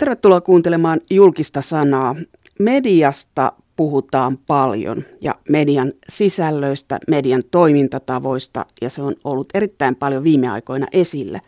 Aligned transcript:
Tervetuloa 0.00 0.40
kuuntelemaan 0.40 1.00
julkista 1.10 1.62
sanaa. 1.62 2.16
Mediasta 2.58 3.52
puhutaan 3.76 4.38
paljon 4.38 5.04
ja 5.20 5.34
median 5.48 5.92
sisällöistä, 6.08 6.98
median 7.08 7.42
toimintatavoista 7.50 8.66
ja 8.82 8.90
se 8.90 9.02
on 9.02 9.14
ollut 9.24 9.48
erittäin 9.54 9.96
paljon 9.96 10.24
viime 10.24 10.48
aikoina 10.48 10.86
esillä. 10.92 11.40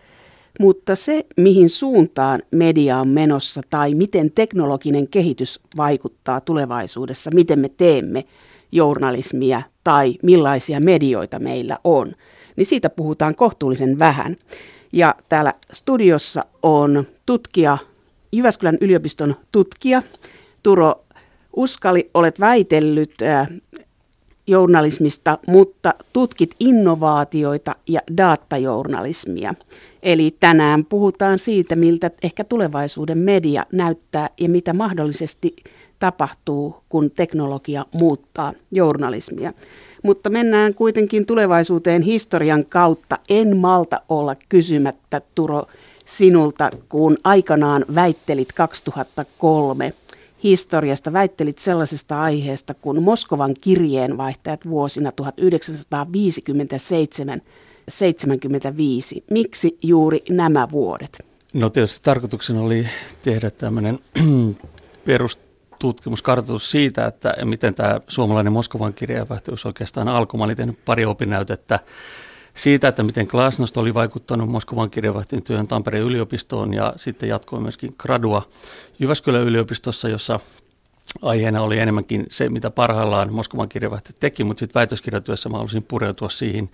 Mutta 0.61 0.95
se, 0.95 1.27
mihin 1.37 1.71
suuntaan 1.71 2.43
media 2.51 2.99
on 2.99 3.09
menossa 3.09 3.61
tai 3.71 3.95
miten 3.95 4.31
teknologinen 4.31 5.09
kehitys 5.09 5.61
vaikuttaa 5.77 6.41
tulevaisuudessa, 6.41 7.31
miten 7.35 7.59
me 7.59 7.69
teemme 7.69 8.25
journalismia 8.73 9.63
tai 9.85 10.19
millaisia 10.23 10.81
medioita 10.81 11.39
meillä 11.39 11.79
on, 11.85 12.13
niin 12.57 12.67
siitä 12.67 12.91
puhutaan 12.91 13.35
kohtuullisen 13.35 13.99
vähän. 13.99 14.37
Ja 14.93 15.15
täällä 15.29 15.55
studiossa 15.73 16.45
on 16.63 17.07
tutkija 17.27 17.79
Jyväskylän 18.33 18.79
yliopiston 18.81 19.37
tutkija 19.53 20.03
Turo 20.63 21.05
Uskali, 21.57 22.11
olet 22.15 22.41
väitellyt 22.41 23.15
journalismista, 24.47 25.39
mutta 25.47 25.95
tutkit 26.13 26.55
innovaatioita 26.61 27.75
ja 27.87 28.01
datajournalismia. 28.17 29.55
Eli 30.03 30.37
tänään 30.41 30.85
puhutaan 30.85 31.39
siitä, 31.39 31.77
miltä 31.77 32.11
ehkä 32.23 32.45
tulevaisuuden 32.45 33.19
media 33.19 33.67
näyttää 33.73 34.31
ja 34.41 34.49
mitä 34.49 34.73
mahdollisesti 34.73 35.57
tapahtuu, 35.99 36.77
kun 36.89 37.11
teknologia 37.11 37.87
muuttaa 37.93 38.53
journalismia. 38.71 39.53
Mutta 40.03 40.31
mennään 40.31 40.75
kuitenkin 40.75 41.27
tulevaisuuteen 41.27 42.03
historian 42.03 42.67
kautta. 42.67 43.19
En 43.29 43.57
malta 43.57 44.01
olla 44.09 44.35
kysymättä, 44.49 45.21
Turo, 45.35 45.67
sinulta, 46.05 46.71
kun 46.89 47.17
aikanaan 47.25 47.85
väittelit 47.95 48.53
2003 48.53 49.93
historiasta, 50.45 51.13
väittelit 51.13 51.59
sellaisesta 51.59 52.23
aiheesta 52.23 52.75
kuin 52.75 53.03
Moskovan 53.03 53.55
kirjeenvaihtajat 53.61 54.69
vuosina 54.69 55.13
1957 55.13 57.41
Miksi 59.31 59.79
juuri 59.83 60.23
nämä 60.31 60.69
vuodet? 60.71 61.27
No 61.55 61.71
tietysti 61.71 62.01
tarkoituksena 62.03 62.61
oli 62.61 62.89
tehdä 63.23 63.51
tämmöinen 63.51 63.99
perustutkimuskartoitus 65.05 66.71
siitä, 66.71 67.07
että 67.07 67.35
miten 67.45 67.75
tämä 67.75 68.01
suomalainen 68.09 68.53
Moskovan 68.53 68.95
kirjeenvaihtajuus 68.95 69.67
oikeastaan 69.67 70.09
alkoi. 70.09 70.39
Mä 70.39 70.45
olin 70.45 70.57
tehnyt 70.57 70.85
pari 70.85 71.05
opinnäytettä 71.05 71.81
siitä, 72.55 72.89
että 72.89 73.03
miten 73.03 73.27
Glasnost 73.27 73.77
oli 73.77 73.95
vaikuttanut 73.95 74.49
Moskovan 74.49 74.91
kirjeenvaihtajan 74.91 75.43
työn 75.43 75.69
Tampereen 75.69 76.05
yliopistoon 76.05 76.75
ja 76.75 76.93
sitten 76.97 77.29
jatkoi 77.29 77.61
myöskin 77.61 77.95
gradua 77.99 78.49
Jyväskylän 78.99 79.43
yliopistossa, 79.43 80.09
jossa 80.09 80.41
aiheena 81.23 81.63
oli 81.63 81.79
enemmänkin 81.79 82.27
se, 82.31 82.49
mitä 82.49 82.71
parhaillaan 82.71 83.33
Moskovan 83.33 83.69
kirjeenvaihtaja 83.69 84.15
teki, 84.21 84.45
mutta 84.45 84.61
sitten 84.61 84.81
väitöskirjatyössä 84.81 85.49
mä 85.49 85.57
halusin 85.57 85.83
pureutua 85.83 86.29
siihen, 86.29 86.71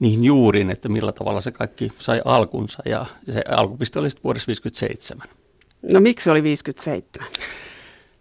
niihin 0.00 0.24
juuriin, 0.24 0.70
että 0.70 0.88
millä 0.88 1.12
tavalla 1.12 1.40
se 1.40 1.52
kaikki 1.52 1.92
sai 1.98 2.22
alkunsa 2.24 2.82
ja 2.84 3.06
se 3.32 3.42
alkupiste 3.48 3.98
oli 3.98 4.10
sitten 4.10 4.24
vuodessa 4.24 4.46
57. 4.46 5.26
No 5.82 6.00
miksi 6.00 6.30
oli 6.30 6.42
57? 6.42 7.28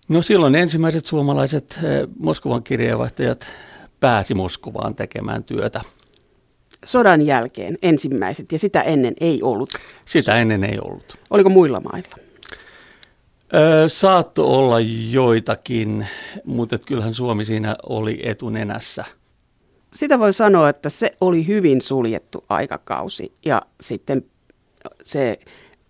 No 0.08 0.22
silloin 0.22 0.56
ensimmäiset 0.56 1.06
suomalaiset 1.06 1.80
eh, 1.84 2.08
Moskovan 2.20 2.64
kirjeenvaihtajat 2.64 3.48
pääsi 4.00 4.34
Moskovaan 4.34 4.96
tekemään 4.96 5.44
työtä 5.44 5.82
sodan 6.86 7.22
jälkeen 7.22 7.78
ensimmäiset 7.82 8.52
ja 8.52 8.60
sitä 8.60 8.82
ennen 8.82 9.14
ei 9.22 9.40
ollut? 9.44 9.70
Sitä 10.06 10.36
ennen 10.36 10.64
ei 10.64 10.80
ollut. 10.80 11.18
Oliko 11.30 11.50
muilla 11.50 11.80
mailla? 11.80 12.16
Öö, 13.54 13.90
saatto 13.90 14.60
olla 14.60 14.80
joitakin, 15.10 16.08
mutta 16.46 16.78
kyllähän 16.78 17.14
Suomi 17.14 17.46
siinä 17.46 17.76
oli 17.84 18.22
etunenässä. 18.24 19.06
Sitä 19.94 20.20
voi 20.20 20.34
sanoa, 20.34 20.70
että 20.70 20.90
se 20.90 21.16
oli 21.22 21.48
hyvin 21.48 21.82
suljettu 21.82 22.46
aikakausi 22.50 23.32
ja 23.46 23.62
sitten 23.82 24.26
se 25.04 25.40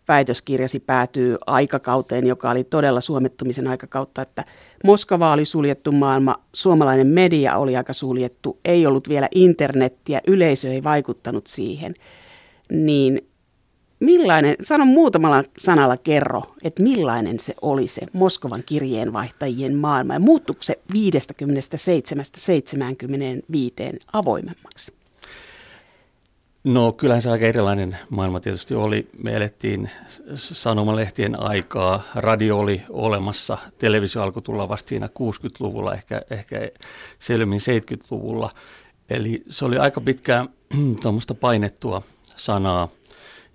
väitöskirjasi 0.08 0.80
päätyy 0.80 1.38
aikakauteen, 1.48 2.28
joka 2.28 2.50
oli 2.52 2.64
todella 2.64 3.02
suomettumisen 3.02 3.68
aikakautta, 3.68 4.22
että 4.22 4.46
Moskova 4.84 5.34
oli 5.34 5.46
suljettu 5.46 5.92
maailma, 5.92 6.36
suomalainen 6.54 7.08
media 7.08 7.58
oli 7.58 7.78
aika 7.78 7.94
suljettu, 7.94 8.60
ei 8.66 8.86
ollut 8.86 9.10
vielä 9.10 9.28
internettiä, 9.36 10.22
yleisö 10.28 10.74
ei 10.74 10.84
vaikuttanut 10.84 11.48
siihen. 11.48 11.94
Niin 12.70 13.22
millainen, 14.00 14.56
sano 14.62 14.86
muutamalla 14.86 15.44
sanalla 15.58 15.98
kerro, 15.98 16.42
että 16.64 16.84
millainen 16.84 17.40
se 17.40 17.56
oli 17.62 17.88
se 17.88 18.02
Moskovan 18.14 18.64
kirjeenvaihtajien 18.66 19.76
maailma 19.76 20.14
ja 20.14 20.20
muuttuiko 20.20 20.62
se 20.62 20.80
57-75 20.94 20.96
avoimemmaksi? 24.14 25.01
No 26.64 26.92
kyllähän 26.92 27.22
se 27.22 27.30
aika 27.30 27.46
erilainen 27.46 27.98
maailma 28.10 28.40
tietysti 28.40 28.76
oli. 28.76 29.10
Me 29.24 29.36
elettiin 29.36 29.90
sanomalehtien 30.36 31.40
aikaa, 31.40 32.04
radio 32.16 32.58
oli 32.58 32.82
olemassa, 32.90 33.58
televisio 33.78 34.22
alkoi 34.22 34.42
tulla 34.42 34.70
vasta 34.70 34.90
siinä 34.90 35.08
60-luvulla, 35.08 35.94
ehkä, 35.94 36.22
ehkä 36.30 36.70
selvemmin 37.20 37.60
70-luvulla. 37.60 38.54
Eli 39.10 39.44
se 39.50 39.66
oli 39.66 39.78
aika 39.78 40.02
pitkään 40.02 40.50
tuommoista 41.02 41.36
painettua 41.36 42.02
sanaa 42.24 42.90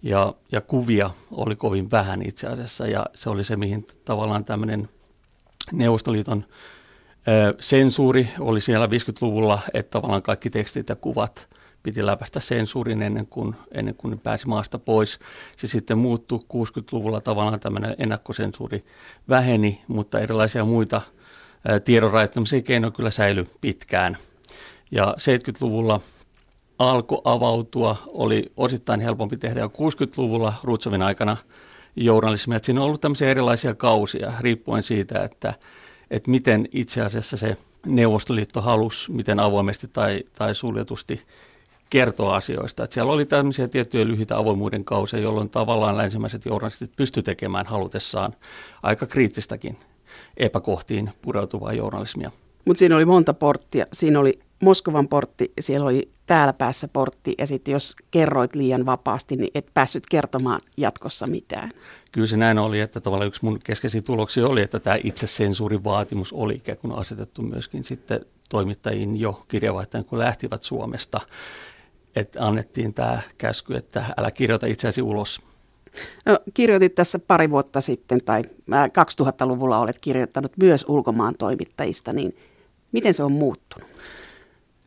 ja, 0.03 0.35
ja 0.53 0.61
kuvia 0.61 1.11
oli 1.31 1.57
kovin 1.57 1.91
vähän 1.91 2.23
itse 2.23 2.47
asiassa 2.47 2.87
ja 2.87 3.07
se 3.15 3.31
oli 3.31 3.45
se, 3.45 3.57
mihin 3.57 3.87
tavallaan 4.05 4.45
tämmöinen 4.45 4.89
Neuvostoliiton 5.73 6.45
sensuuri 7.61 8.29
oli 8.41 8.61
siellä 8.61 8.87
50-luvulla, 8.87 9.59
että 9.75 9.91
tavallaan 9.91 10.23
kaikki 10.23 10.51
tekstit 10.51 10.89
ja 10.89 10.97
kuvat– 10.97 11.49
piti 11.87 12.07
läpäistä 12.07 12.41
sensuurin 12.41 13.03
ennen 13.03 13.27
kuin, 13.27 13.57
ennen 13.73 13.95
kuin 13.95 14.11
ne 14.11 14.17
pääsi 14.23 14.49
maasta 14.49 14.79
pois. 14.79 15.19
Se 15.57 15.67
sitten 15.67 15.99
muuttui 15.99 16.39
60-luvulla 16.39 17.21
tavallaan 17.21 17.61
tämmöinen 17.61 17.95
ennakkosensuuri 17.99 18.85
väheni, 19.29 19.83
mutta 19.89 20.21
erilaisia 20.21 20.65
muita 20.65 21.03
tiedon 21.85 22.13
rajoittamisia 22.13 22.63
keinoja 22.63 22.91
kyllä 22.91 23.11
säilyi 23.11 23.47
pitkään. 23.61 24.17
Ja 24.91 25.15
70-luvulla 25.19 26.01
alkoi 26.79 27.21
avautua, 27.25 27.97
oli 28.07 28.53
osittain 28.57 29.01
helpompi 29.01 29.37
tehdä 29.37 29.61
jo 29.61 29.69
60-luvulla 29.69 30.55
Rutsovin 30.63 31.03
aikana 31.03 31.37
journalismia. 31.97 32.61
Siinä 32.63 32.81
on 32.81 32.87
ollut 32.87 33.01
tämmöisiä 33.01 33.31
erilaisia 33.31 33.75
kausia 33.75 34.33
riippuen 34.41 34.83
siitä, 34.83 35.25
että, 35.25 35.55
että 36.11 36.31
miten 36.31 36.69
itse 36.73 37.01
asiassa 37.03 37.37
se 37.37 37.57
Neuvostoliitto 37.87 38.61
halusi, 38.61 39.13
miten 39.13 39.41
avoimesti 39.41 39.89
tai, 39.93 40.23
tai 40.35 40.55
suljetusti 40.55 41.23
kertoa 41.91 42.37
asioista. 42.37 42.85
Että 42.85 42.95
siellä 42.95 43.13
oli 43.13 43.27
tämmöisiä 43.27 43.69
tiettyjä 43.69 44.07
lyhyitä 44.07 44.39
avoimuuden 44.39 44.85
kausia, 44.85 45.21
jolloin 45.21 45.51
tavallaan 45.51 45.97
länsimaiset 45.97 46.47
journalistit 46.47 46.97
pysty 46.97 47.23
tekemään 47.23 47.67
halutessaan 47.67 48.33
aika 48.83 49.07
kriittistäkin 49.07 49.77
epäkohtiin 50.37 51.11
pureutuvaa 51.23 51.73
journalismia. 51.73 52.31
Mutta 52.65 52.79
siinä 52.79 52.97
oli 52.97 53.05
monta 53.05 53.35
porttia. 53.35 53.87
Siinä 53.93 54.21
oli 54.21 54.39
Moskovan 54.61 55.09
portti, 55.09 55.53
siellä 55.61 55.87
oli 55.87 56.09
täällä 56.27 56.53
päässä 56.53 56.89
portti 56.89 57.35
ja 57.39 57.47
sitten 57.47 57.73
jos 57.73 57.97
kerroit 58.11 58.55
liian 58.55 58.87
vapaasti, 58.87 59.37
niin 59.37 59.51
et 59.55 59.67
päässyt 59.75 60.05
kertomaan 60.11 60.61
jatkossa 60.77 61.27
mitään. 61.27 61.73
Kyllä 62.13 62.27
se 62.27 62.37
näin 62.37 62.59
oli, 62.59 62.81
että 62.81 63.01
tavallaan 63.01 63.29
yksi 63.29 63.45
mun 63.45 63.59
keskeisiä 63.65 64.03
tuloksia 64.03 64.47
oli, 64.47 64.63
että 64.63 64.81
tämä 64.81 64.97
itsesensuurin 65.05 65.85
vaatimus 65.85 66.33
oli 66.33 66.55
ikään 66.55 66.79
kuin 66.79 66.93
asetettu 66.93 67.43
myöskin 67.43 67.85
sitten 67.85 68.21
toimittajiin 68.49 69.21
jo 69.21 69.43
kirjavaihtajan, 69.49 70.05
kun 70.05 70.19
lähtivät 70.19 70.63
Suomesta 70.63 71.21
että 72.17 72.47
annettiin 72.47 72.95
tämä 72.95 73.21
käsky, 73.39 73.75
että 73.75 74.05
älä 74.17 74.31
kirjoita 74.31 74.67
itseäsi 74.67 75.03
ulos. 75.03 75.41
No, 76.27 76.39
kirjoitit 76.55 76.95
tässä 76.95 77.19
pari 77.19 77.51
vuotta 77.51 77.81
sitten, 77.81 78.21
tai 78.25 78.43
2000-luvulla 78.73 79.79
olet 79.79 79.99
kirjoittanut 79.99 80.53
myös 80.57 80.85
ulkomaan 80.89 81.35
toimittajista, 81.39 82.13
niin 82.13 82.37
miten 82.93 83.15
se 83.15 83.23
on 83.23 83.33
muuttunut? 83.33 83.89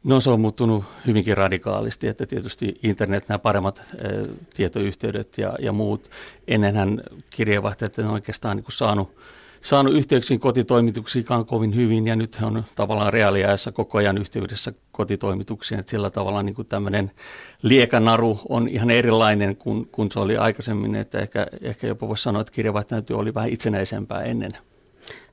No 0.04 0.22
se 0.22 0.30
on 0.30 0.42
muuttunut 0.42 0.84
hyvinkin 1.08 1.38
radikaalisti, 1.38 2.08
että 2.08 2.26
tietysti 2.26 2.80
internet, 2.84 3.28
nämä 3.30 3.40
paremmat 3.40 3.80
ä, 3.80 3.84
tietoyhteydet 4.56 5.38
ja, 5.38 5.56
ja 5.60 5.72
muut, 5.72 6.10
ennenhän 6.48 7.02
kirjeenvaihtajat 7.30 8.00
on 8.00 8.08
oikeastaan 8.08 8.58
niin 8.58 8.66
saanut 8.70 9.16
saanut 9.62 9.94
yhteyksiin 9.94 10.40
kotitoimituksiinkaan 10.40 11.46
kovin 11.46 11.76
hyvin 11.76 12.08
ja 12.08 12.16
nyt 12.16 12.40
on 12.42 12.64
tavallaan 12.76 13.14
reaaliajassa 13.14 13.72
koko 13.72 13.98
ajan 13.98 14.18
yhteydessä 14.18 14.74
kotitoimituksiin, 15.00 15.80
että 15.80 15.90
sillä 15.90 16.10
tavalla 16.10 16.44
niin 16.44 16.56
kuin 16.56 16.68
tämmöinen 16.68 17.12
liekanaru 17.62 18.40
on 18.50 18.68
ihan 18.68 18.92
erilainen 18.92 19.56
kuin, 19.56 19.88
kuin 19.92 20.12
se 20.12 20.20
oli 20.20 20.38
aikaisemmin, 20.38 20.96
että 20.96 21.20
ehkä, 21.20 21.48
ehkä 21.62 21.88
jopa 21.88 22.08
voisi 22.08 22.24
sanoa, 22.24 22.42
että 22.42 22.54
kirjavaihtajan 22.54 23.04
työ 23.04 23.18
oli 23.18 23.34
vähän 23.34 23.50
itsenäisempää 23.50 24.24
ennen. 24.24 24.52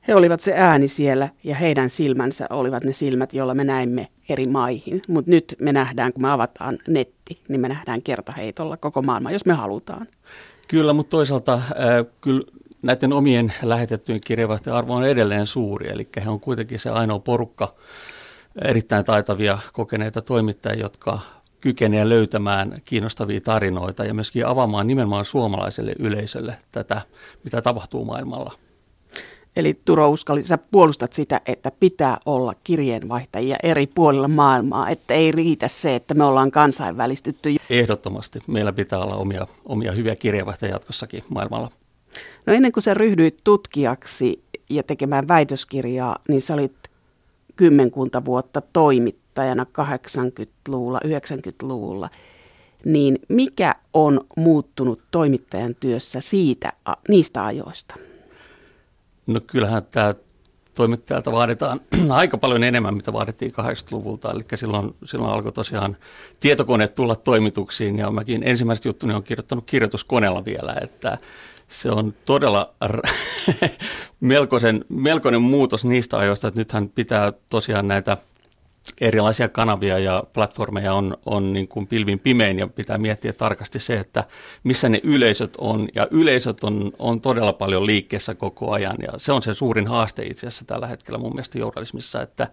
He 0.08 0.14
olivat 0.14 0.40
se 0.40 0.52
ääni 0.56 0.88
siellä 0.88 1.28
ja 1.44 1.54
heidän 1.54 1.90
silmänsä 1.90 2.46
olivat 2.50 2.84
ne 2.84 2.92
silmät, 2.92 3.34
joilla 3.34 3.54
me 3.54 3.64
näimme 3.64 4.08
eri 4.28 4.46
maihin. 4.46 5.02
Mutta 5.08 5.30
nyt 5.30 5.56
me 5.60 5.72
nähdään, 5.72 6.12
kun 6.12 6.22
me 6.22 6.30
avataan 6.30 6.78
netti, 6.88 7.40
niin 7.48 7.60
me 7.60 7.68
nähdään 7.68 8.02
kertaheitolla 8.02 8.76
koko 8.76 9.02
maailma, 9.02 9.30
jos 9.30 9.46
me 9.46 9.52
halutaan. 9.52 10.06
Kyllä, 10.68 10.92
mutta 10.92 11.10
toisaalta 11.10 11.52
äh, 11.54 11.62
kyllä 12.20 12.42
näiden 12.82 13.12
omien 13.12 13.52
lähetettyjen 13.62 14.20
kirjeenvaihtojen 14.24 14.76
arvo 14.76 14.94
on 14.94 15.08
edelleen 15.08 15.46
suuri, 15.46 15.88
eli 15.90 16.08
he 16.24 16.30
on 16.30 16.40
kuitenkin 16.40 16.78
se 16.78 16.90
ainoa 16.90 17.18
porukka 17.18 17.74
erittäin 18.64 19.04
taitavia 19.04 19.58
kokeneita 19.72 20.22
toimittajia, 20.22 20.82
jotka 20.82 21.20
kykenee 21.60 22.08
löytämään 22.08 22.82
kiinnostavia 22.84 23.40
tarinoita 23.40 24.04
ja 24.04 24.14
myöskin 24.14 24.46
avaamaan 24.46 24.86
nimenomaan 24.86 25.24
suomalaiselle 25.24 25.92
yleisölle 25.98 26.56
tätä, 26.72 27.02
mitä 27.44 27.62
tapahtuu 27.62 28.04
maailmalla. 28.04 28.52
Eli 29.56 29.80
Turo 29.84 30.08
Uskali, 30.08 30.42
sä 30.42 30.58
puolustat 30.58 31.12
sitä, 31.12 31.40
että 31.46 31.70
pitää 31.80 32.18
olla 32.26 32.54
kirjeenvaihtajia 32.64 33.56
eri 33.62 33.86
puolilla 33.86 34.28
maailmaa, 34.28 34.88
että 34.88 35.14
ei 35.14 35.32
riitä 35.32 35.68
se, 35.68 35.94
että 35.94 36.14
me 36.14 36.24
ollaan 36.24 36.50
kansainvälistytty. 36.50 37.56
Ehdottomasti. 37.70 38.38
Meillä 38.46 38.72
pitää 38.72 38.98
olla 38.98 39.16
omia, 39.16 39.46
omia 39.64 39.92
hyviä 39.92 40.14
kirjeenvaihtajia 40.14 40.74
jatkossakin 40.74 41.24
maailmalla. 41.28 41.70
No 42.46 42.52
ennen 42.52 42.72
kuin 42.72 42.82
sä 42.82 42.94
ryhdyit 42.94 43.40
tutkijaksi 43.44 44.44
ja 44.70 44.82
tekemään 44.82 45.28
väitöskirjaa, 45.28 46.18
niin 46.28 46.42
sä 46.42 46.54
olit 46.54 46.76
kymmenkunta 47.56 48.24
vuotta 48.24 48.60
toimittajana 48.72 49.66
80-luvulla, 49.78 51.00
90-luvulla. 51.04 52.10
Niin 52.84 53.18
mikä 53.28 53.74
on 53.94 54.20
muuttunut 54.36 55.02
toimittajan 55.10 55.74
työssä 55.74 56.20
siitä, 56.20 56.72
niistä 57.08 57.44
ajoista? 57.44 57.94
No 59.26 59.40
kyllähän 59.46 59.82
tämä 59.90 60.14
toimittajalta 60.74 61.32
vaaditaan 61.32 61.80
aika 62.10 62.38
paljon 62.38 62.64
enemmän, 62.64 62.94
mitä 62.94 63.12
vaadittiin 63.12 63.52
80-luvulta. 63.52 64.30
Eli 64.30 64.44
silloin, 64.54 64.94
silloin 65.04 65.32
alkoi 65.32 65.52
tosiaan 65.52 65.96
tietokoneet 66.40 66.94
tulla 66.94 67.16
toimituksiin 67.16 67.98
ja 67.98 68.10
mäkin 68.10 68.42
ensimmäiset 68.44 68.84
juttuni 68.84 69.14
on 69.14 69.24
kirjoittanut 69.24 69.64
kirjoituskoneella 69.66 70.44
vielä, 70.44 70.76
että 70.82 71.18
se 71.68 71.90
on 71.90 72.14
todella 72.24 72.74
melkoisen, 74.20 74.84
melkoinen 74.88 75.42
muutos 75.42 75.84
niistä 75.84 76.18
ajoista, 76.18 76.48
että 76.48 76.60
nythän 76.60 76.88
pitää 76.88 77.32
tosiaan 77.50 77.88
näitä 77.88 78.16
erilaisia 79.00 79.48
kanavia 79.48 79.98
ja 79.98 80.24
platformeja 80.32 80.94
on, 80.94 81.16
on 81.26 81.52
niin 81.52 81.68
kuin 81.68 81.86
pilvin 81.86 82.18
pimein 82.18 82.58
ja 82.58 82.66
pitää 82.66 82.98
miettiä 82.98 83.32
tarkasti 83.32 83.78
se, 83.78 83.98
että 83.98 84.24
missä 84.64 84.88
ne 84.88 85.00
yleisöt 85.02 85.54
on. 85.58 85.88
Ja 85.94 86.08
yleisöt 86.10 86.64
on, 86.64 86.92
on 86.98 87.20
todella 87.20 87.52
paljon 87.52 87.86
liikkeessä 87.86 88.34
koko 88.34 88.72
ajan 88.72 88.96
ja 89.02 89.12
se 89.16 89.32
on 89.32 89.42
se 89.42 89.54
suurin 89.54 89.86
haaste 89.86 90.22
itse 90.22 90.46
asiassa 90.46 90.64
tällä 90.64 90.86
hetkellä 90.86 91.18
mun 91.18 91.32
mielestä 91.32 91.58
journalismissa, 91.58 92.22
että 92.22 92.48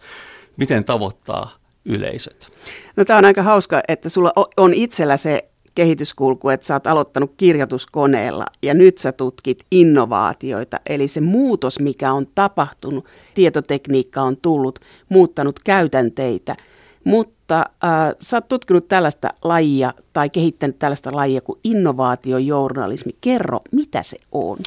miten 0.57 0.83
tavoittaa 0.83 1.51
yleisöt. 1.85 2.51
No 2.95 3.05
tämä 3.05 3.19
on 3.19 3.25
aika 3.25 3.43
hauska, 3.43 3.81
että 3.87 4.09
sulla 4.09 4.33
on 4.57 4.73
itsellä 4.73 5.17
se 5.17 5.52
kehityskulku, 5.75 6.49
että 6.49 6.65
sä 6.67 6.73
oot 6.73 6.87
aloittanut 6.87 7.33
kirjoituskoneella 7.37 8.45
ja 8.63 8.73
nyt 8.73 8.97
sä 8.97 9.11
tutkit 9.11 9.65
innovaatioita. 9.71 10.79
Eli 10.85 11.07
se 11.07 11.21
muutos, 11.21 11.79
mikä 11.79 12.13
on 12.13 12.27
tapahtunut, 12.35 13.05
tietotekniikka 13.33 14.21
on 14.21 14.37
tullut, 14.37 14.79
muuttanut 15.09 15.59
käytänteitä. 15.59 16.55
Mutta 17.03 17.59
äh, 17.59 18.15
sä 18.19 18.37
oot 18.37 18.47
tutkinut 18.47 18.87
tällaista 18.87 19.29
lajia 19.43 19.93
tai 20.13 20.29
kehittänyt 20.29 20.79
tällaista 20.79 21.15
lajia 21.15 21.41
kuin 21.41 21.59
innovaatiojournalismi. 21.63 23.11
Kerro, 23.21 23.61
mitä 23.71 24.03
se 24.03 24.17
on? 24.31 24.57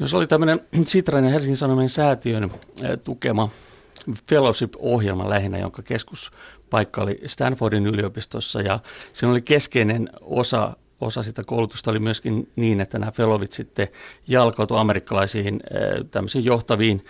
No 0.00 0.08
se 0.08 0.16
oli 0.16 0.26
tämmöinen 0.26 0.60
Sitran 0.86 1.24
ja 1.24 1.30
Helsingin 1.30 1.56
Sanomien 1.56 1.88
säätiön 1.88 2.44
äh, 2.44 2.50
tukema 3.04 3.48
fellowship-ohjelma 4.28 5.30
lähinnä, 5.30 5.58
jonka 5.58 5.82
keskus 5.82 6.30
paikka 6.70 7.02
oli 7.02 7.20
Stanfordin 7.26 7.86
yliopistossa. 7.86 8.60
Ja 8.60 8.80
siinä 9.12 9.32
oli 9.32 9.42
keskeinen 9.42 10.08
osa 10.20 10.76
osa 11.02 11.22
sitä 11.22 11.44
koulutusta. 11.44 11.90
Oli 11.90 11.98
myöskin 11.98 12.48
niin, 12.56 12.80
että 12.80 12.98
nämä 12.98 13.12
fellowit 13.12 13.52
sitten 13.52 13.88
jalkautuivat 14.28 14.80
amerikkalaisiin 14.80 15.60
äh, 15.74 16.06
tämmöisiin 16.10 16.44
johtaviin 16.44 17.04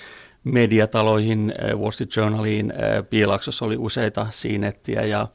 mediataloihin, 0.45 1.53
äh, 1.63 1.79
Wall 1.79 1.91
Street 1.91 2.17
Journaliin, 2.17 2.73
äh, 2.73 3.09
Piilaksossa 3.11 3.65
oli 3.65 3.77
useita 3.77 4.27
Siinettiä 4.31 5.03
ja, 5.03 5.29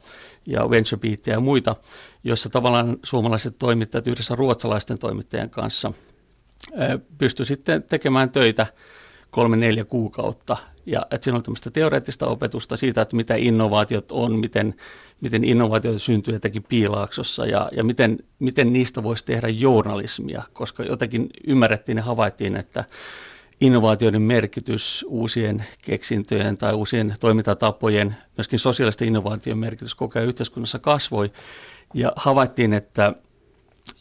ja 0.46 0.70
VentureBeatia 0.70 1.34
ja 1.34 1.40
muita, 1.40 1.76
joissa 2.24 2.48
tavallaan 2.48 2.96
suomalaiset 3.02 3.58
toimittajat 3.58 4.06
yhdessä 4.06 4.34
ruotsalaisten 4.34 4.98
toimittajien 4.98 5.50
kanssa 5.50 5.92
pysty 7.18 7.44
sitten 7.44 7.82
tekemään 7.82 8.30
töitä 8.30 8.66
kolme, 9.30 9.56
neljä 9.56 9.84
kuukautta. 9.84 10.56
Ja 10.86 11.06
että 11.10 11.24
siinä 11.24 11.36
on 11.36 11.42
tämmöistä 11.42 11.70
teoreettista 11.70 12.26
opetusta 12.26 12.76
siitä, 12.76 13.02
että 13.02 13.16
mitä 13.16 13.34
innovaatiot 13.34 14.12
on, 14.12 14.38
miten, 14.38 14.74
miten 15.20 15.44
innovaatioita 15.44 15.98
syntyy 15.98 16.34
jotenkin 16.34 16.62
piilaaksossa 16.68 17.46
ja, 17.46 17.68
ja 17.72 17.84
miten, 17.84 18.18
miten 18.38 18.72
niistä 18.72 19.02
voisi 19.02 19.24
tehdä 19.24 19.48
journalismia, 19.48 20.42
koska 20.52 20.82
jotenkin 20.82 21.30
ymmärrettiin 21.46 21.98
ja 21.98 22.04
havaittiin, 22.04 22.56
että 22.56 22.84
innovaatioiden 23.60 24.22
merkitys, 24.22 25.04
uusien 25.08 25.64
keksintöjen 25.84 26.56
tai 26.56 26.74
uusien 26.74 27.14
toimintatapojen, 27.20 28.16
myöskin 28.36 28.58
sosiaalisten 28.58 29.08
innovaation 29.08 29.58
merkitys 29.58 29.94
koko 29.94 30.18
ajan 30.18 30.28
yhteiskunnassa 30.28 30.78
kasvoi. 30.78 31.30
Ja 31.94 32.12
havaittiin, 32.16 32.72
että 32.72 33.14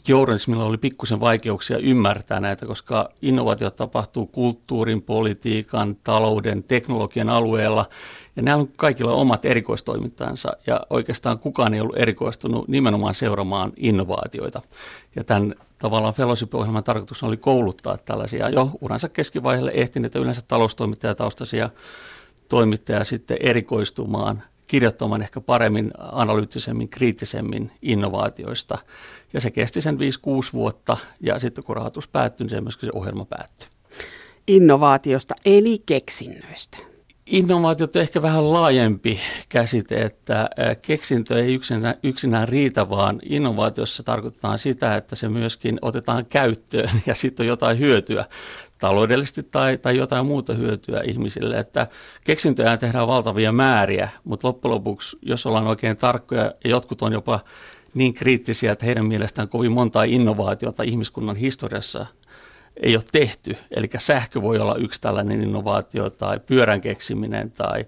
journalismilla 0.08 0.66
oli 0.66 0.78
pikkusen 0.78 1.20
vaikeuksia 1.20 1.78
ymmärtää 1.78 2.40
näitä, 2.40 2.66
koska 2.66 3.10
innovaatiot 3.22 3.76
tapahtuu 3.76 4.26
kulttuurin, 4.26 5.02
politiikan, 5.02 5.96
talouden, 6.04 6.64
teknologian 6.64 7.30
alueella. 7.30 7.86
Ja 8.36 8.44
nämä 8.44 8.58
on 8.58 8.68
kaikilla 8.78 9.14
omat 9.14 9.46
erikoistoimintansa 9.46 10.50
ja 10.68 10.82
oikeastaan 10.90 11.40
kukaan 11.40 11.74
ei 11.74 11.82
ollut 11.82 11.98
erikoistunut 11.98 12.68
nimenomaan 12.68 13.14
seuraamaan 13.14 13.74
innovaatioita. 13.78 14.62
Ja 15.16 15.24
tämän 15.24 15.56
tavallaan 15.78 16.14
fellowship-ohjelman 16.14 16.84
tarkoituksena 16.84 17.28
oli 17.28 17.38
kouluttaa 17.38 17.98
tällaisia 17.98 18.50
jo 18.50 18.72
uransa 18.82 19.10
keskivaiheelle 19.10 19.72
ehtineitä 19.74 20.20
yleensä 20.20 20.42
taloustoimittajataustaisia 20.48 21.70
toimittajia 22.50 23.04
sitten 23.04 23.38
erikoistumaan 23.40 24.44
kirjoittamaan 24.68 25.22
ehkä 25.22 25.42
paremmin, 25.42 25.92
analyyttisemmin, 25.98 26.90
kriittisemmin 26.90 27.72
innovaatioista. 27.82 28.78
Ja 29.34 29.42
se 29.42 29.52
kesti 29.52 29.82
sen 29.82 29.98
5-6 29.98 30.00
vuotta 30.54 30.98
ja 31.20 31.40
sitten 31.40 31.64
kun 31.64 31.76
rahoitus 31.76 32.08
päättyi, 32.08 32.44
niin 32.44 32.50
se 32.52 32.62
myöskin 32.62 32.88
se 32.88 32.98
ohjelma 32.98 33.26
päättyi. 33.26 33.68
Innovaatiosta 34.48 35.36
eli 35.46 35.84
keksinnöistä. 35.86 36.78
Innovaatiot 37.28 37.96
on 37.96 38.02
ehkä 38.02 38.22
vähän 38.22 38.54
laajempi 38.54 39.20
käsite, 39.50 40.02
että 40.02 40.50
keksintö 40.82 41.44
ei 41.44 41.54
yksinään, 41.54 41.96
yksinään 42.04 42.48
riitä, 42.48 42.90
vaan 42.90 43.20
innovaatiossa 43.24 44.04
tarkoitetaan 44.04 44.60
sitä, 44.60 44.96
että 44.96 45.16
se 45.16 45.30
myöskin 45.30 45.80
otetaan 45.82 46.26
käyttöön 46.26 46.90
ja 47.06 47.16
sitten 47.16 47.44
on 47.44 47.48
jotain 47.48 47.80
hyötyä 47.80 48.26
taloudellisesti 48.78 49.44
tai, 49.44 49.78
tai 49.78 49.98
jotain 49.98 50.26
muuta 50.26 50.54
hyötyä 50.54 51.02
ihmisille. 51.02 51.60
Että 51.60 51.88
keksintöjä 52.26 52.78
tehdään 52.78 53.08
valtavia 53.08 53.52
määriä, 53.52 54.10
mutta 54.24 54.48
loppujen 54.48 54.76
lopuksi, 54.76 55.18
jos 55.22 55.46
ollaan 55.46 55.68
oikein 55.68 55.98
tarkkoja 55.98 56.52
ja 56.64 56.70
jotkut 56.70 57.02
on 57.02 57.14
jopa 57.14 57.40
niin 57.94 58.14
kriittisiä, 58.14 58.72
että 58.72 58.86
heidän 58.86 59.06
mielestään 59.06 59.50
kovin 59.50 59.72
montaa 59.72 60.04
innovaatiota 60.04 60.84
ihmiskunnan 60.84 61.36
historiassa 61.36 62.06
ei 62.84 62.96
ole 62.96 63.04
tehty. 63.12 63.58
Eli 63.76 63.90
sähkö 63.98 64.42
voi 64.42 64.60
olla 64.60 64.76
yksi 64.76 65.02
tällainen 65.02 65.42
innovaatio 65.44 66.10
tai 66.10 66.40
pyörän 66.40 66.82
keksiminen 66.82 67.52
tai, 67.52 67.86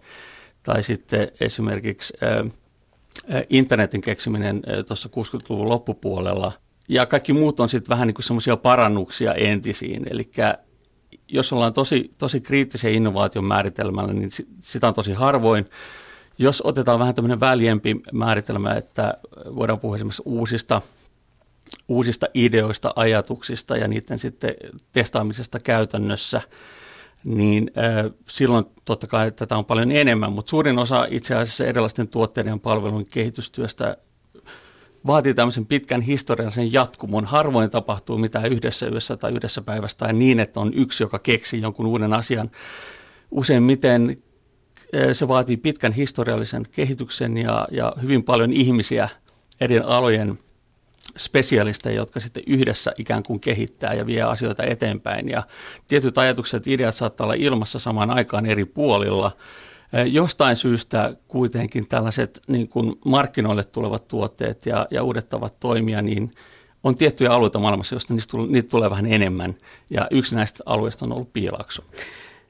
tai 0.63 0.83
sitten 0.83 1.31
esimerkiksi 1.39 2.13
internetin 3.49 4.01
keksiminen 4.01 4.61
tuossa 4.87 5.09
60-luvun 5.09 5.69
loppupuolella. 5.69 6.51
Ja 6.89 7.05
kaikki 7.05 7.33
muut 7.33 7.59
on 7.59 7.69
sitten 7.69 7.89
vähän 7.89 8.07
niin 8.07 8.15
kuin 8.15 8.25
semmoisia 8.25 8.57
parannuksia 8.57 9.33
entisiin. 9.33 10.07
Eli 10.09 10.31
jos 11.31 11.53
ollaan 11.53 11.73
tosi, 11.73 12.11
tosi 12.17 12.41
kriittisiä 12.41 12.89
innovaation 12.89 13.45
määritelmällä, 13.45 14.13
niin 14.13 14.29
sitä 14.59 14.87
on 14.87 14.93
tosi 14.93 15.13
harvoin. 15.13 15.65
Jos 16.37 16.61
otetaan 16.65 16.99
vähän 16.99 17.15
tämmöinen 17.15 17.39
väljempi 17.39 18.01
määritelmä, 18.13 18.73
että 18.73 19.13
voidaan 19.55 19.79
puhua 19.79 19.95
esimerkiksi 19.95 20.21
uusista, 20.25 20.81
uusista 21.87 22.27
ideoista, 22.33 22.93
ajatuksista 22.95 23.77
ja 23.77 23.87
niiden 23.87 24.19
sitten 24.19 24.55
testaamisesta 24.93 25.59
käytännössä, 25.59 26.41
niin 27.23 27.71
silloin 28.27 28.65
totta 28.85 29.07
kai 29.07 29.31
tätä 29.31 29.57
on 29.57 29.65
paljon 29.65 29.91
enemmän, 29.91 30.33
mutta 30.33 30.49
suurin 30.49 30.79
osa 30.79 31.07
itse 31.09 31.35
asiassa 31.35 31.65
erilaisten 31.65 32.07
tuotteiden 32.07 32.51
ja 32.51 32.57
palvelun 32.57 33.05
kehitystyöstä 33.11 33.97
vaatii 35.07 35.33
tämmöisen 35.33 35.65
pitkän 35.65 36.01
historiallisen 36.01 36.73
jatkumon. 36.73 37.25
Harvoin 37.25 37.69
tapahtuu 37.69 38.17
mitään 38.17 38.45
yhdessä 38.45 38.87
yössä 38.87 39.17
tai 39.17 39.31
yhdessä 39.31 39.61
päivässä 39.61 39.97
tai 39.97 40.13
niin, 40.13 40.39
että 40.39 40.59
on 40.59 40.73
yksi, 40.73 41.03
joka 41.03 41.19
keksii 41.19 41.61
jonkun 41.61 41.85
uuden 41.85 42.13
asian. 42.13 42.51
Useimmiten 43.31 44.17
eh, 44.93 45.15
se 45.15 45.27
vaatii 45.27 45.57
pitkän 45.57 45.91
historiallisen 45.91 46.67
kehityksen 46.71 47.37
ja, 47.37 47.67
ja 47.71 47.93
hyvin 48.01 48.23
paljon 48.23 48.53
ihmisiä 48.53 49.09
eri 49.61 49.79
alojen 49.79 50.39
spesialisteja, 51.17 51.95
jotka 51.95 52.19
sitten 52.19 52.43
yhdessä 52.47 52.91
ikään 52.97 53.23
kuin 53.23 53.39
kehittää 53.39 53.93
ja 53.93 54.05
vie 54.05 54.21
asioita 54.21 54.63
eteenpäin. 54.63 55.29
Ja 55.29 55.43
tietyt 55.87 56.17
ajatukset, 56.17 56.67
ideat 56.67 56.95
saattaa 56.95 57.25
olla 57.25 57.33
ilmassa 57.33 57.79
samaan 57.79 58.11
aikaan 58.11 58.45
eri 58.45 58.65
puolilla– 58.65 59.31
Jostain 60.11 60.55
syystä 60.55 61.15
kuitenkin 61.27 61.87
tällaiset 61.87 62.41
niin 62.47 62.67
kuin 62.67 62.95
markkinoille 63.05 63.63
tulevat 63.63 64.07
tuotteet 64.07 64.65
ja, 64.65 64.87
ja 64.91 65.03
uudet 65.03 65.29
tavat 65.29 65.59
toimia, 65.59 66.01
niin 66.01 66.31
on 66.83 66.95
tiettyjä 66.95 67.31
alueita 67.31 67.59
maailmassa, 67.59 67.95
joista 67.95 68.13
niistä 68.13 68.31
tulee, 68.31 68.47
niitä 68.47 68.69
tulee 68.69 68.89
vähän 68.89 69.05
enemmän. 69.05 69.55
Ja 69.89 70.07
yksi 70.11 70.35
näistä 70.35 70.63
alueista 70.65 71.05
on 71.05 71.11
ollut 71.11 71.33
piilakso. 71.33 71.83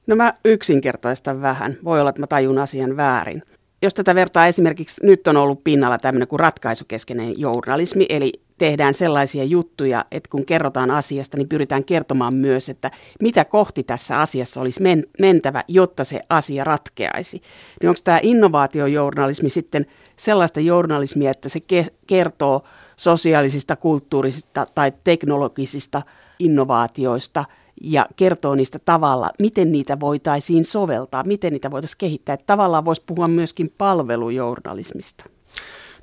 No 0.07 0.15
mä 0.15 0.33
yksinkertaistan 0.45 1.41
vähän. 1.41 1.77
Voi 1.83 1.99
olla, 1.99 2.09
että 2.09 2.21
mä 2.21 2.27
tajun 2.27 2.57
asian 2.57 2.97
väärin. 2.97 3.43
Jos 3.81 3.93
tätä 3.93 4.15
vertaa 4.15 4.47
esimerkiksi, 4.47 5.05
nyt 5.05 5.27
on 5.27 5.37
ollut 5.37 5.63
pinnalla 5.63 5.97
tämmöinen 5.97 6.27
kuin 6.27 6.39
ratkaisukeskeinen 6.39 7.39
journalismi, 7.39 8.05
eli 8.09 8.31
tehdään 8.57 8.93
sellaisia 8.93 9.43
juttuja, 9.43 10.05
että 10.11 10.29
kun 10.29 10.45
kerrotaan 10.45 10.91
asiasta, 10.91 11.37
niin 11.37 11.49
pyritään 11.49 11.83
kertomaan 11.83 12.33
myös, 12.33 12.69
että 12.69 12.91
mitä 13.21 13.45
kohti 13.45 13.83
tässä 13.83 14.19
asiassa 14.19 14.61
olisi 14.61 14.81
men- 14.81 15.05
mentävä, 15.19 15.63
jotta 15.67 16.03
se 16.03 16.21
asia 16.29 16.63
ratkeaisi. 16.63 17.41
Niin 17.81 17.89
onko 17.89 17.99
tämä 18.03 18.19
innovaatiojournalismi 18.23 19.49
sitten 19.49 19.85
sellaista 20.15 20.59
journalismia, 20.59 21.31
että 21.31 21.49
se 21.49 21.59
ke- 21.59 21.93
kertoo 22.07 22.63
sosiaalisista, 22.97 23.75
kulttuurisista 23.75 24.67
tai 24.75 24.93
teknologisista 25.03 26.01
innovaatioista 26.39 27.45
ja 27.81 28.05
kertoo 28.15 28.55
niistä 28.55 28.79
tavalla, 28.79 29.29
miten 29.39 29.71
niitä 29.71 29.99
voitaisiin 29.99 30.65
soveltaa, 30.65 31.23
miten 31.23 31.53
niitä 31.53 31.71
voitaisiin 31.71 31.97
kehittää. 31.97 32.33
Että 32.33 32.45
tavallaan 32.45 32.85
voisi 32.85 33.03
puhua 33.05 33.27
myöskin 33.27 33.73
palvelujournalismista. 33.77 35.25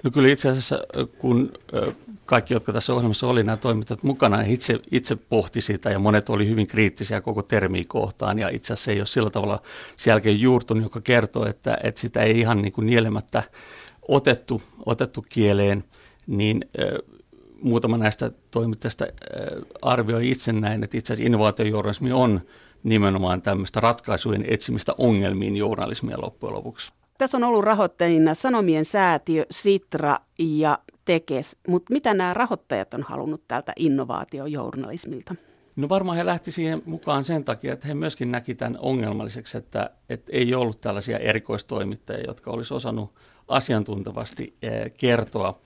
No 0.03 0.11
kyllä 0.11 0.29
itse 0.29 0.49
asiassa, 0.49 0.79
kun 1.19 1.53
kaikki, 2.27 2.55
jotka 2.55 2.73
tässä 2.73 2.95
ohjelmassa 2.95 3.27
oli, 3.27 3.45
nämä 3.45 3.57
toimittajat 3.57 4.03
mukana, 4.03 4.43
itse, 4.43 4.81
itse 4.91 5.17
pohti 5.17 5.61
sitä 5.61 5.91
ja 5.91 5.99
monet 5.99 6.29
oli 6.29 6.49
hyvin 6.49 6.67
kriittisiä 6.67 7.21
koko 7.21 7.43
termiä 7.43 7.83
kohtaan 7.89 8.39
ja 8.39 8.49
itse 8.49 8.73
asiassa 8.73 8.91
ei 8.91 8.99
ole 8.99 9.07
sillä 9.07 9.31
tavalla 9.31 9.63
sen 9.97 10.11
jälkeen 10.11 10.41
juurtunut, 10.41 10.83
joka 10.83 11.01
kertoo, 11.01 11.47
että, 11.47 11.79
että 11.83 12.01
sitä 12.01 12.23
ei 12.23 12.41
ihan 12.41 12.63
niin 12.63 12.73
kuin 12.73 12.87
nielemättä 12.87 13.43
otettu, 14.09 14.63
otettu 14.87 15.25
kieleen, 15.29 15.85
niin 16.27 16.65
muutama 17.63 17.99
näistä 17.99 18.31
toimittajista 18.51 19.07
arvioi 19.83 20.31
itse 20.31 20.53
näin, 20.53 20.85
että 20.85 20.97
itse 20.97 21.13
asiassa 21.13 21.27
innovaatiojournalismi 21.27 22.13
on 22.13 22.41
nimenomaan 22.83 23.43
tämmöistä 23.43 23.81
ratkaisujen 23.81 24.45
etsimistä 24.49 24.95
ongelmiin 24.99 25.57
journalismia 25.57 26.21
loppujen 26.21 26.55
lopuksi. 26.55 26.93
Tässä 27.19 27.37
on 27.37 27.45
ollut 27.45 27.65
rahoittajina 27.65 28.35
Sanomien 28.35 28.85
säätiö, 28.85 29.45
Sitra 29.51 30.19
ja 30.39 30.79
Tekes, 31.05 31.57
mutta 31.69 31.93
mitä 31.93 32.15
nämä 32.15 32.35
rahoittajat 32.35 32.95
on 32.95 33.03
halunnut 33.03 33.43
tältä 33.49 33.73
innovaatiojournalismilta? 33.77 35.35
No 35.77 35.89
varmaan 35.89 36.17
he 36.17 36.27
lähti 36.27 36.53
siihen 36.53 36.83
mukaan 36.87 37.25
sen 37.25 37.45
takia, 37.45 37.73
että 37.73 37.89
he 37.89 37.95
myöskin 37.95 38.31
näki 38.31 38.55
tämän 38.55 38.77
ongelmalliseksi, 38.79 39.59
että, 39.59 39.91
että 40.09 40.33
ei 40.33 40.55
ollut 40.55 40.81
tällaisia 40.81 41.19
erikoistoimittajia, 41.19 42.27
jotka 42.27 42.51
olisi 42.51 42.75
osannut 42.75 43.15
asiantuntevasti 43.49 44.55
eh, 44.63 44.91
kertoa 44.99 45.59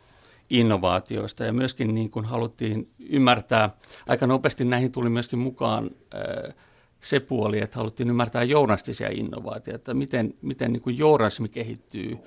innovaatioista. 0.51 1.45
Ja 1.45 1.53
myöskin 1.53 1.95
niin 1.95 2.11
kuin 2.11 2.25
haluttiin 2.25 2.89
ymmärtää, 2.99 3.71
aika 4.07 4.27
nopeasti 4.27 4.65
näihin 4.65 4.93
tuli 4.93 5.11
myöskin 5.11 5.39
mukaan 5.39 5.91
eh, 6.15 6.55
se 7.01 7.21
puoli, 7.21 7.61
että 7.61 7.79
haluttiin 7.79 8.11
ymmärtää 8.11 8.43
journalistisia 8.43 9.09
innovaatioita, 9.09 9.77
että 9.77 9.95
miten, 9.95 10.35
miten 10.43 10.73
niin 10.73 10.83
kuin 10.83 10.99
journalismi 10.99 11.49
kehittyy, 11.49 12.19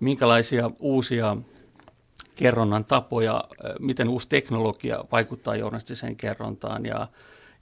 minkälaisia 0.00 0.70
uusia 0.78 1.36
kerronnan 2.36 2.84
tapoja, 2.84 3.44
miten 3.78 4.08
uusi 4.08 4.28
teknologia 4.28 5.04
vaikuttaa 5.12 5.56
journalistiseen 5.56 6.16
kerrontaan. 6.16 6.86
Ja, 6.86 7.08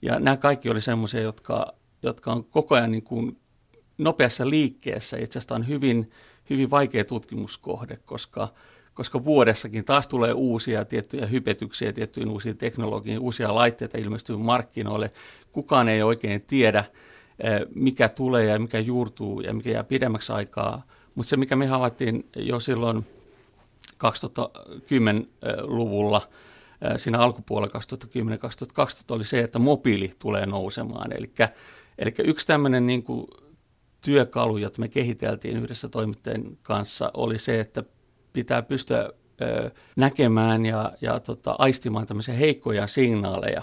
ja 0.01 0.19
nämä 0.19 0.37
kaikki 0.37 0.69
oli 0.69 0.81
sellaisia, 0.81 1.21
jotka, 1.21 1.73
jotka 2.03 2.31
on 2.31 2.43
koko 2.43 2.75
ajan 2.75 2.91
niin 2.91 3.03
kuin 3.03 3.37
nopeassa 3.97 4.49
liikkeessä. 4.49 5.17
Itse 5.17 5.39
asiassa 5.39 5.55
on 5.55 5.67
hyvin, 5.67 6.11
hyvin 6.49 6.69
vaikea 6.69 7.05
tutkimuskohde, 7.05 7.99
koska, 8.05 8.53
koska 8.97 9.25
vuodessakin 9.25 9.85
taas 9.85 10.07
tulee 10.07 10.33
uusia 10.33 10.85
tiettyjä 10.85 11.25
hypetyksiä, 11.25 11.93
tiettyjä 11.93 12.27
uusia 12.27 12.53
teknologioita, 12.53 13.21
uusia 13.21 13.55
laitteita 13.55 13.97
ilmestyy 13.97 14.37
markkinoille. 14.37 15.11
Kukaan 15.51 15.89
ei 15.89 16.03
oikein 16.03 16.41
tiedä, 16.41 16.83
mikä 17.75 18.09
tulee 18.09 18.45
ja 18.45 18.59
mikä 18.59 18.79
juurtuu 18.79 19.41
ja 19.41 19.53
mikä 19.53 19.69
jää 19.69 19.83
pidemmäksi 19.83 20.33
aikaa. 20.33 20.83
Mutta 21.15 21.29
se, 21.29 21.37
mikä 21.37 21.55
me 21.55 21.67
havaittiin 21.67 22.29
jo 22.35 22.59
silloin 22.59 23.05
2010-luvulla, 23.93 26.21
siinä 26.95 27.19
alkupuolella 27.19 27.79
2010-2012 27.79 27.81
oli 29.09 29.25
se, 29.25 29.39
että 29.39 29.59
mobiili 29.59 30.11
tulee 30.19 30.45
nousemaan. 30.45 31.11
Eli 31.97 32.13
yksi 32.23 32.47
tämmöinen 32.47 32.87
niin 32.87 33.03
kuin 33.03 33.27
työkalu, 34.01 34.57
jota 34.57 34.79
me 34.79 34.87
kehiteltiin 34.87 35.57
yhdessä 35.57 35.89
toimittajien 35.89 36.57
kanssa, 36.63 37.11
oli 37.13 37.39
se, 37.39 37.59
että 37.59 37.83
pitää 38.37 38.61
pystyä 38.61 39.09
ö, 39.41 39.71
näkemään 39.95 40.65
ja, 40.65 40.93
ja 41.01 41.19
tota, 41.19 41.55
aistimaan 41.59 42.07
tämmöisiä 42.07 42.35
heikkoja 42.35 42.87
signaaleja 42.87 43.61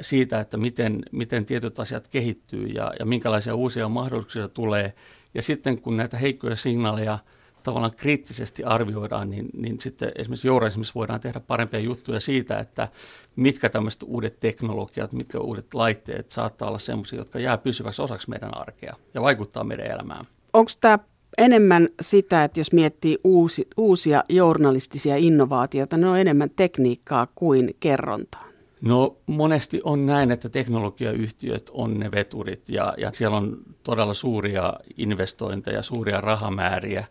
siitä, 0.00 0.40
että 0.40 0.56
miten, 0.56 1.02
miten 1.12 1.46
tietyt 1.46 1.78
asiat 1.78 2.08
kehittyy 2.08 2.66
ja, 2.66 2.92
ja 2.98 3.06
minkälaisia 3.06 3.54
uusia 3.54 3.88
mahdollisuuksia 3.88 4.48
tulee. 4.48 4.92
Ja 5.34 5.42
sitten 5.42 5.80
kun 5.80 5.96
näitä 5.96 6.16
heikkoja 6.16 6.56
signaaleja– 6.56 7.18
tavallaan 7.66 7.96
kriittisesti 7.96 8.64
arvioidaan, 8.64 9.30
niin, 9.30 9.48
niin 9.56 9.80
sitten 9.80 10.12
esimerkiksi 10.14 10.46
journalismissa 10.46 10.94
voidaan 10.94 11.20
tehdä 11.20 11.40
parempia 11.40 11.80
juttuja 11.80 12.20
siitä, 12.20 12.58
että 12.58 12.88
mitkä 13.36 13.68
tämmöiset 13.68 14.02
uudet 14.02 14.40
teknologiat, 14.40 15.12
mitkä 15.12 15.38
uudet 15.38 15.74
laitteet 15.74 16.30
saattaa 16.30 16.68
olla 16.68 16.78
sellaisia, 16.78 17.18
jotka 17.18 17.38
jää 17.38 17.58
pysyväksi 17.58 18.02
osaksi 18.02 18.30
meidän 18.30 18.56
arkea 18.56 18.96
ja 19.14 19.22
vaikuttaa 19.22 19.64
meidän 19.64 19.86
elämään. 19.86 20.24
Onko 20.52 20.70
tämä 20.80 20.98
enemmän 21.38 21.88
sitä, 22.00 22.44
että 22.44 22.60
jos 22.60 22.72
miettii 22.72 23.18
uusi, 23.24 23.68
uusia 23.76 24.24
journalistisia 24.28 25.16
innovaatioita, 25.16 25.96
ne 25.96 26.08
on 26.08 26.18
enemmän 26.18 26.50
tekniikkaa 26.56 27.26
kuin 27.34 27.76
kerrontaa? 27.80 28.46
No 28.82 29.16
monesti 29.26 29.80
on 29.84 30.06
näin, 30.06 30.30
että 30.30 30.48
teknologiayhtiöt 30.48 31.70
on 31.72 31.98
ne 31.98 32.10
veturit 32.10 32.68
ja, 32.68 32.94
ja 32.98 33.10
siellä 33.14 33.36
on 33.36 33.58
todella 33.82 34.14
suuria 34.14 34.74
investointeja, 34.96 35.82
suuria 35.82 36.20
rahamääriä 36.20 37.06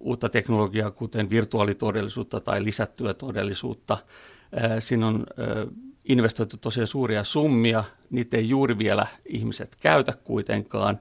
uutta 0.00 0.28
teknologiaa, 0.28 0.90
kuten 0.90 1.30
virtuaalitodellisuutta 1.30 2.40
tai 2.40 2.64
lisättyä 2.64 3.14
todellisuutta. 3.14 3.98
Siinä 4.78 5.06
on 5.06 5.26
investoitu 6.04 6.56
tosiaan 6.56 6.86
suuria 6.86 7.24
summia, 7.24 7.84
niitä 8.10 8.36
ei 8.36 8.48
juuri 8.48 8.78
vielä 8.78 9.06
ihmiset 9.26 9.76
käytä 9.82 10.14
kuitenkaan. 10.24 11.00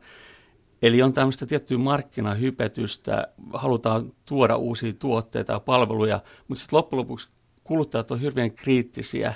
Eli 0.81 1.01
on 1.01 1.13
tämmöistä 1.13 1.46
tiettyä 1.46 1.77
markkinahypetystä, 1.77 3.27
halutaan 3.53 4.13
tuoda 4.25 4.55
uusia 4.55 4.93
tuotteita 4.93 5.53
ja 5.53 5.60
palveluja, 5.60 6.19
mutta 6.48 6.62
sitten 6.62 6.77
loppujen 6.77 7.00
lopuksi 7.00 7.29
kuluttajat 7.63 8.12
on 8.12 8.19
hirveän 8.19 8.51
kriittisiä 8.51 9.34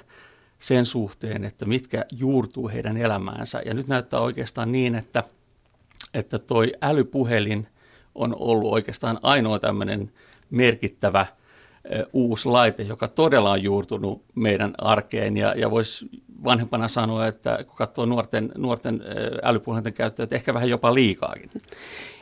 sen 0.60 0.86
suhteen, 0.86 1.44
että 1.44 1.66
mitkä 1.66 2.06
juurtuu 2.12 2.70
heidän 2.70 2.98
elämäänsä. 2.98 3.62
Ja 3.66 3.74
nyt 3.74 3.88
näyttää 3.88 4.20
oikeastaan 4.20 4.72
niin, 4.72 4.96
että, 4.96 5.24
että 6.14 6.40
toi 6.40 6.72
älypuhelin– 6.82 7.68
on 8.16 8.36
ollut 8.40 8.72
oikeastaan 8.72 9.20
ainoa 9.22 9.60
tämmöinen 9.60 10.12
merkittävä 10.50 11.26
uusi 12.14 12.50
laite, 12.50 12.84
joka 12.84 13.08
todella 13.08 13.52
on 13.52 13.64
juurtunut 13.64 14.24
meidän 14.36 14.74
arkeen 14.78 15.38
ja, 15.38 15.54
ja 15.58 15.72
voisi 15.72 16.10
vanhempana 16.44 16.88
sanoa, 16.88 17.28
että 17.28 17.64
kun 17.68 17.76
katsoo 17.76 18.06
nuorten, 18.06 18.52
nuorten 18.58 19.02
älypuhelinten 19.44 19.94
käyttöä, 19.94 20.24
että 20.24 20.36
ehkä 20.36 20.54
vähän 20.54 20.70
jopa 20.70 20.94
liikaakin. 20.94 21.50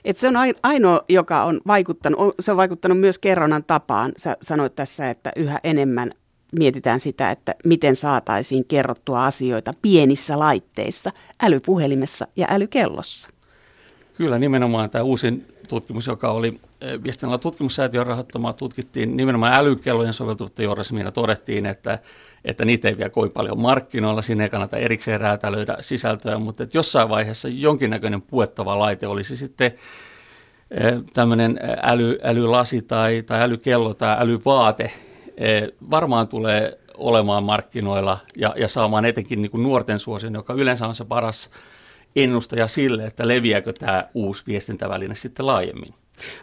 Et 0.06 0.18
se 0.18 0.28
on 0.28 0.34
ainoa, 0.64 1.02
joka 1.10 1.44
on 1.44 1.62
vaikuttanut, 1.68 2.36
se 2.40 2.52
on 2.52 2.58
vaikuttanut 2.58 3.00
myös 3.00 3.20
kerronnan 3.20 3.64
tapaan. 3.64 4.12
Sä 4.18 4.38
sanoit 4.42 4.76
tässä, 4.76 5.10
että 5.10 5.32
yhä 5.36 5.60
enemmän 5.64 6.12
mietitään 6.52 7.00
sitä, 7.00 7.32
että 7.32 7.56
miten 7.66 7.96
saataisiin 7.96 8.66
kerrottua 8.66 9.26
asioita 9.26 9.72
pienissä 9.82 10.40
laitteissa, 10.40 11.12
älypuhelimessa 11.42 12.28
ja 12.36 12.48
älykellossa. 12.50 13.30
Kyllä, 14.14 14.40
nimenomaan 14.40 14.90
tämä 14.90 15.04
uusin 15.04 15.46
tutkimus, 15.70 16.08
joka 16.08 16.32
oli 16.32 16.60
eh, 16.82 17.04
viestinnällä 17.04 17.38
tutkimussäätiön 17.38 18.08
rahoittamaa, 18.08 18.54
tutkittiin 18.54 19.18
nimenomaan 19.18 19.54
älykellojen 19.54 20.14
soveltuvuutta 20.14 20.64
journalismiin 20.64 21.14
todettiin, 21.14 21.66
että, 21.66 22.00
että 22.46 22.66
niitä 22.66 22.88
ei 22.88 22.98
vielä 22.98 23.10
kovin 23.10 23.32
paljon 23.32 23.62
markkinoilla, 23.62 24.22
siinä 24.22 24.44
ei 24.44 24.50
kannata 24.50 24.78
erikseen 24.78 25.22
räätälöidä 25.22 25.78
sisältöä, 25.82 26.40
mutta 26.40 26.64
että 26.64 26.78
jossain 26.78 27.10
vaiheessa 27.10 27.48
jonkinnäköinen 27.48 28.22
puettava 28.22 28.80
laite 28.80 29.08
olisi 29.08 29.38
sitten 29.38 29.72
eh, 30.72 30.94
tämmöinen 31.14 31.60
äly, 31.84 32.20
älylasi 32.24 32.82
tai, 32.82 33.24
tai 33.24 33.42
älykello 33.42 33.94
tai 33.94 34.16
älyvaate, 34.20 34.92
eh, 35.38 35.64
varmaan 35.90 36.28
tulee 36.28 36.80
olemaan 36.98 37.44
markkinoilla 37.44 38.18
ja, 38.38 38.54
ja 38.58 38.68
saamaan 38.68 39.06
etenkin 39.06 39.42
niin 39.42 39.52
kuin 39.52 39.64
nuorten 39.64 40.00
suosion, 40.00 40.34
joka 40.34 40.54
yleensä 40.54 40.88
on 40.88 40.96
se 40.96 41.06
paras 41.06 41.50
ennustaja 42.16 42.68
sille, 42.68 43.06
että 43.06 43.28
leviääkö 43.28 43.74
tämä 43.74 44.10
uusi 44.14 44.44
viestintäväline 44.48 45.16
sitten 45.16 45.48
laajemmin. 45.48 45.94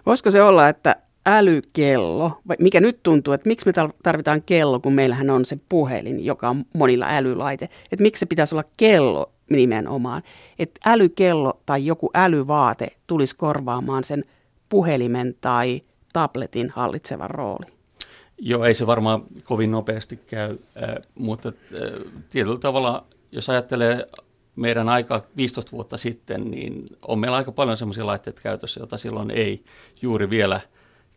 Voisiko 0.07 0.31
se 0.31 0.43
olla, 0.43 0.69
että 0.69 0.97
älykello, 1.27 2.33
mikä 2.59 2.81
nyt 2.81 3.03
tuntuu, 3.03 3.35
että 3.35 3.49
miksi 3.49 3.67
me 3.67 3.73
tarvitaan 4.03 4.43
kello, 4.43 4.81
kun 4.81 4.93
meillähän 4.93 5.31
on 5.31 5.45
se 5.45 5.59
puhelin, 5.69 6.25
joka 6.25 6.49
on 6.49 6.65
monilla 6.75 7.07
älylaite, 7.09 7.69
että 7.93 8.03
miksi 8.03 8.21
se 8.21 8.27
pitäisi 8.27 8.55
olla 8.55 8.65
kello 8.77 9.33
nimenomaan, 9.51 10.23
että 10.59 10.81
älykello 10.87 11.61
tai 11.67 11.87
joku 11.87 12.11
älyvaate 12.15 12.89
tulisi 13.07 13.37
korvaamaan 13.37 14.05
sen 14.05 14.25
puhelimen 14.69 15.35
tai 15.41 15.83
tabletin 16.13 16.71
hallitsevan 16.71 17.31
rooli. 17.31 17.67
Joo, 18.39 18.65
ei 18.65 18.75
se 18.75 18.87
varmaan 18.87 19.23
kovin 19.45 19.71
nopeasti 19.71 20.17
käy, 20.17 20.59
mutta 21.15 21.53
tietyllä 22.31 22.59
tavalla, 22.59 23.05
jos 23.33 23.51
ajattelee 23.51 24.07
meidän 24.57 24.89
aika 24.89 25.25
15 25.37 25.73
vuotta 25.73 25.97
sitten, 25.97 26.51
niin 26.51 26.87
on 27.03 27.19
meillä 27.19 27.37
aika 27.37 27.53
paljon 27.53 27.77
sellaisia 27.77 28.07
laitteita 28.07 28.41
käytössä, 28.43 28.81
joita 28.81 28.97
silloin 28.97 29.31
ei 29.31 29.65
juuri 30.03 30.31
vielä 30.31 30.61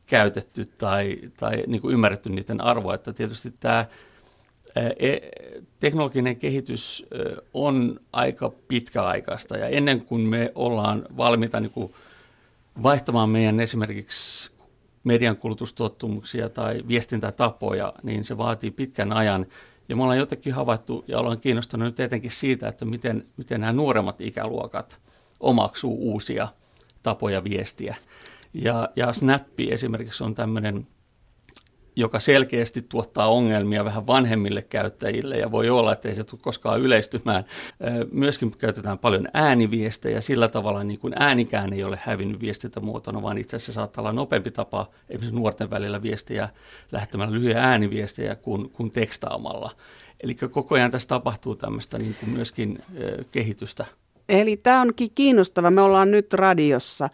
käytetty 0.08 0.65
tai, 0.65 1.17
tai 1.38 1.63
niin 1.67 1.81
kuin 1.81 1.93
ymmärretty 1.93 2.29
niiden 2.29 2.62
arvoa. 2.62 2.96
Että 2.96 3.13
tietysti 3.13 3.53
tämä 3.60 3.86
e, 4.75 5.17
teknologinen 5.79 6.36
kehitys 6.38 7.05
on 7.53 8.00
aika 8.13 8.51
pitkäaikaista 8.67 9.58
ja 9.58 9.67
ennen 9.67 10.05
kuin 10.05 10.22
me 10.22 10.51
ollaan 10.55 11.05
valmiita 11.17 11.60
niin 11.60 11.72
kuin 11.72 11.93
vaihtamaan 12.84 13.29
meidän 13.29 13.60
esimerkiksi 13.60 14.51
median 15.03 15.38
kulutustottumuksia 15.38 16.50
tai 16.50 16.84
viestintätapoja, 16.88 17.93
niin 18.03 18.24
se 18.24 18.38
vaatii 18.38 18.72
pitkän 18.72 19.13
ajan. 19.13 19.46
Ja 19.89 19.96
me 19.96 20.03
ollaan 20.03 20.17
jotenkin 20.17 20.53
havaittu 20.53 21.05
ja 21.08 21.19
ollaan 21.19 21.39
kiinnostunut 21.39 21.86
nyt 21.86 22.00
etenkin 22.00 22.31
siitä, 22.31 22.67
että 22.67 22.86
miten, 22.86 23.25
miten 23.38 23.62
nämä 23.62 23.74
nuoremmat 23.74 24.22
ikäluokat 24.22 24.98
omaksuu 25.39 26.12
uusia 26.12 26.48
tapoja 27.03 27.43
viestiä. 27.43 27.96
Ja, 28.53 28.89
ja 28.96 29.13
Snappi 29.13 29.67
esimerkiksi 29.72 30.24
on 30.24 30.36
tämmöinen 30.36 30.88
joka 32.00 32.20
selkeästi 32.20 32.82
tuottaa 32.82 33.27
ongelmia 33.27 33.86
vähän 33.86 34.08
vanhemmille 34.08 34.62
käyttäjille 34.62 35.38
ja 35.38 35.51
voi 35.51 35.70
olla, 35.70 35.94
että 35.94 36.10
ei 36.10 36.15
se 36.15 36.24
tule 36.24 36.41
koskaan 36.44 36.82
yleistymään. 36.82 37.44
Myöskin 38.12 38.51
käytetään 38.51 39.00
paljon 39.00 39.27
ääniviestejä, 39.34 40.22
sillä 40.22 40.48
tavalla 40.48 40.84
niin 40.84 41.00
kuin 41.00 41.13
äänikään 41.15 41.74
ei 41.74 41.84
ole 41.84 42.00
hävinnyt 42.03 42.41
viestintämuotona, 42.41 43.22
vaan 43.22 43.38
itse 43.38 43.56
asiassa 43.56 43.74
saattaa 43.74 44.01
olla 44.01 44.12
nopeampi 44.12 44.51
tapa 44.51 44.89
esimerkiksi 45.10 45.36
nuorten 45.36 45.70
välillä 45.70 46.01
viestiä 46.01 46.50
lähettämällä 46.91 47.34
lyhyjä 47.34 47.62
ääniviestejä 47.62 48.36
kuin, 48.36 48.70
kuin 48.70 48.91
tekstaamalla. 48.91 49.72
Eli 50.24 50.36
koko 50.36 50.75
ajan 50.75 50.91
tässä 50.91 51.08
tapahtuu 51.08 51.56
tämmöistä 51.56 51.98
niin 51.98 52.15
kuin 52.20 52.29
myöskin 52.29 52.79
kehitystä. 53.32 53.86
Eli 54.29 54.58
tämä 54.58 54.82
onkin 54.82 55.12
kiinnostava. 55.15 55.72
Me 55.72 55.82
ollaan 55.82 56.12
nyt 56.12 56.34
radiossa, 56.34 57.10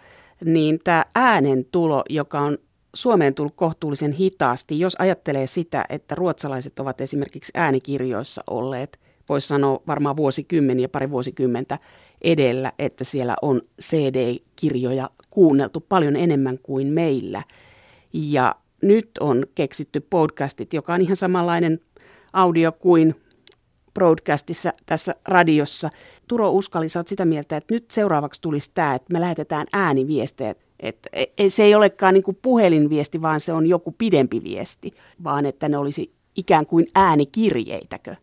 niin 0.46 0.80
tämä 0.84 1.06
äänen 1.16 1.66
tulo, 1.72 2.04
joka 2.10 2.40
on 2.40 2.58
Suomeen 2.96 3.36
tullut 3.36 3.56
kohtuullisen 3.56 4.12
hitaasti, 4.12 4.80
jos 4.80 4.96
ajattelee 5.00 5.48
sitä, 5.48 5.86
että 5.90 6.16
ruotsalaiset 6.16 6.80
ovat 6.80 7.02
esimerkiksi 7.02 7.52
äänikirjoissa 7.56 8.44
olleet, 8.50 9.00
voisi 9.30 9.48
sanoa 9.48 9.82
varmaan 9.88 10.18
vuosikymmeniä, 10.18 10.90
pari 10.90 11.12
vuosikymmentä 11.12 11.80
edellä, 12.22 12.72
että 12.80 13.04
siellä 13.04 13.36
on 13.42 13.62
CD-kirjoja 13.82 15.10
kuunneltu 15.30 15.82
paljon 15.82 16.16
enemmän 16.16 16.60
kuin 16.64 16.88
meillä. 16.88 17.44
Ja 18.14 18.56
nyt 18.82 19.10
on 19.20 19.46
keksitty 19.56 20.00
podcastit, 20.00 20.74
joka 20.74 20.94
on 20.94 21.02
ihan 21.02 21.16
samanlainen 21.16 21.80
audio 22.34 22.72
kuin 22.72 23.16
broadcastissa 23.94 24.74
tässä 24.86 25.16
radiossa. 25.26 25.90
Turo 26.28 26.52
Uskali, 26.52 26.90
sä 26.90 27.00
oot 27.00 27.08
sitä 27.08 27.26
mieltä, 27.26 27.58
että 27.58 27.74
nyt 27.74 27.92
seuraavaksi 27.92 28.42
tulisi 28.42 28.72
tämä, 28.74 28.96
että 28.96 29.14
me 29.14 29.22
lähetetään 29.22 29.68
ääniviestejä 29.74 30.56
että 30.88 31.10
e, 31.14 31.26
e, 31.38 31.50
se 31.50 31.64
ei 31.64 31.76
olekaan 31.76 32.14
niin 32.14 32.24
kuin 32.24 32.38
puhelinviesti, 32.42 33.22
vaan 33.22 33.42
se 33.42 33.54
on 33.54 33.68
joku 33.68 33.96
pidempi 33.98 34.44
viesti, 34.44 34.94
vaan 35.24 35.46
että 35.46 35.70
ne 35.70 35.78
olisi 35.78 36.14
ikään 36.36 36.66
kuin 36.66 36.88
äänikirjeitäkö? 36.96 38.16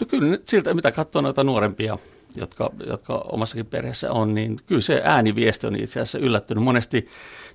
No 0.00 0.06
kyllä 0.06 0.38
siltä, 0.44 0.74
mitä 0.74 0.92
katsoo 0.92 1.22
noita 1.22 1.44
nuorempia, 1.44 1.98
jotka, 2.36 2.70
jotka 2.86 3.14
omassakin 3.32 3.66
perheessä 3.66 4.12
on, 4.12 4.34
niin 4.34 4.56
kyllä 4.66 4.80
se 4.80 5.00
ääniviesti 5.04 5.66
on 5.66 5.76
itse 5.76 6.00
asiassa 6.00 6.18
yllättynyt. 6.18 6.64
Monesti 6.64 7.06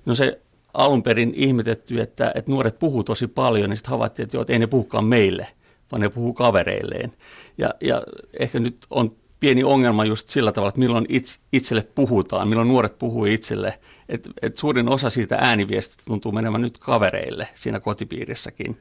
no 0.06 0.14
se 0.14 0.40
alun 0.74 1.02
perin 1.02 1.32
ihmetetty, 1.36 2.00
että, 2.00 2.32
että 2.34 2.50
nuoret 2.50 2.78
puhuu 2.78 3.04
tosi 3.04 3.26
paljon, 3.26 3.70
niin 3.70 3.76
sitten 3.76 3.90
havaittiin, 3.90 4.24
että, 4.24 4.36
joo, 4.36 4.42
että 4.42 4.52
ei 4.52 4.58
ne 4.58 4.66
puhukaan 4.66 5.04
meille, 5.04 5.46
vaan 5.92 6.00
ne 6.00 6.08
puhuu 6.08 6.32
kavereilleen. 6.32 7.12
Ja, 7.58 7.74
ja 7.80 8.02
ehkä 8.38 8.60
nyt 8.60 8.76
on 8.90 9.10
pieni 9.44 9.64
ongelma 9.64 10.04
just 10.04 10.28
sillä 10.28 10.52
tavalla, 10.52 10.68
että 10.68 10.78
milloin 10.78 11.06
itse, 11.08 11.38
itselle 11.52 11.86
puhutaan, 11.94 12.48
milloin 12.48 12.68
nuoret 12.68 12.98
puhuu 12.98 13.24
itselle. 13.24 13.78
Et, 14.08 14.28
et 14.42 14.56
suurin 14.56 14.88
osa 14.88 15.10
siitä 15.10 15.36
ääniviestistä 15.40 16.02
tuntuu 16.06 16.32
menemään 16.32 16.62
nyt 16.62 16.78
kavereille 16.78 17.48
siinä 17.54 17.80
kotipiirissäkin. 17.80 18.76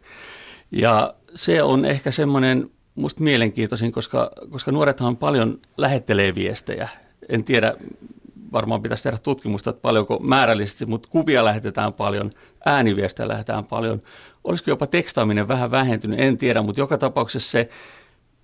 Ja 0.71 1.13
se 1.35 1.63
on 1.63 1.85
ehkä 1.85 2.11
semmoinen 2.11 2.71
musta 2.95 3.23
mielenkiintoisin, 3.23 3.91
koska, 3.91 4.31
koska 4.49 4.71
nuorethan 4.71 5.17
paljon 5.17 5.59
lähettelee 5.77 6.35
viestejä. 6.35 6.89
En 7.29 7.43
tiedä, 7.43 7.73
varmaan 8.51 8.81
pitäisi 8.81 9.03
tehdä 9.03 9.17
tutkimusta, 9.23 9.69
että 9.69 9.81
paljonko 9.81 10.19
määrällisesti, 10.19 10.85
mutta 10.85 11.09
kuvia 11.09 11.45
lähetetään 11.45 11.93
paljon, 11.93 12.29
ääniviestejä 12.65 13.27
lähetetään 13.27 13.65
paljon. 13.65 13.99
Olisiko 14.43 14.71
jopa 14.71 14.87
tekstaaminen 14.87 15.47
vähän 15.47 15.71
vähentynyt, 15.71 16.19
en 16.19 16.37
tiedä, 16.37 16.61
mutta 16.61 16.81
joka 16.81 16.97
tapauksessa 16.97 17.51
se 17.51 17.69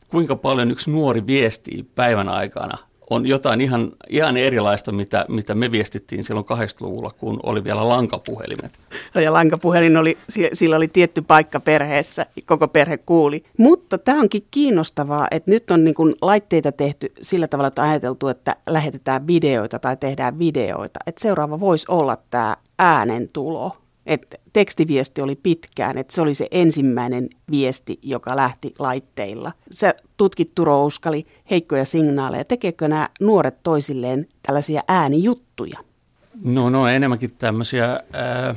kuinka 0.10 0.36
paljon 0.36 0.72
yksi 0.72 0.92
nuori 0.92 1.28
viestii 1.28 1.86
päivän 1.96 2.30
aikana, 2.30 2.78
on 3.10 3.28
jotain 3.28 3.62
ihan, 3.62 3.92
ihan 4.10 4.38
erilaista, 4.38 4.92
mitä, 4.92 5.26
mitä 5.28 5.56
me 5.56 5.72
viestittiin 5.72 6.24
silloin 6.24 6.46
80-luvulla, 6.46 7.12
kun 7.18 7.40
oli 7.44 7.64
vielä 7.64 7.90
lankapuhelimet. 7.90 8.72
Ja 9.16 9.34
lankapuhelin 9.34 9.98
oli, 9.98 10.18
sillä 10.54 10.76
oli 10.76 10.88
tietty 10.88 11.22
paikka 11.22 11.60
perheessä, 11.60 12.26
koko 12.46 12.68
perhe 12.68 12.98
kuuli. 12.98 13.44
Mutta 13.58 13.98
tämä 13.98 14.20
onkin 14.20 14.48
kiinnostavaa, 14.52 15.28
että 15.32 15.52
nyt 15.52 15.72
on 15.72 15.84
niin 15.84 15.96
kuin 15.96 16.16
laitteita 16.22 16.72
tehty 16.72 17.12
sillä 17.22 17.48
tavalla, 17.48 17.68
että 17.68 17.84
ajateltu, 17.84 18.28
että 18.28 18.56
lähetetään 18.70 19.28
videoita 19.28 19.80
tai 19.80 19.98
tehdään 19.98 20.40
videoita. 20.40 21.00
Että 21.08 21.22
seuraava 21.22 21.60
voisi 21.60 21.86
olla 21.90 22.18
tämä 22.30 22.58
äänentulo 22.80 23.78
että 24.06 24.38
tekstiviesti 24.54 25.22
oli 25.22 25.36
pitkään, 25.36 25.98
että 25.98 26.16
se 26.16 26.22
oli 26.22 26.34
se 26.34 26.48
ensimmäinen 26.52 27.30
viesti, 27.52 28.00
joka 28.02 28.36
lähti 28.36 28.74
laitteilla. 28.80 29.52
Se 29.72 29.94
tutkit 30.18 30.56
Turo 30.56 30.86
Uskali 30.86 31.26
heikkoja 31.52 31.86
signaaleja. 31.86 32.46
Tekeekö 32.46 32.88
nämä 32.88 33.10
nuoret 33.20 33.64
toisilleen 33.64 34.28
tällaisia 34.46 34.82
äänijuttuja? 34.88 35.80
No, 36.44 36.70
no 36.70 36.88
enemmänkin 36.88 37.32
tämmöisiä 37.38 38.00
ää, 38.14 38.56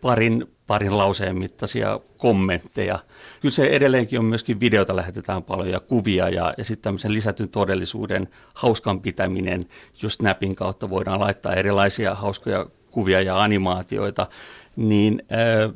parin, 0.00 0.46
parin 0.66 0.98
lauseen 0.98 1.38
mittaisia 1.38 2.00
kommentteja. 2.18 2.98
Kyllä 3.40 3.54
se 3.54 3.66
edelleenkin 3.66 4.18
on 4.18 4.24
myöskin 4.24 4.60
videota 4.60 4.96
lähetetään 4.96 5.42
paljon 5.42 5.70
ja 5.70 5.80
kuvia 5.80 6.28
ja, 6.28 6.54
ja 6.58 6.64
sitten 6.64 6.82
tämmöisen 6.82 7.12
lisätyn 7.12 7.48
todellisuuden 7.48 8.28
hauskan 8.54 9.00
pitäminen, 9.00 9.66
just 10.02 10.20
Snapin 10.20 10.56
kautta 10.56 10.90
voidaan 10.90 11.20
laittaa 11.20 11.54
erilaisia 11.54 12.14
hauskoja 12.14 12.66
kuvia 12.98 13.20
ja 13.20 13.42
animaatioita, 13.42 14.26
niin 14.76 15.22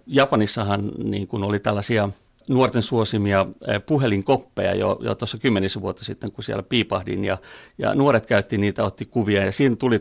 Japanissahan 0.06 0.92
niin 1.04 1.26
kun 1.26 1.44
oli 1.44 1.58
tällaisia 1.58 2.08
nuorten 2.48 2.82
suosimia 2.82 3.46
puhelinkoppeja 3.86 4.74
jo, 4.74 4.98
jo 5.00 5.14
tuossa 5.14 5.38
kymmenisen 5.38 5.82
vuotta 5.82 6.04
sitten, 6.04 6.32
kun 6.32 6.44
siellä 6.44 6.62
piipahdin, 6.62 7.24
ja, 7.24 7.38
ja 7.78 7.94
nuoret 7.94 8.26
käytti 8.26 8.58
niitä, 8.58 8.84
otti 8.84 9.04
kuvia, 9.04 9.44
ja 9.44 9.52
siinä 9.52 9.76
tuli 9.76 10.00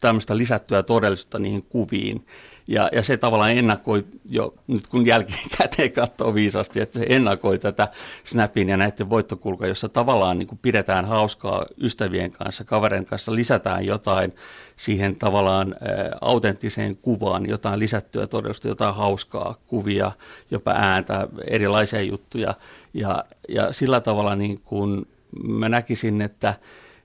tämmöistä 0.00 0.36
lisättyä 0.36 0.82
todellisuutta 0.82 1.38
niihin 1.38 1.62
kuviin. 1.62 2.26
Ja, 2.70 2.88
ja 2.92 3.02
se 3.02 3.16
tavallaan 3.16 3.50
ennakoi 3.50 4.04
jo, 4.28 4.54
nyt 4.66 4.86
kun 4.86 5.06
jälkikäteen 5.06 5.92
katsoo 6.02 6.34
viisasti, 6.34 6.80
että 6.80 6.98
se 6.98 7.06
ennakoi 7.08 7.58
tätä 7.58 7.88
Snapin 8.24 8.68
ja 8.68 8.76
näiden 8.76 9.10
voittokulkua, 9.10 9.66
jossa 9.66 9.88
tavallaan 9.88 10.38
niin 10.38 10.46
kuin 10.46 10.58
pidetään 10.62 11.04
hauskaa 11.04 11.66
ystävien 11.80 12.30
kanssa, 12.30 12.64
kavereiden 12.64 13.06
kanssa, 13.06 13.34
lisätään 13.34 13.86
jotain 13.86 14.34
siihen 14.76 15.16
tavallaan 15.16 15.72
ä, 15.72 15.76
autenttiseen 16.20 16.96
kuvaan, 16.96 17.48
jotain 17.48 17.78
lisättyä 17.78 18.26
todellista, 18.26 18.68
jotain 18.68 18.94
hauskaa, 18.94 19.56
kuvia, 19.66 20.12
jopa 20.50 20.70
ääntä, 20.70 21.28
erilaisia 21.46 22.02
juttuja. 22.02 22.54
Ja, 22.94 23.24
ja 23.48 23.72
sillä 23.72 24.00
tavalla 24.00 24.36
niin 24.36 24.60
kuin 24.64 25.08
mä 25.42 25.68
näkisin, 25.68 26.22
että 26.22 26.54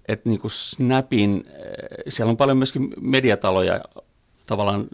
että 0.07 0.29
niin 0.29 0.39
kuin 0.39 0.51
Snapin, 0.51 1.45
siellä 2.07 2.29
on 2.29 2.37
paljon 2.37 2.57
myöskin 2.57 2.93
mediataloja 3.01 3.81
tavallaan 4.45 4.85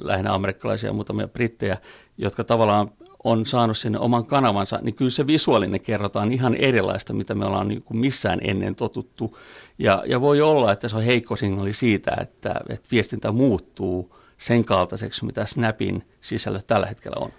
lähinnä 0.00 0.34
amerikkalaisia 0.34 0.88
ja 0.88 0.92
muutamia 0.92 1.28
brittejä, 1.28 1.78
jotka 2.18 2.44
tavallaan 2.44 2.90
on 3.24 3.46
saanut 3.46 3.78
sinne 3.78 3.98
oman 3.98 4.26
kanavansa, 4.26 4.78
niin 4.82 4.94
kyllä 4.94 5.10
se 5.10 5.26
visuaalinen 5.26 5.80
kerrotaan 5.80 6.32
ihan 6.32 6.54
erilaista, 6.54 7.12
mitä 7.12 7.34
me 7.34 7.44
ollaan 7.44 7.68
niin 7.68 7.82
kuin 7.82 7.98
missään 7.98 8.38
ennen 8.42 8.74
totuttu. 8.74 9.38
Ja, 9.78 10.02
ja 10.06 10.20
voi 10.20 10.40
olla, 10.40 10.72
että 10.72 10.88
se 10.88 10.96
on 10.96 11.02
heikko 11.02 11.36
signaali 11.36 11.72
siitä, 11.72 12.16
että, 12.20 12.54
että 12.68 12.88
viestintä 12.90 13.32
muuttuu 13.32 14.16
sen 14.38 14.64
kaltaiseksi, 14.64 15.24
mitä 15.24 15.46
Snapin 15.46 16.04
sisällä 16.20 16.60
tällä 16.66 16.86
hetkellä 16.86 17.16
on. 17.20 17.30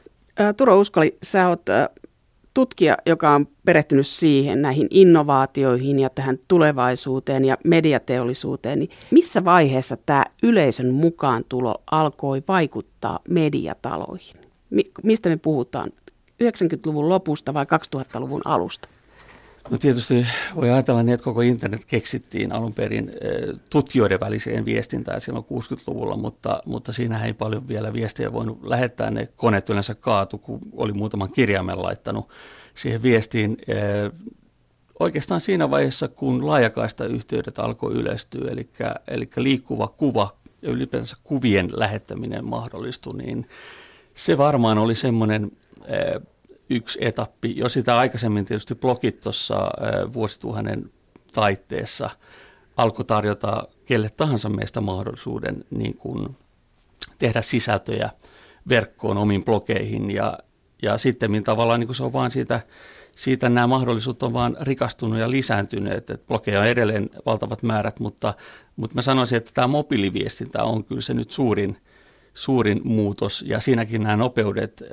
Turo 0.58 0.80
Uskoli, 0.80 1.18
sä 1.24 1.48
oot 1.48 1.62
tutkija, 2.56 2.98
joka 3.06 3.30
on 3.30 3.48
perehtynyt 3.66 4.08
siihen, 4.08 4.62
näihin 4.62 4.88
innovaatioihin 4.90 6.00
ja 6.00 6.10
tähän 6.10 6.38
tulevaisuuteen 6.48 7.46
ja 7.46 7.58
mediateollisuuteen, 7.64 8.80
niin 8.80 8.90
missä 9.12 9.46
vaiheessa 9.46 9.98
tämä 10.06 10.26
yleisön 10.44 10.94
mukaan 10.94 11.44
tulo 11.50 11.76
alkoi 11.92 12.44
vaikuttaa 12.48 13.20
mediataloihin? 13.30 14.36
Mi- 14.70 14.92
mistä 15.04 15.30
me 15.30 15.38
puhutaan? 15.38 15.92
90-luvun 16.44 17.10
lopusta 17.10 17.54
vai 17.54 17.66
2000-luvun 17.66 18.42
alusta? 18.46 18.90
No 19.70 19.78
tietysti 19.78 20.28
voi 20.56 20.70
ajatella 20.70 21.04
niin, 21.04 21.14
että 21.14 21.24
koko 21.24 21.42
internet 21.42 21.86
keksittiin 21.86 22.52
alun 22.52 22.74
perin 22.74 23.10
eh, 23.10 23.56
tutkijoiden 23.70 24.20
väliseen 24.20 24.66
viestintään 24.66 25.22
silloin 25.22 25.46
60-luvulla, 25.46 26.18
mutta, 26.18 26.62
mutta 26.66 26.94
siinä 26.94 27.26
ei 27.26 27.34
paljon 27.34 27.68
vielä 27.68 27.94
viestejä 27.94 28.34
voinut 28.34 28.64
lähettää. 28.64 29.12
Ne 29.12 29.30
koneet 29.36 29.70
yleensä 29.70 29.96
kaatu, 29.96 30.38
kun 30.38 30.60
oli 30.76 30.94
muutaman 30.94 31.32
kirjaimen 31.32 31.82
laittanut 31.82 32.30
siihen 32.74 33.04
viestiin. 33.04 33.58
Eh, 33.68 34.12
oikeastaan 35.00 35.42
siinä 35.42 35.70
vaiheessa, 35.70 36.08
kun 36.08 36.48
laajakaista 36.48 37.06
yhteydet 37.06 37.60
alkoi 37.60 37.94
yleistyä, 37.94 38.50
eli, 38.52 38.70
eli 39.08 39.30
liikkuva 39.36 39.88
kuva 39.88 40.30
ja 40.62 40.72
ylipäänsä 40.72 41.18
kuvien 41.24 41.70
lähettäminen 41.80 42.46
mahdollistui, 42.46 43.18
niin 43.18 43.50
se 44.14 44.38
varmaan 44.38 44.78
oli 44.78 44.96
semmoinen 44.96 45.52
eh, 45.88 46.22
yksi 46.70 47.00
etappi. 47.02 47.58
Jo 47.58 47.70
sitä 47.70 47.98
aikaisemmin 47.98 48.46
tietysti 48.46 48.76
blogit 48.76 49.20
tuossa 49.20 49.56
vuosituhannen 50.14 50.92
taitteessa 51.34 52.10
alkoi 52.78 53.06
tarjota 53.06 53.68
kelle 53.86 54.10
tahansa 54.10 54.50
meistä 54.50 54.82
mahdollisuuden 54.82 55.64
niin 55.70 55.98
kuin 55.98 56.38
tehdä 57.18 57.42
sisältöjä 57.42 58.10
verkkoon 58.70 59.18
omiin 59.18 59.46
blogeihin 59.46 60.12
ja, 60.12 60.40
ja 60.82 60.98
sitten 60.98 61.44
tavallaan 61.44 61.80
niin 61.80 61.88
kuin 61.88 61.96
se 61.96 62.04
on 62.04 62.14
vaan 62.14 62.32
siitä, 62.32 62.62
siitä 63.16 63.50
nämä 63.50 63.68
mahdollisuudet 63.68 64.24
on 64.24 64.34
vaan 64.34 64.58
rikastunut 64.62 65.20
ja 65.20 65.32
lisääntyneet, 65.32 66.10
että 66.10 66.28
blogeja 66.28 66.60
on 66.60 66.68
edelleen 66.68 67.10
valtavat 67.26 67.64
määrät, 67.64 68.00
mutta, 68.00 68.34
mutta 68.76 68.96
mä 68.96 69.02
sanoisin, 69.02 69.38
että 69.38 69.52
tämä 69.54 69.68
mobiiliviestintä 69.68 70.64
on 70.64 70.84
kyllä 70.84 71.02
se 71.02 71.14
nyt 71.14 71.32
suurin– 71.32 71.78
suurin 72.36 72.82
muutos, 72.84 73.46
ja 73.48 73.60
siinäkin 73.60 74.04
nämä 74.04 74.18
nopeudet 74.18 74.84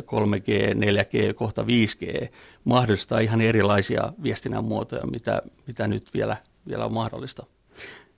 3G, 0.00 0.74
4G, 0.74 1.34
kohta 1.34 1.62
5G 1.62 2.28
mahdollistaa 2.64 3.18
ihan 3.18 3.40
erilaisia 3.40 4.12
viestinnän 4.22 4.64
muotoja, 4.64 5.06
mitä, 5.06 5.42
mitä 5.66 5.88
nyt 5.88 6.02
vielä, 6.14 6.36
vielä 6.68 6.84
on 6.84 6.92
mahdollista. 6.92 7.46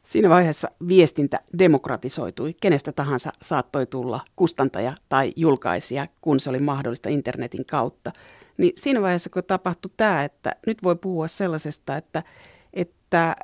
Siinä 0.02 0.28
vaiheessa 0.28 0.68
viestintä 0.88 1.40
demokratisoitui. 1.58 2.54
Kenestä 2.60 2.92
tahansa 2.92 3.32
saattoi 3.42 3.86
tulla 3.86 4.20
kustantaja 4.36 4.94
tai 5.08 5.32
julkaisija, 5.36 6.06
kun 6.20 6.40
se 6.40 6.50
oli 6.50 6.58
mahdollista 6.58 7.08
internetin 7.08 7.64
kautta. 7.64 8.12
Niin 8.56 8.72
siinä 8.76 9.02
vaiheessa, 9.02 9.30
kun 9.30 9.44
tapahtui 9.44 9.90
tämä, 9.96 10.24
että 10.24 10.56
nyt 10.66 10.82
voi 10.82 10.96
puhua 10.96 11.28
sellaisesta, 11.28 11.96
että, 11.96 12.22
että 12.74 13.36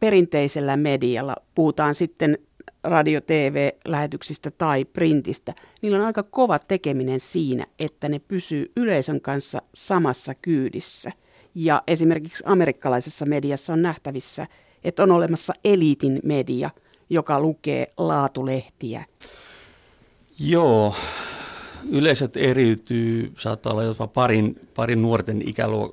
perinteisellä 0.00 0.76
medialla 0.76 1.36
puhutaan 1.54 1.94
sitten 1.94 2.38
radio, 2.84 3.20
TV-lähetyksistä 3.20 4.50
tai 4.50 4.84
printistä, 4.84 5.54
niillä 5.82 5.98
on 5.98 6.04
aika 6.04 6.22
kova 6.22 6.58
tekeminen 6.58 7.20
siinä, 7.20 7.66
että 7.78 8.08
ne 8.08 8.18
pysyy 8.18 8.72
yleisön 8.76 9.20
kanssa 9.20 9.62
samassa 9.74 10.34
kyydissä. 10.34 11.12
Ja 11.54 11.82
esimerkiksi 11.86 12.44
amerikkalaisessa 12.46 13.26
mediassa 13.26 13.72
on 13.72 13.82
nähtävissä, 13.82 14.46
että 14.84 15.02
on 15.02 15.10
olemassa 15.10 15.52
eliitin 15.64 16.20
media, 16.24 16.70
joka 17.10 17.40
lukee 17.40 17.86
laatulehtiä. 17.98 19.04
Joo, 20.40 20.94
yleisöt 21.90 22.36
eriytyy, 22.36 23.32
saattaa 23.38 23.72
olla 23.72 23.84
jopa 23.84 24.06
parin, 24.06 24.60
parin 24.74 25.02
nuorten 25.02 25.48
ikäluo, 25.48 25.92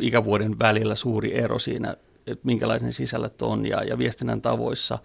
ikävuoden 0.00 0.58
välillä 0.58 0.94
suuri 0.94 1.38
ero 1.38 1.58
siinä, 1.58 1.96
että 2.26 2.46
minkälaisen 2.46 2.92
sisällöt 2.92 3.42
on 3.42 3.66
ja, 3.66 3.84
ja 3.84 3.98
viestinnän 3.98 4.40
tavoissa. 4.40 4.98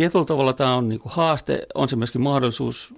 Et 0.00 0.02
tietyllä 0.02 0.24
tavalla 0.24 0.52
tämä 0.52 0.74
on 0.74 0.88
niin 0.88 1.00
kuin 1.00 1.12
haaste, 1.12 1.66
on 1.74 1.88
se 1.88 1.96
myöskin 1.96 2.20
mahdollisuus, 2.20 2.94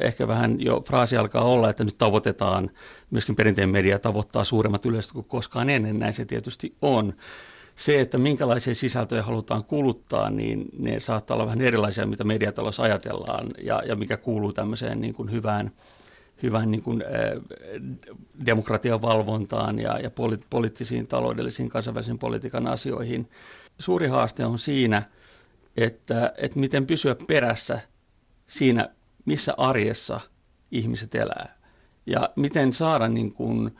ehkä 0.00 0.28
vähän 0.28 0.60
jo 0.60 0.82
fraasi 0.86 1.16
alkaa 1.16 1.44
olla, 1.44 1.70
että 1.70 1.84
nyt 1.84 1.98
tavoitetaan, 1.98 2.70
myöskin 3.10 3.36
perinteinen 3.36 3.72
media 3.72 3.98
tavoittaa 3.98 4.44
suuremmat 4.44 4.86
yleisöt 4.86 5.12
kuin 5.12 5.24
koskaan 5.24 5.70
ennen, 5.70 5.98
näin 5.98 6.12
se 6.12 6.24
tietysti 6.24 6.74
on. 6.82 7.12
Se, 7.76 8.00
että 8.00 8.18
minkälaisia 8.18 8.74
sisältöjä 8.74 9.22
halutaan 9.22 9.64
kuluttaa, 9.64 10.30
niin 10.30 10.64
ne 10.78 11.00
saattaa 11.00 11.34
olla 11.34 11.46
vähän 11.46 11.60
erilaisia, 11.60 12.06
mitä 12.06 12.24
mediatalossa 12.24 12.82
ajatellaan 12.82 13.46
ja, 13.62 13.82
ja 13.86 13.96
mikä 13.96 14.16
kuuluu 14.16 14.52
tämmöiseen 14.52 15.00
niin 15.00 15.14
kuin 15.14 15.30
hyvään, 15.30 15.70
hyvään 16.42 16.70
niin 16.70 16.82
kuin, 16.82 17.04
demokratian 18.46 19.02
valvontaan 19.02 19.78
ja, 19.78 19.98
ja 19.98 20.10
poliittisiin, 20.50 21.08
taloudellisiin, 21.08 21.68
kansainvälisiin 21.68 22.18
politiikan 22.18 22.66
asioihin. 22.66 23.28
Suuri 23.78 24.08
haaste 24.08 24.46
on 24.46 24.58
siinä– 24.58 25.02
että, 25.76 26.32
että 26.36 26.58
miten 26.58 26.86
pysyä 26.86 27.16
perässä 27.26 27.80
siinä, 28.46 28.88
missä 29.24 29.54
arjessa 29.56 30.20
ihmiset 30.70 31.14
elää. 31.14 31.56
Ja 32.06 32.30
miten 32.36 32.72
saada 32.72 33.08
niin 33.08 33.32
kuin, 33.32 33.76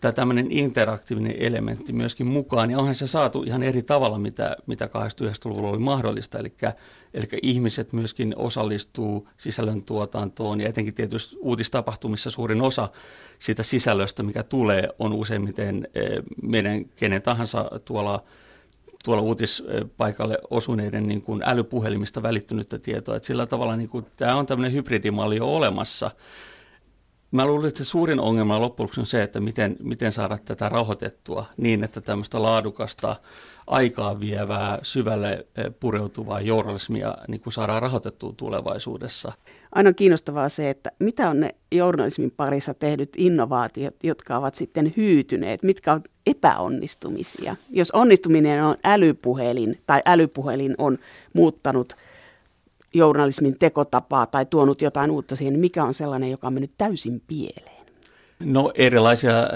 tämä 0.00 0.12
tämmöinen 0.12 0.50
interaktiivinen 0.50 1.36
elementti 1.38 1.92
myöskin 1.92 2.26
mukaan. 2.26 2.70
Ja 2.70 2.78
onhan 2.78 2.94
se 2.94 3.06
saatu 3.06 3.42
ihan 3.42 3.62
eri 3.62 3.82
tavalla, 3.82 4.18
mitä, 4.18 4.56
mitä 4.66 4.86
89-luvulla 4.86 5.68
oli 5.68 5.78
mahdollista. 5.78 6.38
Eli, 6.38 6.52
eli 7.14 7.28
ihmiset 7.42 7.92
myöskin 7.92 8.34
osallistuu 8.36 9.28
sisällön 9.36 9.82
tuotantoon 9.82 10.60
ja 10.60 10.68
etenkin 10.68 10.94
tietysti 10.94 11.36
uutistapahtumissa 11.40 12.30
suurin 12.30 12.62
osa 12.62 12.88
siitä 13.38 13.62
sisällöstä, 13.62 14.22
mikä 14.22 14.42
tulee, 14.42 14.88
on 14.98 15.12
useimmiten 15.12 15.88
eh, 15.94 16.22
meidän 16.42 16.84
kenen 16.84 17.22
tahansa 17.22 17.70
tuolla– 17.84 18.22
tuolla 19.04 19.22
uutispaikalle 19.22 20.38
osuneiden 20.50 21.08
niin 21.08 21.22
kuin 21.22 21.42
älypuhelimista 21.44 22.22
välittynyttä 22.22 22.78
tietoa. 22.78 23.16
Että 23.16 23.26
sillä 23.26 23.46
tavalla 23.46 23.76
niin 23.76 23.88
kuin, 23.88 24.06
tämä 24.16 24.36
on 24.36 24.46
tämmöinen 24.46 24.72
hybridimalli 24.72 25.36
jo 25.36 25.46
olemassa. 25.46 26.10
Mä 27.30 27.46
luulen, 27.46 27.68
että 27.68 27.84
suurin 27.84 28.20
ongelma 28.20 28.60
loppujen 28.60 28.90
on 28.98 29.06
se, 29.06 29.22
että 29.22 29.40
miten, 29.40 29.76
miten 29.80 30.12
saada 30.12 30.38
tätä 30.44 30.68
rahoitettua 30.68 31.46
niin, 31.56 31.84
että 31.84 32.00
tämmöistä 32.00 32.42
laadukasta, 32.42 33.16
aikaa 33.66 34.20
vievää, 34.20 34.78
syvälle 34.82 35.32
eh, 35.56 35.64
pureutuvaa 35.80 36.40
journalismia 36.40 37.14
niin 37.28 37.40
kuin 37.40 37.52
saadaan 37.52 37.82
rahoitettua 37.82 38.32
tulevaisuudessa. 38.36 39.32
Aina 39.72 39.88
on 39.88 39.94
kiinnostavaa 39.94 40.48
se, 40.48 40.70
että 40.70 40.92
mitä 40.98 41.30
on 41.30 41.40
ne 41.40 41.54
journalismin 41.72 42.30
parissa 42.30 42.74
tehdyt 42.74 43.10
innovaatiot, 43.16 44.04
jotka 44.04 44.36
ovat 44.36 44.54
sitten 44.54 44.92
hyytyneet, 44.96 45.62
mitkä 45.62 45.92
on 45.92 46.02
epäonnistumisia. 46.26 47.56
Jos 47.70 47.90
onnistuminen 47.90 48.64
on 48.64 48.76
älypuhelin 48.84 49.78
tai 49.86 50.02
älypuhelin 50.06 50.74
on 50.78 50.98
muuttanut 51.32 51.96
journalismin 52.94 53.58
tekotapaa 53.58 54.26
tai 54.26 54.46
tuonut 54.46 54.82
jotain 54.82 55.10
uutta 55.10 55.36
siihen, 55.36 55.52
niin 55.52 55.60
mikä 55.60 55.84
on 55.84 55.94
sellainen, 55.94 56.30
joka 56.30 56.46
on 56.46 56.52
mennyt 56.52 56.72
täysin 56.78 57.22
pieleen? 57.26 57.84
No 58.44 58.72
erilaisia 58.74 59.38
äh, 59.38 59.46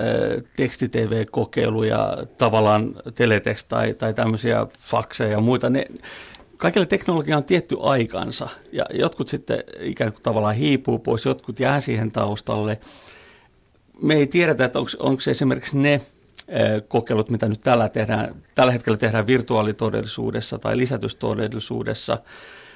teksti-TV-kokeiluja, 0.56 2.16
tavallaan 2.38 2.94
teletext 3.14 3.68
tai, 3.68 3.94
tai 3.94 4.14
tämmöisiä 4.14 4.66
fakseja 4.80 5.30
ja 5.30 5.40
muita. 5.40 5.70
Ne, 5.70 5.86
kaikille 6.56 6.86
teknologia 6.86 7.36
on 7.36 7.44
tietty 7.44 7.76
aikansa 7.80 8.48
ja 8.72 8.84
jotkut 8.92 9.28
sitten 9.28 9.64
ikään 9.80 10.12
kuin 10.12 10.22
tavallaan 10.22 10.54
hiipuu 10.54 10.98
pois, 10.98 11.24
jotkut 11.24 11.60
jää 11.60 11.80
siihen 11.80 12.12
taustalle. 12.12 12.76
Me 14.02 14.14
ei 14.14 14.26
tiedetä, 14.26 14.64
että 14.64 14.78
onko, 14.78 14.90
onko 14.98 15.22
esimerkiksi 15.30 15.78
ne 15.78 16.00
kokeilut, 16.88 17.30
mitä 17.30 17.48
nyt 17.48 17.60
tällä, 17.60 17.88
tehdään, 17.88 18.34
tällä 18.54 18.72
hetkellä 18.72 18.96
tehdään 18.96 19.26
virtuaalitodellisuudessa 19.26 20.58
tai 20.58 20.76
lisätystodellisuudessa, 20.76 22.18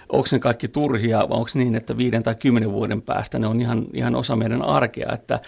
onko 0.08 0.28
ne 0.32 0.38
kaikki 0.38 0.68
turhia 0.68 1.18
vai 1.18 1.38
onko 1.38 1.50
niin, 1.54 1.74
että 1.74 1.96
viiden 1.96 2.22
tai 2.22 2.35
kymmenen 2.35 2.72
vuoden 2.72 3.02
päästä 3.02 3.38
ne 3.38 3.46
on 3.46 3.61
ihan, 3.61 3.87
ihan 3.92 4.14
osa 4.14 4.37
meidän 4.37 4.62
arkea. 4.62 5.12
Että 5.12 5.40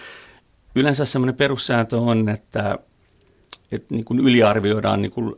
yleensä 0.75 1.05
semmoinen 1.05 1.35
perussääntö 1.35 1.97
on, 1.97 2.29
että, 2.29 2.79
että 3.71 3.95
niin 3.95 4.05
kuin 4.05 4.19
yliarvioidaan 4.19 5.01
niin 5.01 5.11
kuin 5.11 5.35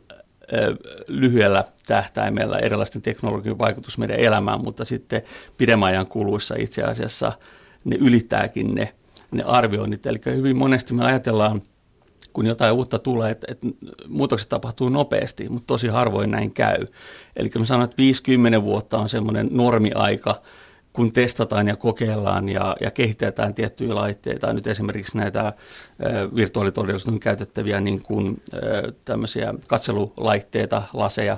lyhyellä 1.08 1.64
tähtäimellä 1.86 2.58
erilaisten 2.58 3.02
teknologian 3.02 3.58
vaikutus 3.58 3.98
meidän 3.98 4.18
elämään, 4.18 4.60
mutta 4.60 4.84
sitten 4.84 5.22
pidemmän 5.56 5.88
ajan 5.88 6.08
kuluissa 6.08 6.54
itse 6.58 6.82
asiassa 6.82 7.32
ne 7.84 7.96
ylittääkin 7.96 8.74
ne, 8.74 8.94
ne 9.32 9.42
arvioinnit. 9.42 10.06
Eli 10.06 10.20
hyvin 10.26 10.56
monesti 10.56 10.94
me 10.94 11.04
ajatellaan, 11.04 11.62
kun 12.32 12.46
jotain 12.46 12.72
uutta 12.72 12.98
tulee, 12.98 13.30
että, 13.30 13.46
että 13.50 13.68
muutokset 14.08 14.48
tapahtuu 14.48 14.88
nopeasti, 14.88 15.48
mutta 15.48 15.66
tosi 15.66 15.88
harvoin 15.88 16.30
näin 16.30 16.50
käy. 16.50 16.86
Eli 17.36 17.50
mä 17.58 17.64
sanon, 17.64 17.84
että 17.84 17.96
50 17.96 18.62
vuotta 18.62 18.98
on 18.98 19.08
semmoinen 19.08 19.48
normiaika, 19.50 20.42
kun 20.92 21.12
testataan 21.12 21.68
ja 21.68 21.76
kokeillaan 21.76 22.48
ja, 22.48 22.76
ja 22.80 22.90
kehitetään 22.90 23.54
tiettyjä 23.54 23.94
laitteita, 23.94 24.52
nyt 24.52 24.66
esimerkiksi 24.66 25.16
näitä 25.16 25.52
virtuaalitodellisuuden 26.34 27.20
käytettäviä 27.20 27.80
niin 27.80 28.02
kuin, 28.02 28.42
tämmöisiä 29.04 29.54
katselulaitteita, 29.68 30.82
laseja, 30.92 31.36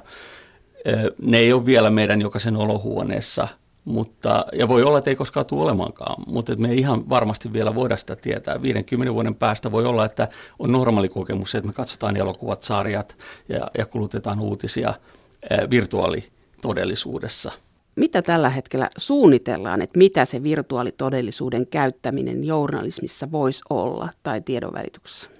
ne 1.22 1.38
ei 1.38 1.52
ole 1.52 1.66
vielä 1.66 1.90
meidän 1.90 2.20
jokaisen 2.20 2.56
olohuoneessa, 2.56 3.48
mutta, 3.90 4.46
ja 4.52 4.68
voi 4.68 4.82
olla, 4.82 4.98
että 4.98 5.10
ei 5.10 5.16
koskaan 5.16 5.46
tule 5.46 5.62
olemaankaan, 5.62 6.22
mutta 6.26 6.56
me 6.56 6.68
ei 6.68 6.78
ihan 6.78 7.08
varmasti 7.08 7.52
vielä 7.52 7.74
voida 7.74 7.96
sitä 7.96 8.16
tietää. 8.16 8.62
50 8.62 9.14
vuoden 9.14 9.34
päästä 9.34 9.72
voi 9.72 9.86
olla, 9.86 10.04
että 10.04 10.28
on 10.58 10.72
normaali 10.72 11.08
kokemus 11.08 11.50
se, 11.50 11.58
että 11.58 11.68
me 11.68 11.72
katsotaan 11.72 12.16
elokuvat, 12.16 12.62
sarjat 12.62 13.16
ja, 13.48 13.70
ja 13.78 13.86
kulutetaan 13.86 14.40
uutisia 14.40 14.88
ä, 14.88 15.70
virtuaalitodellisuudessa 15.70 17.52
mitä 17.96 18.22
tällä 18.22 18.48
hetkellä 18.48 18.88
suunnitellaan, 18.96 19.82
että 19.82 19.98
mitä 19.98 20.24
se 20.24 20.42
virtuaalitodellisuuden 20.42 21.66
käyttäminen 21.66 22.44
journalismissa 22.44 23.32
voisi 23.32 23.62
olla 23.70 24.08
tai 24.22 24.40
tiedonvälityksessä? 24.40 25.30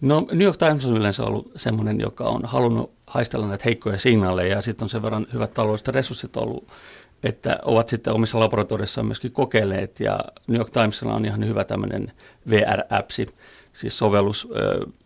No 0.00 0.26
New 0.32 0.42
York 0.42 0.56
Times 0.56 0.84
on 0.84 0.96
yleensä 0.96 1.24
ollut 1.24 1.52
semmoinen, 1.56 2.00
joka 2.00 2.24
on 2.24 2.40
halunnut 2.44 2.90
haistella 3.06 3.48
näitä 3.48 3.62
heikkoja 3.64 3.98
signaaleja 3.98 4.54
ja 4.54 4.62
sitten 4.62 4.84
on 4.84 4.90
sen 4.90 5.02
verran 5.02 5.26
hyvät 5.32 5.54
taloudelliset 5.54 5.88
resurssit 5.88 6.36
ollut, 6.36 6.68
että 7.22 7.58
ovat 7.64 7.88
sitten 7.88 8.12
omissa 8.12 8.40
laboratorioissaan 8.40 9.06
myöskin 9.06 9.32
kokeilleet 9.32 10.00
ja 10.00 10.20
New 10.48 10.58
York 10.58 10.70
Timesilla 10.70 11.14
on 11.14 11.24
ihan 11.24 11.46
hyvä 11.46 11.64
tämmöinen 11.64 12.12
VR-appsi, 12.50 13.28
siis 13.72 13.98
sovellus, 13.98 14.48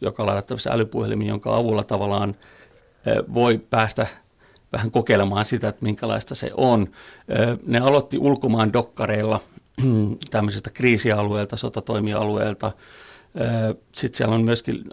joka 0.00 0.26
ladattavissa 0.26 0.70
älypuhelimiin, 0.70 1.28
jonka 1.28 1.56
avulla 1.56 1.84
tavallaan 1.84 2.34
voi 3.34 3.58
päästä 3.70 4.06
vähän 4.72 4.90
kokeilemaan 4.90 5.44
sitä, 5.44 5.68
että 5.68 5.82
minkälaista 5.82 6.34
se 6.34 6.50
on. 6.54 6.88
Ne 7.66 7.78
aloitti 7.78 8.18
ulkomaan 8.18 8.72
dokkareilla 8.72 9.40
tämmöisestä 10.30 10.70
kriisialueelta, 10.70 11.56
sotatoimialueelta. 11.56 12.72
Sitten 13.92 14.16
siellä 14.16 14.34
on 14.34 14.44
myöskin 14.44 14.84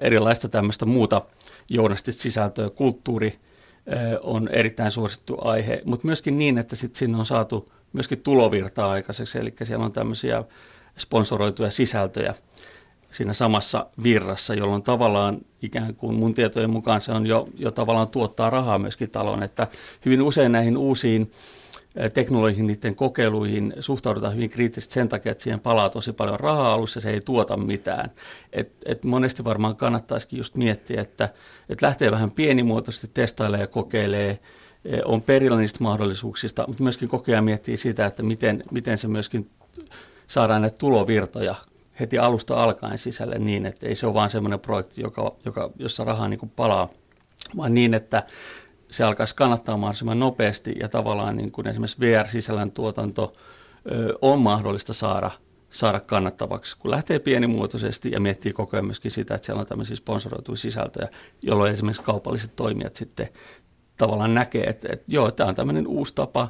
erilaista 0.00 0.48
tämmöistä 0.48 0.86
muuta 0.86 1.22
journalistista 1.70 2.22
sisältöä, 2.22 2.70
kulttuuri 2.70 3.38
on 4.22 4.48
erittäin 4.48 4.90
suosittu 4.90 5.36
aihe, 5.40 5.82
mutta 5.84 6.06
myöskin 6.06 6.38
niin, 6.38 6.58
että 6.58 6.76
sitten 6.76 6.98
sinne 6.98 7.18
on 7.18 7.26
saatu 7.26 7.72
myöskin 7.92 8.20
tulovirtaa 8.20 8.90
aikaiseksi, 8.90 9.38
eli 9.38 9.54
siellä 9.62 9.84
on 9.84 9.92
tämmöisiä 9.92 10.44
sponsoroituja 10.98 11.70
sisältöjä 11.70 12.34
siinä 13.12 13.32
samassa 13.32 13.86
virrassa, 14.02 14.54
jolloin 14.54 14.82
tavallaan 14.82 15.38
ikään 15.62 15.94
kuin 15.94 16.16
mun 16.16 16.34
tietojen 16.34 16.70
mukaan 16.70 17.00
se 17.00 17.12
on 17.12 17.26
jo, 17.26 17.48
jo 17.58 17.70
tavallaan 17.70 18.08
tuottaa 18.08 18.50
rahaa 18.50 18.78
myöskin 18.78 19.10
talon, 19.10 19.42
että 19.42 19.66
hyvin 20.04 20.22
usein 20.22 20.52
näihin 20.52 20.76
uusiin 20.76 21.30
teknologiin, 22.14 22.66
niiden 22.66 22.94
kokeiluihin 22.94 23.74
suhtaudutaan 23.80 24.34
hyvin 24.34 24.50
kriittisesti 24.50 24.94
sen 24.94 25.08
takia, 25.08 25.32
että 25.32 25.44
siihen 25.44 25.60
palaa 25.60 25.90
tosi 25.90 26.12
paljon 26.12 26.40
rahaa 26.40 26.72
alussa, 26.72 27.00
se 27.00 27.10
ei 27.10 27.20
tuota 27.24 27.56
mitään. 27.56 28.10
Et, 28.52 28.72
et 28.86 29.04
monesti 29.04 29.44
varmaan 29.44 29.76
kannattaisikin 29.76 30.36
just 30.36 30.54
miettiä, 30.54 31.00
että 31.00 31.28
et 31.68 31.82
lähtee 31.82 32.10
vähän 32.10 32.30
pienimuotoisesti 32.30 33.10
testailemaan 33.14 33.60
ja 33.60 33.66
kokeilee, 33.66 34.40
on 35.04 35.22
perillä 35.22 35.58
niistä 35.58 35.78
mahdollisuuksista, 35.82 36.64
mutta 36.66 36.82
myöskin 36.82 37.08
kokea 37.08 37.42
miettiä 37.42 37.76
sitä, 37.76 38.06
että 38.06 38.22
miten, 38.22 38.62
miten 38.70 38.98
se 38.98 39.08
myöskin 39.08 39.50
saadaan 40.26 40.62
näitä 40.62 40.78
tulovirtoja 40.78 41.54
heti 42.00 42.18
alusta 42.18 42.62
alkaen 42.62 42.98
sisälle 42.98 43.38
niin, 43.38 43.66
että 43.66 43.86
ei 43.86 43.94
se 43.94 44.06
ole 44.06 44.14
vaan 44.14 44.30
semmoinen 44.30 44.60
projekti, 44.60 45.00
joka, 45.00 45.36
joka, 45.44 45.70
jossa 45.78 46.04
rahaa 46.04 46.28
niin 46.28 46.52
palaa, 46.56 46.88
vaan 47.56 47.74
niin, 47.74 47.94
että 47.94 48.22
se 48.90 49.04
alkaisi 49.04 49.36
kannattaa 49.36 49.76
mahdollisimman 49.76 50.18
nopeasti 50.18 50.74
ja 50.80 50.88
tavallaan 50.88 51.36
niin 51.36 51.52
kuin 51.52 51.68
esimerkiksi 51.68 52.00
VR-sisällön 52.00 52.72
tuotanto 52.72 53.34
on 54.22 54.38
mahdollista 54.38 54.94
saada, 54.94 55.30
saada 55.70 56.00
kannattavaksi, 56.00 56.76
kun 56.78 56.90
lähtee 56.90 57.18
pienimuotoisesti 57.18 58.10
ja 58.10 58.20
miettii 58.20 58.52
koko 58.52 58.76
ajan 58.76 58.86
myöskin 58.86 59.10
sitä, 59.10 59.34
että 59.34 59.46
siellä 59.46 59.60
on 59.60 59.66
tämmöisiä 59.66 59.96
sponsoroituja 59.96 60.56
sisältöjä, 60.56 61.08
jolloin 61.42 61.72
esimerkiksi 61.72 62.02
kaupalliset 62.02 62.56
toimijat 62.56 62.96
sitten 62.96 63.28
tavallaan 63.96 64.34
näkee, 64.34 64.64
että, 64.64 64.88
että 64.92 65.04
joo, 65.08 65.30
tämä 65.30 65.48
on 65.48 65.54
tämmöinen 65.54 65.86
uusi 65.86 66.14
tapa, 66.14 66.48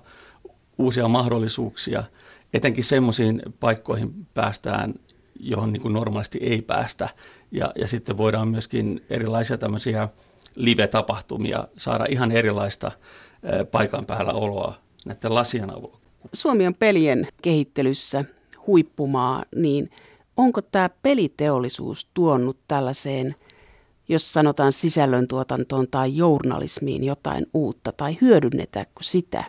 uusia 0.78 1.08
mahdollisuuksia, 1.08 2.04
etenkin 2.54 2.84
semmoisiin 2.84 3.42
paikkoihin 3.60 4.26
päästään, 4.34 4.94
johon 5.40 5.72
niin 5.72 5.82
kuin 5.82 5.94
normaalisti 5.94 6.38
ei 6.38 6.62
päästä. 6.62 7.08
Ja, 7.50 7.72
ja 7.76 7.88
sitten 7.88 8.16
voidaan 8.16 8.48
myöskin 8.48 9.04
erilaisia 9.10 9.58
tämmöisiä 9.58 10.08
live-tapahtumia 10.56 11.68
saada 11.78 12.06
ihan 12.08 12.32
erilaista 12.32 12.92
paikan 13.70 14.06
päällä 14.06 14.32
oloa 14.32 14.74
näiden 15.04 15.34
lasien 15.34 15.70
avulla. 15.70 15.98
Suomi 16.32 16.66
on 16.66 16.74
pelien 16.74 17.28
kehittelyssä 17.42 18.24
huippumaa, 18.66 19.44
niin 19.56 19.90
onko 20.36 20.62
tämä 20.62 20.90
peliteollisuus 21.02 22.08
tuonut 22.14 22.56
tällaiseen, 22.68 23.34
jos 24.08 24.32
sanotaan 24.32 24.72
sisällöntuotantoon 24.72 25.88
tai 25.90 26.16
journalismiin 26.16 27.04
jotain 27.04 27.46
uutta, 27.54 27.92
tai 27.92 28.18
hyödynnetäänkö 28.20 29.02
sitä? 29.02 29.44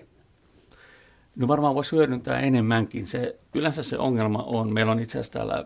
No 1.35 1.47
varmaan 1.47 1.75
voisi 1.75 1.95
hyödyntää 1.95 2.39
enemmänkin. 2.39 3.07
Se, 3.07 3.39
yleensä 3.53 3.83
se 3.83 3.97
ongelma 3.97 4.43
on, 4.43 4.73
meillä 4.73 4.91
on 4.91 4.99
itse 4.99 5.19
asiassa 5.19 5.33
täällä 5.33 5.65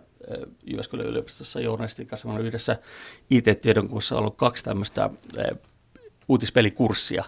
Jyväskylän 0.63 1.07
yliopistossa 1.07 1.59
journalistiikassa 1.59 2.29
on 2.29 2.41
yhdessä 2.41 2.77
IT-tiedonkursssa 3.29 4.15
ollut 4.15 4.37
kaksi 4.37 4.63
tämmöistä 4.63 5.09
uutispelikurssia. 6.27 7.23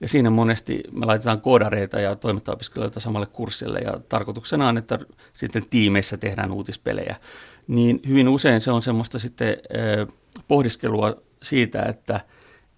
Ja 0.00 0.08
siinä 0.08 0.30
monesti 0.30 0.82
me 0.92 1.06
laitetaan 1.06 1.40
koodareita 1.40 2.00
ja 2.00 2.16
toimittajaopiskelijoita 2.16 3.00
samalle 3.00 3.26
kurssille 3.26 3.78
ja 3.78 4.00
tarkoituksena 4.08 4.68
on, 4.68 4.78
että 4.78 4.98
sitten 5.32 5.62
tiimeissä 5.70 6.16
tehdään 6.16 6.52
uutispelejä. 6.52 7.16
Niin 7.68 8.00
hyvin 8.08 8.28
usein 8.28 8.60
se 8.60 8.70
on 8.70 8.82
semmoista 8.82 9.18
sitten 9.18 9.56
pohdiskelua 10.48 11.22
siitä, 11.42 11.82
että– 11.82 12.20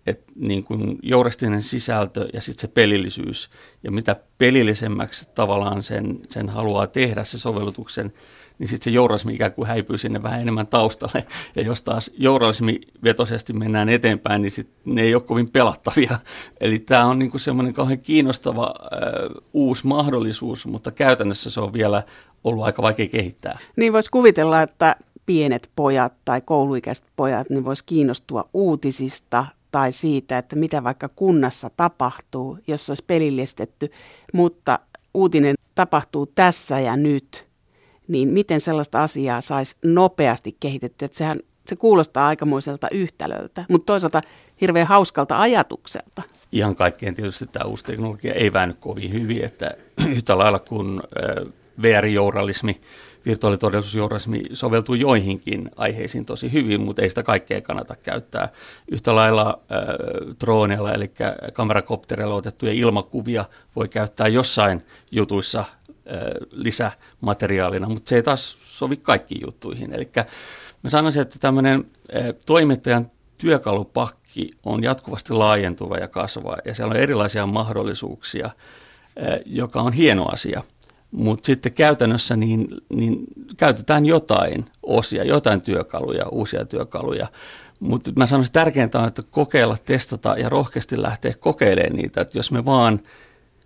että 0.06 0.32
niin 0.36 0.64
kuin 0.64 0.98
jourastinen 1.02 1.62
sisältö 1.62 2.28
ja 2.32 2.40
sitten 2.40 2.60
se 2.60 2.68
pelillisyys. 2.68 3.50
Ja 3.82 3.90
mitä 3.90 4.16
pelillisemmäksi 4.38 5.28
tavallaan 5.34 5.82
sen, 5.82 6.18
sen 6.30 6.48
haluaa 6.48 6.86
tehdä, 6.86 7.24
se 7.24 7.38
sovellutuksen, 7.38 8.12
niin 8.58 8.68
sitten 8.68 8.84
se 8.84 8.94
journalismi 8.94 9.34
ikään 9.34 9.52
kuin 9.52 9.68
häipyy 9.68 9.98
sinne 9.98 10.22
vähän 10.22 10.40
enemmän 10.40 10.66
taustalle. 10.66 11.26
Ja 11.56 11.62
jos 11.62 11.82
taas 11.82 12.10
journalismi 12.18 12.80
vetosesti 13.04 13.52
mennään 13.52 13.88
eteenpäin, 13.88 14.42
niin 14.42 14.52
sit 14.52 14.68
ne 14.84 15.02
ei 15.02 15.14
ole 15.14 15.22
kovin 15.22 15.50
pelattavia. 15.50 16.18
Eli 16.60 16.78
tämä 16.78 17.04
on 17.04 17.18
niin 17.18 17.30
kuin 17.30 17.40
semmoinen 17.40 17.74
kauhean 17.74 17.98
kiinnostava 17.98 18.74
äh, 18.92 19.42
uusi 19.52 19.86
mahdollisuus, 19.86 20.66
mutta 20.66 20.90
käytännössä 20.90 21.50
se 21.50 21.60
on 21.60 21.72
vielä 21.72 22.02
ollut 22.44 22.64
aika 22.64 22.82
vaikea 22.82 23.08
kehittää. 23.08 23.58
Niin 23.76 23.92
voisi 23.92 24.10
kuvitella, 24.10 24.62
että 24.62 24.96
pienet 25.26 25.70
pojat 25.76 26.12
tai 26.24 26.40
kouluikäiset 26.40 27.04
pojat 27.16 27.50
niin 27.50 27.64
voisi 27.64 27.84
kiinnostua 27.86 28.44
uutisista, 28.54 29.46
tai 29.76 29.92
siitä, 29.92 30.38
että 30.38 30.56
mitä 30.56 30.84
vaikka 30.84 31.08
kunnassa 31.16 31.70
tapahtuu, 31.76 32.58
jos 32.66 32.90
olisi 32.90 33.04
pelillistetty, 33.06 33.92
mutta 34.32 34.78
uutinen 35.14 35.54
tapahtuu 35.74 36.26
tässä 36.26 36.80
ja 36.80 36.96
nyt, 36.96 37.45
niin 38.08 38.28
miten 38.28 38.60
sellaista 38.60 39.02
asiaa 39.02 39.40
saisi 39.40 39.76
nopeasti 39.84 40.56
kehitetty, 40.60 41.04
että 41.04 41.18
sehän 41.18 41.40
se 41.68 41.76
kuulostaa 41.76 42.28
aikamoiselta 42.28 42.88
yhtälöltä, 42.90 43.64
mutta 43.68 43.86
toisaalta 43.86 44.20
hirveän 44.60 44.86
hauskalta 44.86 45.40
ajatukselta. 45.40 46.22
Ihan 46.52 46.76
kaikkeen 46.76 47.14
tietysti 47.14 47.46
tämä 47.46 47.64
uusi 47.70 47.84
teknologia 47.84 48.34
ei 48.34 48.52
väänny 48.52 48.74
kovin 48.80 49.12
hyvin, 49.12 49.44
että 49.44 49.70
yhtä 50.16 50.38
lailla 50.38 50.58
kuin 50.58 51.00
VR-journalismi 51.82 52.80
virtuaalitodellisuusjournalismi 53.26 54.42
soveltuu 54.52 54.94
joihinkin 54.94 55.70
aiheisiin 55.76 56.26
tosi 56.26 56.52
hyvin, 56.52 56.80
mutta 56.80 57.02
ei 57.02 57.08
sitä 57.08 57.22
kaikkea 57.22 57.60
kannata 57.60 57.96
käyttää. 57.96 58.48
Yhtä 58.88 59.14
lailla 59.14 59.60
äh, 59.72 59.78
droneilla, 60.40 60.92
eli 60.92 61.10
kamerakoptereilla 61.52 62.34
otettuja 62.34 62.72
ilmakuvia 62.72 63.44
voi 63.76 63.88
käyttää 63.88 64.28
jossain 64.28 64.82
jutuissa 65.10 65.60
äh, 65.60 65.66
lisämateriaalina, 66.50 67.88
mutta 67.88 68.08
se 68.08 68.16
ei 68.16 68.22
taas 68.22 68.58
sovi 68.64 68.96
kaikkiin 68.96 69.40
juttuihin. 69.46 69.92
Eli 69.92 70.10
mä 70.82 70.90
sanoisin, 70.90 71.22
että 71.22 71.38
tämmöinen 71.38 71.84
toimittajan 72.46 73.10
työkalupakki 73.38 74.50
on 74.64 74.82
jatkuvasti 74.82 75.32
laajentuva 75.32 75.96
ja 75.96 76.08
kasvaa, 76.08 76.56
ja 76.64 76.74
siellä 76.74 76.90
on 76.90 77.00
erilaisia 77.00 77.46
mahdollisuuksia, 77.46 78.50
joka 79.46 79.80
on 79.80 79.92
hieno 79.92 80.26
asia– 80.32 80.62
mutta 81.10 81.46
sitten 81.46 81.72
käytännössä 81.72 82.36
niin, 82.36 82.68
niin 82.88 83.18
käytetään 83.58 84.06
jotain 84.06 84.66
osia, 84.82 85.24
jotain 85.24 85.62
työkaluja, 85.62 86.28
uusia 86.28 86.64
työkaluja. 86.64 87.28
Mutta 87.80 88.10
mä 88.16 88.26
sanoisin, 88.26 88.48
että 88.48 88.60
tärkeintä 88.60 89.00
on, 89.00 89.08
että 89.08 89.22
kokeilla, 89.30 89.76
testata 89.84 90.34
ja 90.38 90.48
rohkeasti 90.48 91.02
lähteä 91.02 91.32
kokeilemaan 91.40 91.96
niitä. 91.96 92.20
Että 92.20 92.38
jos 92.38 92.52
me 92.52 92.64
vaan 92.64 93.00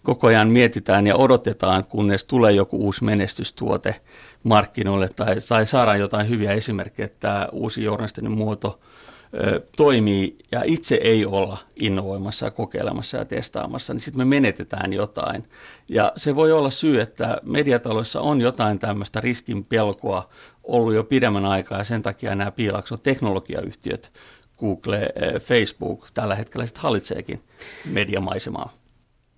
koko 0.02 0.26
ajan 0.26 0.48
mietitään 0.48 1.06
ja 1.06 1.16
odotetaan, 1.16 1.84
kunnes 1.84 2.24
tulee 2.24 2.52
joku 2.52 2.76
uusi 2.76 3.04
menestystuote 3.04 3.94
markkinoille 4.42 5.08
tai, 5.16 5.36
tai 5.48 5.66
saadaan 5.66 6.00
jotain 6.00 6.28
hyviä 6.28 6.52
esimerkkejä, 6.52 7.06
että 7.06 7.20
tämä 7.20 7.48
uusi 7.52 7.82
journalistinen 7.82 8.32
muoto– 8.32 8.78
toimii 9.76 10.38
ja 10.52 10.62
itse 10.64 10.94
ei 10.94 11.26
olla 11.26 11.58
innovoimassa 11.76 12.46
ja 12.46 12.50
kokeilemassa 12.50 13.18
ja 13.18 13.24
testaamassa, 13.24 13.94
niin 13.94 14.00
sitten 14.00 14.20
me 14.20 14.24
menetetään 14.24 14.92
jotain. 14.92 15.48
Ja 15.88 16.12
se 16.16 16.36
voi 16.36 16.52
olla 16.52 16.70
syy, 16.70 17.00
että 17.00 17.40
mediataloissa 17.42 18.20
on 18.20 18.40
jotain 18.40 18.78
tämmöistä 18.78 19.20
riskin 19.20 19.66
pelkoa 19.66 20.28
ollut 20.64 20.94
jo 20.94 21.04
pidemmän 21.04 21.44
aikaa 21.44 21.78
ja 21.78 21.84
sen 21.84 22.02
takia 22.02 22.34
nämä 22.34 22.50
piilakso 22.50 22.96
teknologiayhtiöt, 22.96 24.12
Google, 24.58 25.12
Facebook 25.42 26.08
tällä 26.14 26.34
hetkellä 26.34 26.66
sitten 26.66 26.82
hallitseekin 26.82 27.40
mediamaisemaa. 27.84 28.72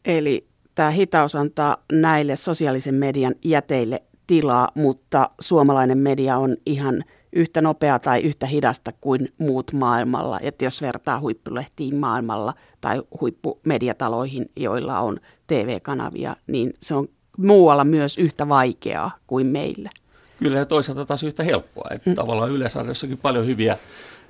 Eli 0.05 0.52
tämä 0.75 0.91
hitaus 0.91 1.37
antaa 1.37 1.77
näille 1.93 2.37
sosiaalisen 2.37 2.95
median 2.95 3.35
jäteille 3.45 4.03
tilaa, 4.27 4.69
mutta 4.75 5.31
suomalainen 5.41 5.99
media 5.99 6.37
on 6.37 6.57
ihan– 6.67 7.05
yhtä 7.33 7.63
nopea 7.63 7.99
tai 7.99 8.21
yhtä 8.21 8.47
hidasta 8.47 8.93
kuin 9.01 9.33
muut 9.39 9.73
maailmalla. 9.73 10.41
Että 10.43 10.65
jos 10.65 10.83
vertaa 10.83 11.21
huippulehtiin 11.21 11.97
maailmalla 11.97 12.55
tai 12.81 13.03
huippumediataloihin, 13.21 14.51
joilla 14.57 14.99
on 14.99 15.21
TV-kanavia, 15.47 16.37
niin 16.47 16.75
se 16.81 16.95
on 16.95 17.09
muualla 17.39 17.85
myös 17.85 18.19
yhtä 18.19 18.49
vaikeaa 18.49 19.19
kuin 19.27 19.47
meillä. 19.47 19.91
Kyllä 20.39 20.59
ja 20.59 20.67
toisaalta 20.67 21.05
taas 21.05 21.23
yhtä 21.23 21.43
helppoa. 21.43 21.89
Että 21.91 22.11
mm. 22.11 22.15
Tavallaan 22.15 22.51
Yleisradiossakin 22.51 23.19
paljon 23.19 23.47
hyviä 23.47 23.79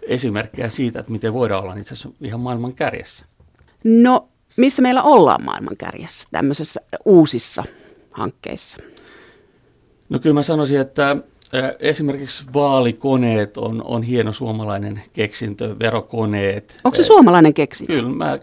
esimerkkejä 0.02 0.68
siitä, 0.68 1.00
että 1.00 1.12
miten 1.12 1.32
voidaan 1.32 1.62
olla 1.62 1.74
itse 1.74 1.94
asiassa 1.94 2.10
ihan 2.20 2.40
maailman 2.40 2.74
kärjessä. 2.74 3.24
No, 3.84 4.28
missä 4.56 4.82
meillä 4.82 5.02
ollaan 5.02 5.44
maailman 5.44 5.76
kärjessä 5.76 6.28
tämmöisissä 6.32 6.80
uusissa 7.04 7.64
hankkeissa? 8.10 8.82
No 10.08 10.18
kyllä 10.18 10.34
mä 10.34 10.42
sanoisin, 10.42 10.80
että 10.80 11.16
Esimerkiksi 11.80 12.44
vaalikoneet 12.54 13.56
on, 13.56 13.82
on 13.84 14.02
hieno 14.02 14.32
suomalainen 14.32 15.02
keksintö, 15.12 15.78
verokoneet. 15.78 16.80
Onko 16.84 16.96
se 16.96 17.02
suomalainen 17.02 17.54
keksintö? 17.54 17.92
Kyllä, 17.92 18.10
mä 18.10 18.38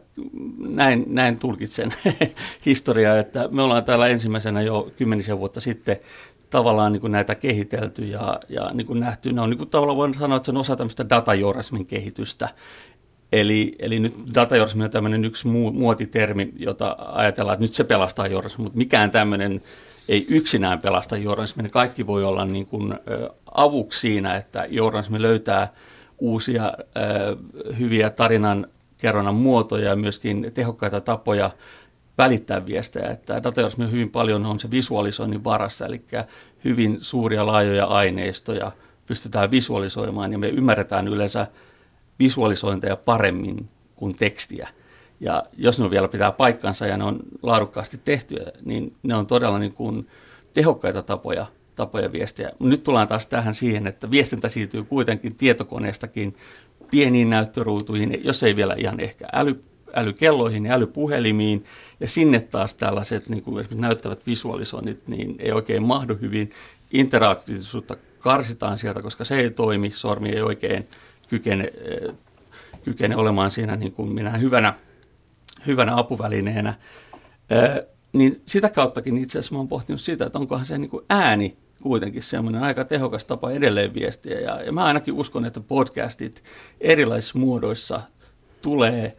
näin, 0.60 1.06
näin 1.08 1.40
tulkitsen 1.40 1.94
historiaa, 2.66 3.18
että 3.18 3.50
me 3.52 3.62
ollaan 3.62 3.84
täällä 3.84 4.08
ensimmäisenä 4.08 4.62
jo 4.62 4.92
kymmenisen 4.98 5.40
vuotta 5.40 5.60
sitten 5.60 5.98
tavallaan 6.50 6.92
niin 6.94 7.02
kuin 7.02 7.12
näitä 7.12 7.36
kehitelty 7.36 8.06
ja, 8.06 8.40
ja 8.50 8.70
niin 8.74 8.88
kuin 8.88 9.00
nähty. 9.00 9.34
Ne 9.34 9.42
on 9.42 9.50
niin 9.50 9.58
kuin 9.58 9.70
tavallaan 9.70 9.98
voin 9.98 10.16
sanoa, 10.20 10.38
että 10.38 10.46
se 10.46 10.52
on 10.52 10.58
osa 10.58 10.76
tämmöistä 10.76 11.10
datajournalismin 11.10 11.86
kehitystä. 11.86 12.50
Eli, 13.32 13.76
eli 13.80 14.00
nyt 14.00 14.14
datajournalismi 14.36 14.84
on 14.84 14.92
tämmöinen 14.92 15.26
yksi 15.26 15.48
muotitermi, 15.48 16.52
jota 16.58 16.96
ajatellaan, 17.00 17.54
että 17.54 17.64
nyt 17.64 17.74
se 17.74 17.84
pelastaa 17.84 18.28
journalismin, 18.28 18.64
mutta 18.64 18.78
mikään 18.78 19.12
tämmöinen 19.12 19.62
ei 20.08 20.26
yksinään 20.30 20.80
pelasta 20.80 21.18
journalismia. 21.18 21.64
Ne 21.64 21.70
kaikki 21.70 22.08
voi 22.08 22.24
olla 22.24 22.46
niin 22.46 22.66
kuin, 22.66 23.00
avuksi 23.56 24.00
siinä, 24.00 24.36
että 24.36 24.66
journalismi 24.70 25.22
löytää 25.22 25.74
uusia 26.20 26.72
hyviä 27.80 28.10
tarinan 28.10 28.68
kerronnan 28.98 29.36
muotoja 29.36 29.90
ja 29.90 29.96
myöskin 29.96 30.52
tehokkaita 30.54 31.02
tapoja 31.02 31.52
välittää 32.18 32.66
viestejä. 32.66 33.08
Että 33.10 33.34
datajournalismi 33.34 33.92
hyvin 33.92 34.10
paljon 34.10 34.46
on 34.46 34.60
se 34.60 34.72
visualisoinnin 34.72 35.44
varassa, 35.44 35.86
eli 35.86 36.02
hyvin 36.66 36.98
suuria 37.02 37.46
laajoja 37.46 37.86
aineistoja 37.86 38.72
pystytään 39.06 39.52
visualisoimaan 39.52 40.32
ja 40.32 40.38
me 40.38 40.48
ymmärretään 40.48 41.08
yleensä 41.08 41.48
visualisointeja 42.20 42.96
paremmin 42.96 43.70
kuin 43.96 44.16
tekstiä. 44.16 44.70
Ja 45.20 45.44
jos 45.58 45.80
ne 45.80 45.90
vielä 45.90 46.08
pitää 46.08 46.32
paikkansa 46.32 46.88
ja 46.88 46.98
ne 46.98 47.04
on 47.04 47.20
laadukkaasti 47.44 48.00
tehtyjä, 48.06 48.52
niin 48.66 48.96
ne 49.04 49.16
on 49.16 49.28
todella 49.28 49.60
niin 49.60 49.74
kuin 49.74 50.08
tehokkaita 50.54 51.02
tapoja, 51.02 51.46
tapoja 51.76 52.12
viestiä. 52.12 52.52
Nyt 52.60 52.84
tullaan 52.84 53.08
taas 53.08 53.28
tähän 53.28 53.56
siihen, 53.56 53.88
että 53.88 54.12
viestintä 54.12 54.50
siirtyy 54.50 54.84
kuitenkin 54.84 55.36
tietokoneestakin 55.36 56.36
pieniin 56.92 57.30
näyttöruutuihin, 57.30 58.22
jos 58.24 58.44
ei 58.44 58.56
vielä 58.56 58.76
ihan 58.78 59.00
ehkä 59.00 59.28
äly, 59.34 59.64
älykelloihin 59.96 60.66
ja 60.66 60.74
älypuhelimiin, 60.74 61.66
ja 62.00 62.08
sinne 62.08 62.40
taas 62.40 62.76
tällaiset 62.76 63.30
niin 63.30 63.44
kuin 63.44 63.54
esimerkiksi 63.54 63.82
näyttävät 63.82 64.28
visualisoinnit, 64.28 65.08
niin 65.08 65.36
ei 65.40 65.52
oikein 65.52 65.84
mahdu 65.84 66.16
hyvin. 66.22 66.52
Interaktiivisuutta 66.92 67.96
karsitaan 68.20 68.78
sieltä, 68.78 69.02
koska 69.02 69.26
se 69.26 69.36
ei 69.36 69.50
toimi, 69.50 69.92
sormi 69.92 70.30
ei 70.30 70.42
oikein 70.42 70.88
kykene, 71.30 71.64
eh, 71.64 72.16
kykene 72.84 73.16
olemaan 73.16 73.52
siinä 73.52 73.76
niin 73.76 73.92
kuin 73.92 74.14
minä 74.14 74.38
hyvänä 74.38 74.74
hyvänä 75.68 75.98
apuvälineenä. 75.98 76.74
Ö, 77.52 77.88
niin 78.14 78.42
sitä 78.46 78.70
kauttakin 78.70 79.18
itse 79.18 79.40
asiassa 79.40 79.56
oon 79.56 79.68
pohtinut 79.68 80.02
sitä, 80.02 80.26
että 80.26 80.40
onkohan 80.40 80.66
se 80.66 80.78
niin 80.78 80.90
kuin 80.90 81.06
ääni 81.10 81.58
kuitenkin 81.84 82.24
semmoinen 82.24 82.64
aika 82.64 82.86
tehokas 82.86 83.26
tapa 83.26 83.52
edelleen 83.52 83.94
viestiä. 83.94 84.40
Ja, 84.40 84.64
ja 84.64 84.72
mä 84.72 84.84
ainakin 84.84 85.14
uskon, 85.14 85.46
että 85.46 85.60
podcastit 85.60 86.44
erilaisissa 86.82 87.40
muodoissa 87.40 88.02
tulee, 88.62 89.18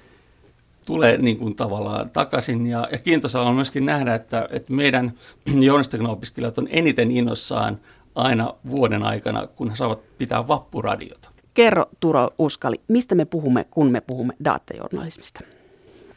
tulee 0.86 1.16
niin 1.16 1.36
kuin 1.38 1.56
tavallaan 1.56 2.10
takaisin. 2.10 2.66
Ja, 2.66 2.88
ja 2.92 2.98
kiintoisaa 2.98 3.42
on 3.42 3.54
myöskin 3.54 3.86
nähdä, 3.86 4.14
että, 4.14 4.48
että 4.50 4.72
meidän 4.72 5.12
journalistiikan 5.46 6.10
opiskelijat 6.10 6.58
on 6.58 6.68
eniten 6.70 7.10
innossaan 7.10 7.80
aina 8.14 8.54
vuoden 8.70 9.02
aikana, 9.02 9.46
kun 9.46 9.70
he 9.70 9.76
saavat 9.76 10.18
pitää 10.18 10.48
vappuradiota. 10.48 11.29
Kerro 11.60 11.86
Turo 12.00 12.30
Uskali, 12.38 12.80
mistä 12.88 13.14
me 13.14 13.24
puhumme, 13.24 13.66
kun 13.70 13.90
me 13.90 14.00
puhumme 14.00 14.34
datajournalismista? 14.44 15.40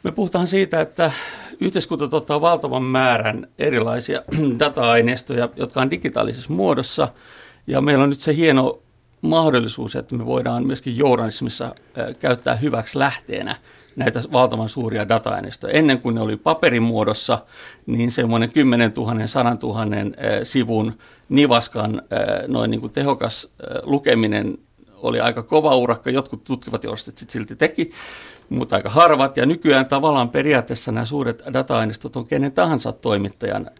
Me 0.02 0.12
puhutaan 0.12 0.48
siitä, 0.48 0.80
että 0.80 1.12
yhteiskunta 1.60 2.08
tuottaa 2.08 2.40
valtavan 2.40 2.82
määrän 2.82 3.46
erilaisia 3.58 4.22
data-aineistoja, 4.60 5.48
jotka 5.56 5.80
on 5.80 5.90
digitaalisessa 5.90 6.52
muodossa. 6.52 7.08
Ja 7.66 7.80
meillä 7.80 8.04
on 8.04 8.10
nyt 8.10 8.20
se 8.20 8.36
hieno 8.36 8.78
mahdollisuus, 9.20 9.96
että 9.96 10.14
me 10.14 10.26
voidaan 10.26 10.66
myöskin 10.66 10.98
journalismissa 10.98 11.74
käyttää 12.20 12.56
hyväksi 12.56 12.98
lähteenä 12.98 13.56
näitä 13.96 14.22
valtavan 14.32 14.68
suuria 14.68 15.08
data-aineistoja. 15.08 15.72
Ennen 15.72 16.00
kuin 16.00 16.14
ne 16.14 16.20
oli 16.20 16.36
paperin 16.36 16.82
muodossa, 16.82 17.38
niin 17.86 18.10
semmoinen 18.10 18.52
10 18.52 18.92
000, 18.96 19.26
100 19.26 19.56
000 19.62 19.86
sivun 20.42 20.98
nivaskan 21.28 22.02
noin 22.48 22.70
niin 22.70 22.80
kuin 22.80 22.92
tehokas 22.92 23.48
lukeminen 23.82 24.58
oli 25.04 25.20
aika 25.20 25.42
kova 25.42 25.76
urakka. 25.76 26.10
Jotkut 26.10 26.44
tutkivat 26.44 26.84
journalistit 26.84 27.30
silti 27.30 27.56
teki 27.56 27.90
mutta 28.48 28.76
aika 28.76 28.88
harvat. 28.88 29.36
Ja 29.36 29.46
nykyään 29.46 29.86
tavallaan 29.86 30.30
periaatteessa 30.30 30.92
nämä 30.92 31.06
suuret 31.06 31.42
data-aineistot 31.52 32.16
on 32.16 32.26
kenen 32.26 32.52
tahansa 32.52 32.92
toimittajan 32.92 33.70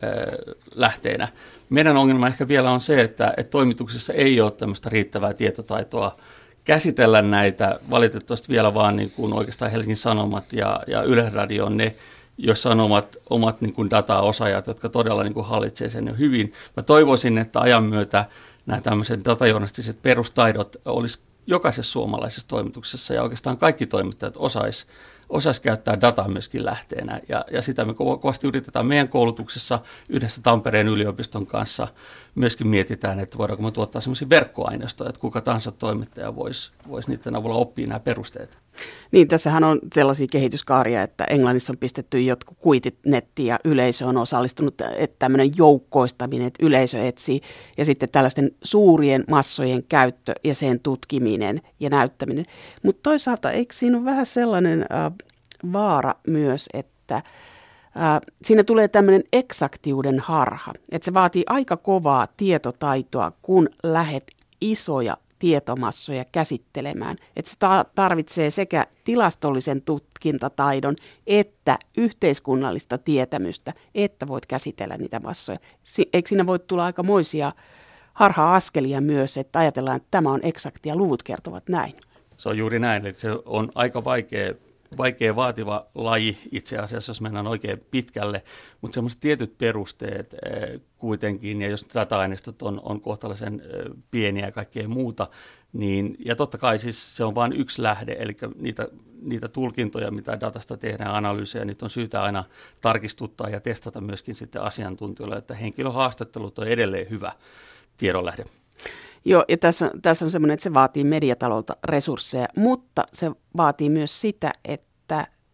lähteenä. 0.74 1.28
Meidän 1.70 1.96
ongelma 1.96 2.26
ehkä 2.26 2.48
vielä 2.48 2.70
on 2.70 2.80
se, 2.80 3.00
että, 3.00 3.34
että 3.36 3.50
toimituksessa 3.50 4.12
ei 4.12 4.40
ole 4.40 4.50
tämmöistä 4.50 4.90
riittävää 4.90 5.34
tietotaitoa 5.34 6.16
käsitellä 6.64 7.22
näitä. 7.22 7.78
Valitettavasti 7.90 8.48
vielä 8.48 8.74
vaan 8.74 8.96
niin 8.96 9.12
kuin 9.16 9.32
oikeastaan 9.32 9.70
Helsingin 9.70 9.96
Sanomat 9.96 10.52
ja, 10.52 10.80
ja 10.86 11.02
Yleisradio 11.02 11.66
on 11.66 11.76
ne, 11.76 11.94
joissa 12.38 12.70
on 12.70 12.80
omat, 12.80 13.16
omat 13.30 13.60
niin 13.60 13.72
kuin 13.72 13.90
dataosaajat, 13.90 14.66
jotka 14.66 14.88
todella 14.88 15.22
niin 15.22 15.34
kuin 15.34 15.46
hallitsee 15.46 15.88
sen 15.88 16.06
jo 16.06 16.14
hyvin. 16.14 16.52
Mä 16.76 16.82
toivoisin, 16.82 17.38
että 17.38 17.60
ajan 17.60 17.84
myötä 17.84 18.24
nämä 18.66 18.80
tämmöiset 18.80 19.24
datajournalistiset 19.24 20.02
perustaidot 20.02 20.76
olisi 20.84 21.18
jokaisessa 21.46 21.92
suomalaisessa 21.92 22.48
toimituksessa 22.48 23.14
ja 23.14 23.22
oikeastaan 23.22 23.58
kaikki 23.58 23.86
toimittajat 23.86 24.34
osais, 24.36 24.86
osais 25.28 25.60
käyttää 25.60 26.00
dataa 26.00 26.28
myöskin 26.28 26.64
lähteenä. 26.64 27.20
Ja, 27.28 27.44
ja 27.50 27.62
sitä 27.62 27.84
me 27.84 27.94
kovasti 27.94 28.46
yritetään 28.46 28.86
meidän 28.86 29.08
koulutuksessa 29.08 29.78
yhdessä 30.08 30.42
Tampereen 30.42 30.88
yliopiston 30.88 31.46
kanssa 31.46 31.88
myöskin 32.34 32.68
mietitään, 32.68 33.20
että 33.20 33.38
voidaanko 33.38 33.64
me 33.64 33.70
tuottaa 33.70 34.00
sellaisia 34.00 34.28
verkkoaineistoja, 34.28 35.08
että 35.08 35.20
kuka 35.20 35.40
tahansa 35.40 35.72
toimittaja 35.72 36.36
voisi 36.36 36.72
vois 36.88 37.08
niiden 37.08 37.36
avulla 37.36 37.56
oppia 37.56 37.86
nämä 37.86 38.00
perusteet. 38.00 38.63
Niin, 39.12 39.28
tässähän 39.28 39.64
on 39.64 39.78
sellaisia 39.94 40.26
kehityskaaria, 40.30 41.02
että 41.02 41.24
Englannissa 41.24 41.72
on 41.72 41.78
pistetty 41.78 42.20
jotkut 42.20 42.58
kuitit 42.60 42.98
nettiin 43.06 43.46
ja 43.46 43.58
yleisö 43.64 44.06
on 44.06 44.16
osallistunut, 44.16 44.80
että 44.80 45.16
tämmöinen 45.18 45.50
joukkoistaminen, 45.56 46.46
että 46.46 46.66
yleisö 46.66 47.06
etsii 47.06 47.40
ja 47.78 47.84
sitten 47.84 48.08
tällaisten 48.08 48.50
suurien 48.62 49.24
massojen 49.30 49.82
käyttö 49.82 50.32
ja 50.44 50.54
sen 50.54 50.80
tutkiminen 50.80 51.62
ja 51.80 51.90
näyttäminen. 51.90 52.46
Mutta 52.82 53.00
toisaalta 53.02 53.50
eikö 53.50 53.74
siinä 53.74 53.96
ole 53.96 54.04
vähän 54.04 54.26
sellainen 54.26 54.82
äh, 54.82 55.12
vaara 55.72 56.14
myös, 56.26 56.68
että 56.74 57.22
siinä 58.44 58.64
tulee 58.64 58.88
tämmöinen 58.88 59.22
eksaktiuden 59.32 60.20
harha, 60.20 60.72
että 60.92 61.04
se 61.04 61.14
vaatii 61.14 61.44
aika 61.46 61.76
kovaa 61.76 62.28
tietotaitoa, 62.36 63.32
kun 63.42 63.68
lähet 63.82 64.24
isoja 64.60 65.16
tietomassoja 65.44 66.24
käsittelemään. 66.32 67.16
Että 67.36 67.50
se 67.50 67.56
tarvitsee 67.94 68.50
sekä 68.50 68.86
tilastollisen 69.04 69.82
tutkintataidon 69.82 70.96
että 71.26 71.78
yhteiskunnallista 71.96 72.98
tietämystä, 72.98 73.72
että 73.94 74.28
voit 74.28 74.46
käsitellä 74.46 74.96
niitä 74.96 75.20
massoja. 75.20 75.58
Eikö 76.12 76.28
siinä 76.28 76.46
voi 76.46 76.58
tulla 76.58 76.84
aikamoisia 76.84 77.52
harha-askelia 78.14 79.00
myös, 79.00 79.38
että 79.38 79.58
ajatellaan, 79.58 79.96
että 79.96 80.08
tämä 80.10 80.32
on 80.32 80.40
eksaktia, 80.42 80.96
luvut 80.96 81.22
kertovat 81.22 81.68
näin? 81.68 81.94
Se 82.36 82.48
on 82.48 82.58
juuri 82.58 82.78
näin, 82.78 83.06
että 83.06 83.20
se 83.20 83.30
on 83.44 83.68
aika 83.74 84.04
vaikea 84.04 84.54
vaikea 84.96 85.36
vaativa 85.36 85.86
laji 85.94 86.38
itse 86.52 86.78
asiassa, 86.78 87.10
jos 87.10 87.20
mennään 87.20 87.46
oikein 87.46 87.80
pitkälle, 87.90 88.42
mutta 88.80 88.94
semmoiset 88.94 89.20
tietyt 89.20 89.58
perusteet 89.58 90.34
eh, 90.34 90.80
kuitenkin, 90.96 91.62
ja 91.62 91.68
jos 91.68 91.86
data-aineistot 91.94 92.62
on, 92.62 92.80
on 92.84 93.00
kohtalaisen 93.00 93.60
eh, 93.64 93.90
pieniä 94.10 94.46
ja 94.46 94.52
kaikkea 94.52 94.88
muuta, 94.88 95.28
niin, 95.72 96.16
ja 96.24 96.36
totta 96.36 96.58
kai 96.58 96.78
siis 96.78 97.16
se 97.16 97.24
on 97.24 97.34
vain 97.34 97.52
yksi 97.52 97.82
lähde, 97.82 98.16
eli 98.18 98.36
niitä, 98.56 98.88
niitä 99.22 99.48
tulkintoja, 99.48 100.10
mitä 100.10 100.40
datasta 100.40 100.76
tehdään, 100.76 101.14
analyysejä, 101.14 101.64
niitä 101.64 101.86
on 101.86 101.90
syytä 101.90 102.22
aina 102.22 102.44
tarkistuttaa 102.80 103.48
ja 103.48 103.60
testata 103.60 104.00
myöskin 104.00 104.36
sitten 104.36 104.62
asiantuntijoille, 104.62 105.36
että 105.36 105.54
henkilöhaastattelut 105.54 106.58
on 106.58 106.68
edelleen 106.68 107.10
hyvä 107.10 107.32
tiedonlähde. 107.96 108.44
Joo, 109.24 109.44
ja 109.48 109.58
tässä, 109.58 109.90
tässä 110.02 110.24
on 110.24 110.30
semmoinen, 110.30 110.54
että 110.54 110.64
se 110.64 110.74
vaatii 110.74 111.04
mediatalolta 111.04 111.76
resursseja, 111.84 112.48
mutta 112.56 113.04
se 113.12 113.30
vaatii 113.56 113.90
myös 113.90 114.20
sitä, 114.20 114.52
että 114.64 114.93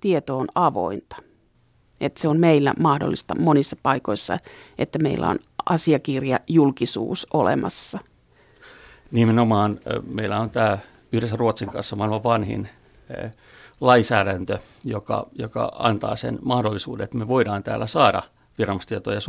tieto 0.00 0.38
on 0.38 0.46
avointa. 0.54 1.16
Että 2.00 2.20
se 2.20 2.28
on 2.28 2.40
meillä 2.40 2.74
mahdollista 2.80 3.34
monissa 3.34 3.76
paikoissa, 3.82 4.38
että 4.78 4.98
meillä 4.98 5.28
on 5.28 5.38
asiakirja 5.66 6.40
julkisuus 6.48 7.26
olemassa. 7.32 7.98
Nimenomaan 9.10 9.80
meillä 10.06 10.40
on 10.40 10.50
tämä 10.50 10.78
yhdessä 11.12 11.36
Ruotsin 11.36 11.68
kanssa 11.68 11.96
maailman 11.96 12.22
vanhin 12.22 12.68
lainsäädäntö, 13.80 14.58
joka, 14.84 15.26
joka 15.32 15.72
antaa 15.78 16.16
sen 16.16 16.38
mahdollisuuden, 16.42 17.04
että 17.04 17.18
me 17.18 17.28
voidaan 17.28 17.62
täällä 17.62 17.86
saada 17.86 18.22
viranomaistietoja. 18.58 19.20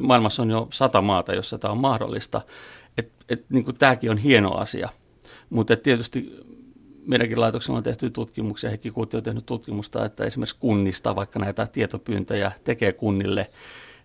Maailmassa 0.00 0.42
on 0.42 0.50
jo 0.50 0.68
sata 0.72 1.00
maata, 1.00 1.34
jossa 1.34 1.58
tämä 1.58 1.72
on 1.72 1.78
mahdollista. 1.78 2.40
Et, 2.98 3.12
et, 3.28 3.44
niin 3.50 3.76
tämäkin 3.78 4.10
on 4.10 4.18
hieno 4.18 4.54
asia, 4.54 4.88
mutta 5.50 5.76
tietysti 5.76 6.44
meidänkin 7.10 7.40
laitoksella 7.40 7.76
on 7.76 7.82
tehty 7.82 8.10
tutkimuksia, 8.10 8.70
Heikki 8.70 8.90
Kuutti 8.90 9.16
on 9.16 9.22
tehnyt 9.22 9.46
tutkimusta, 9.46 10.04
että 10.04 10.24
esimerkiksi 10.24 10.56
kunnista, 10.58 11.16
vaikka 11.16 11.38
näitä 11.38 11.66
tietopyyntöjä 11.66 12.52
tekee 12.64 12.92
kunnille, 12.92 13.50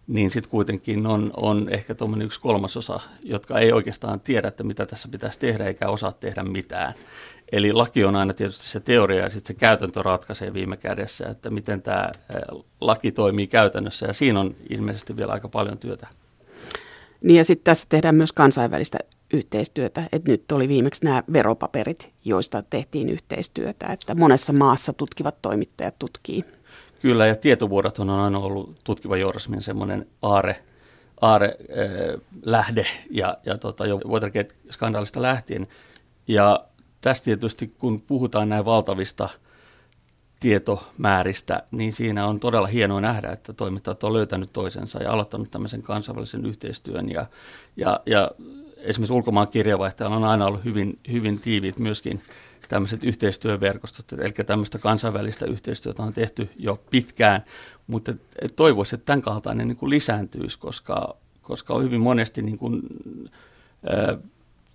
niin 0.07 0.31
sitten 0.31 0.51
kuitenkin 0.51 1.07
on, 1.07 1.31
on 1.37 1.69
ehkä 1.69 1.95
tuommoinen 1.95 2.25
yksi 2.25 2.39
kolmasosa, 2.41 2.99
jotka 3.23 3.59
ei 3.59 3.71
oikeastaan 3.71 4.19
tiedä, 4.19 4.47
että 4.47 4.63
mitä 4.63 4.85
tässä 4.85 5.07
pitäisi 5.07 5.39
tehdä 5.39 5.65
eikä 5.65 5.89
osaa 5.89 6.11
tehdä 6.11 6.43
mitään. 6.43 6.93
Eli 7.51 7.73
laki 7.73 8.03
on 8.03 8.15
aina 8.15 8.33
tietysti 8.33 8.69
se 8.69 8.79
teoria 8.79 9.23
ja 9.23 9.29
sitten 9.29 9.55
se 9.55 9.59
käytäntö 9.59 10.03
ratkaisee 10.03 10.53
viime 10.53 10.77
kädessä, 10.77 11.27
että 11.29 11.49
miten 11.49 11.81
tämä 11.81 12.11
laki 12.81 13.11
toimii 13.11 13.47
käytännössä 13.47 14.05
ja 14.05 14.13
siinä 14.13 14.39
on 14.39 14.55
ilmeisesti 14.69 15.17
vielä 15.17 15.33
aika 15.33 15.49
paljon 15.49 15.77
työtä. 15.77 16.07
Niin 17.21 17.37
ja 17.37 17.45
sitten 17.45 17.63
tässä 17.63 17.87
tehdään 17.89 18.15
myös 18.15 18.31
kansainvälistä 18.31 18.97
yhteistyötä. 19.36 20.09
Et 20.11 20.25
nyt 20.25 20.51
oli 20.51 20.67
viimeksi 20.67 21.05
nämä 21.05 21.23
veropaperit, 21.33 22.09
joista 22.25 22.63
tehtiin 22.69 23.09
yhteistyötä, 23.09 23.88
että 23.88 24.15
monessa 24.15 24.53
maassa 24.53 24.93
tutkivat 24.93 25.41
toimittajat 25.41 25.99
tutkii. 25.99 26.45
Kyllä, 26.99 27.27
ja 27.27 27.36
tietovuodot 27.36 27.99
on 27.99 28.09
aina 28.09 28.39
ollut 28.39 28.79
tutkiva 28.83 29.17
journalismin 29.17 29.61
semmoinen 29.61 30.07
aare, 30.21 30.63
aare 31.21 31.47
äh, 31.47 32.21
lähde 32.45 32.86
ja, 33.09 33.38
ja 33.45 33.57
tota, 33.57 33.86
jo 33.86 33.97
Watergate-skandaalista 33.97 35.21
lähtien. 35.21 35.67
Ja 36.27 36.65
tästä 37.01 37.25
tietysti, 37.25 37.67
kun 37.67 38.01
puhutaan 38.01 38.49
näin 38.49 38.65
valtavista 38.65 39.29
tietomääristä, 40.39 41.63
niin 41.71 41.93
siinä 41.93 42.27
on 42.27 42.39
todella 42.39 42.67
hienoa 42.67 43.01
nähdä, 43.01 43.31
että 43.31 43.53
toimittajat 43.53 44.03
on 44.03 44.13
löytänyt 44.13 44.53
toisensa 44.53 45.03
ja 45.03 45.11
aloittanut 45.11 45.51
tämmöisen 45.51 45.81
kansainvälisen 45.81 46.45
yhteistyön. 46.45 47.09
Ja, 47.09 47.25
ja, 47.77 47.99
ja 48.05 48.31
esimerkiksi 48.86 49.13
ulkomaan 49.13 49.47
kirjavaihtajalla 49.47 50.17
on 50.17 50.23
aina 50.23 50.45
ollut 50.45 50.65
hyvin, 50.65 50.99
hyvin 51.11 51.39
tiiviit 51.39 51.77
myöskin 51.79 52.21
tämmöiset 52.69 53.03
yhteistyöverkostot, 53.03 54.13
eli 54.13 54.45
tämmöistä 54.45 54.79
kansainvälistä 54.79 55.45
yhteistyötä 55.45 56.03
on 56.03 56.13
tehty 56.13 56.49
jo 56.55 56.81
pitkään, 56.89 57.43
mutta 57.88 58.13
toivoisin, 58.55 58.97
että 58.97 59.05
tämän 59.05 59.21
kaltainen 59.21 59.67
niin 59.67 59.77
kuin 59.77 59.89
lisääntyisi, 59.89 60.59
koska, 60.59 61.15
koska 61.41 61.79
hyvin 61.79 62.01
monesti 62.01 62.41
niin 62.41 62.57
kuin, 62.57 62.81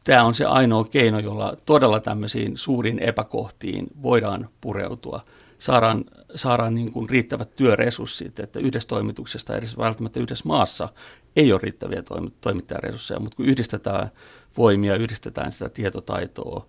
tämä 0.05 0.25
on 0.25 0.35
se 0.35 0.45
ainoa 0.45 0.85
keino, 0.85 1.19
jolla 1.19 1.57
todella 1.67 2.01
tämmöisiin 2.01 2.57
suuriin 2.57 2.99
epäkohtiin 2.99 3.87
voidaan 4.03 4.49
pureutua. 4.61 5.25
Saadaan, 5.61 6.05
saadaan 6.35 6.75
niin 6.75 6.93
kuin 6.93 7.11
riittävät 7.11 7.57
työresurssit, 7.57 8.41
että 8.41 8.59
yhdessä 8.59 8.89
toimituksesta, 8.89 9.57
edes 9.57 9.79
välttämättä 9.79 10.21
yhdessä 10.21 10.49
maassa, 10.49 10.89
ei 11.37 11.53
ole 11.53 11.61
riittäviä 11.63 12.03
toimittajaresursseja, 12.41 13.21
mutta 13.21 13.37
kun 13.37 13.47
yhdistetään 13.47 14.11
voimia, 14.57 14.97
yhdistetään 14.97 15.53
sitä 15.53 15.69
tietotaitoa, 15.69 16.67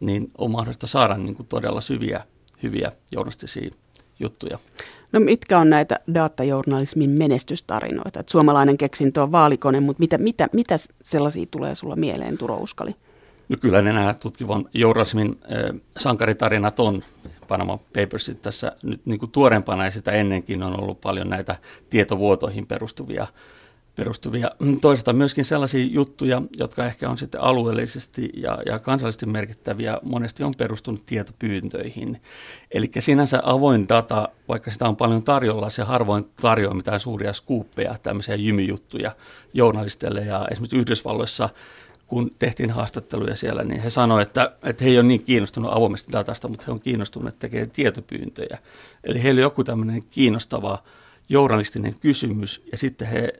niin 0.00 0.30
on 0.38 0.50
mahdollista 0.50 0.86
saada 0.86 1.16
niin 1.16 1.34
kuin 1.34 1.46
todella 1.46 1.80
syviä, 1.80 2.24
hyviä 2.62 2.92
journalistisia 3.12 3.70
juttuja. 4.20 4.58
No 5.12 5.20
mitkä 5.20 5.58
on 5.58 5.70
näitä 5.70 5.98
datajournalismin 6.14 7.10
menestystarinoita? 7.10 8.20
Et 8.20 8.28
suomalainen 8.28 8.78
keksintö 8.78 9.22
on 9.22 9.32
vaalikone, 9.32 9.80
mutta 9.80 10.00
mitä, 10.00 10.18
mitä, 10.18 10.48
mitä 10.52 10.76
sellaisia 11.02 11.46
tulee 11.50 11.74
sulla 11.74 11.96
mieleen, 11.96 12.38
Turo 12.38 12.56
Uskali? 12.56 12.94
No 13.48 13.56
kyllä 13.60 13.82
ne 13.82 13.92
nämä 13.92 14.14
tutkivan 14.14 14.64
journalismin 14.74 15.40
äh, 15.44 15.80
sankaritarinat 15.98 16.80
on. 16.80 17.02
Panama 17.44 17.76
Papersit 17.78 18.42
tässä 18.42 18.72
nyt 18.82 19.06
niin 19.06 19.18
kuin 19.18 19.30
tuorempana 19.30 19.84
ja 19.84 19.90
sitä 19.90 20.12
ennenkin 20.12 20.62
on 20.62 20.80
ollut 20.80 21.00
paljon 21.00 21.30
näitä 21.30 21.56
tietovuotoihin 21.90 22.66
perustuvia 22.66 23.26
perustuvia. 23.96 24.50
Toisaalta 24.80 25.12
myöskin 25.12 25.44
sellaisia 25.44 25.86
juttuja, 25.90 26.42
jotka 26.56 26.86
ehkä 26.86 27.10
on 27.10 27.18
sitten 27.18 27.40
alueellisesti 27.40 28.30
ja, 28.36 28.58
ja 28.66 28.78
kansallisesti 28.78 29.26
merkittäviä, 29.26 29.98
monesti 30.02 30.42
on 30.42 30.54
perustunut 30.58 31.06
tietopyyntöihin. 31.06 32.20
Eli 32.70 32.90
sinänsä 32.98 33.40
avoin 33.44 33.88
data, 33.88 34.28
vaikka 34.48 34.70
sitä 34.70 34.88
on 34.88 34.96
paljon 34.96 35.22
tarjolla, 35.22 35.70
se 35.70 35.82
harvoin 35.82 36.26
tarjoaa 36.42 36.74
mitään 36.74 37.00
suuria 37.00 37.32
skuuppeja, 37.32 37.96
tämmöisiä 38.02 38.34
jymyjuttuja 38.34 39.12
journalisteille. 39.52 40.20
Ja 40.20 40.48
esimerkiksi 40.50 40.76
Yhdysvalloissa, 40.76 41.48
kun 42.14 42.30
tehtiin 42.38 42.70
haastatteluja 42.70 43.36
siellä, 43.36 43.64
niin 43.64 43.82
he 43.82 43.90
sanoivat, 43.90 44.28
että, 44.28 44.52
että 44.62 44.84
he 44.84 44.90
ei 44.90 44.96
ole 44.98 45.02
niin 45.02 45.24
kiinnostunut 45.24 45.72
avoimesta 45.74 46.12
datasta, 46.12 46.48
mutta 46.48 46.64
he 46.66 46.72
on 46.72 46.80
kiinnostuneet 46.80 47.38
tekemään 47.38 47.70
tietopyyntöjä. 47.70 48.58
Eli 49.04 49.22
heillä 49.22 49.38
on 49.38 49.42
joku 49.42 49.64
tämmöinen 49.64 50.02
kiinnostava 50.10 50.82
journalistinen 51.28 51.94
kysymys, 52.00 52.62
ja 52.72 52.78
sitten 52.78 53.08
he 53.08 53.32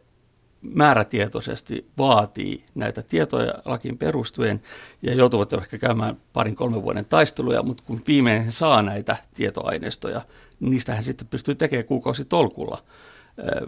määrätietoisesti 0.63 1.87
vaatii 1.99 2.65
näitä 2.75 3.03
tietoja 3.03 3.55
lakiin 3.67 3.99
perustuen 3.99 4.63
ja 5.03 5.15
joutuvat 5.15 5.53
ehkä 5.53 5.79
käymään 5.79 6.17
parin 6.33 6.57
kolmen 6.57 6.83
vuoden 6.83 7.05
taisteluja, 7.05 7.63
mutta 7.63 7.83
kun 7.87 8.03
viimein 8.07 8.53
saa 8.53 8.83
näitä 8.83 9.17
tietoaineistoja, 9.35 10.23
niin 10.61 10.71
niistähän 10.71 11.05
sitten 11.05 11.29
pystyy 11.29 11.55
tekemään 11.55 11.87
kuukausitolkulla 11.87 12.83